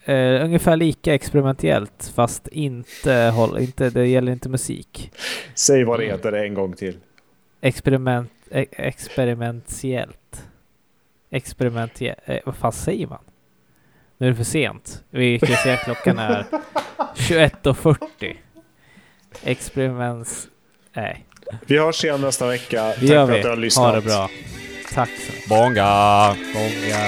eh, 0.09 0.43
ungefär 0.45 0.75
lika 0.75 1.13
experimentellt 1.13 2.11
fast 2.15 2.47
inte, 2.47 3.13
håll, 3.35 3.59
inte, 3.59 3.89
det 3.89 4.07
gäller 4.07 4.31
inte 4.31 4.49
musik. 4.49 5.11
Säg 5.55 5.83
vad 5.83 5.99
det 5.99 6.05
heter 6.05 6.31
en 6.33 6.53
gång 6.53 6.73
till. 6.73 6.97
Experiment, 7.61 8.31
e, 8.51 8.65
experimentiellt. 8.71 10.43
Experimentiellt, 11.29 12.19
eh, 12.25 12.37
vad 12.45 12.55
fan 12.55 12.71
säger 12.71 13.07
man? 13.07 13.19
Nu 14.17 14.27
är 14.27 14.31
det 14.31 14.37
för 14.37 14.43
sent. 14.43 15.03
Vi 15.09 15.39
kan 15.39 15.55
se 15.55 15.71
att 15.73 15.83
klockan 15.83 16.19
är 16.19 16.45
21.40. 17.15 18.35
Experiments... 19.43 20.47
Nej, 20.93 21.25
Vi 21.65 21.77
hörs 21.77 22.03
igen 22.03 22.21
nästa 22.21 22.47
vecka. 22.47 22.83
det 22.83 22.93
Tack 22.93 23.03
gör 23.03 23.25
för 23.25 23.33
vi. 23.33 23.39
att 23.39 23.43
du 23.43 23.49
har 23.49 23.55
lyssnat. 23.55 23.85
Ha 23.85 23.95
det 23.95 24.01
bra. 24.01 24.29
Tack 24.93 25.09
så 25.09 25.31
mycket. 25.33 25.49
Bonga! 25.49 26.35
Många... 26.53 26.99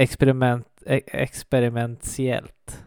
Experiment... 0.00 0.66
E- 0.86 1.04
Experimentiellt. 1.12 2.84